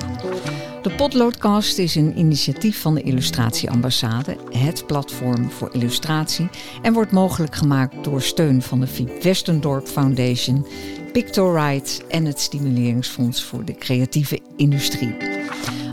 De 0.83 0.91
Potloodcast 0.91 1.79
is 1.79 1.95
een 1.95 2.19
initiatief 2.19 2.81
van 2.81 2.95
de 2.95 3.03
Illustratieambassade, 3.03 4.37
het 4.51 4.87
platform 4.87 5.51
voor 5.51 5.69
illustratie, 5.73 6.49
en 6.83 6.93
wordt 6.93 7.13
mogelijk 7.13 7.55
gemaakt 7.55 8.05
door 8.05 8.23
steun 8.23 8.63
van 8.63 8.81
de 8.81 8.87
Fiep 8.87 9.23
Westendorp 9.23 9.87
Foundation, 9.87 10.67
Pictorite 11.13 12.03
en 12.09 12.25
het 12.25 12.41
Stimuleringsfonds 12.41 13.43
voor 13.43 13.65
de 13.65 13.75
Creatieve 13.75 14.41
Industrie. 14.57 15.17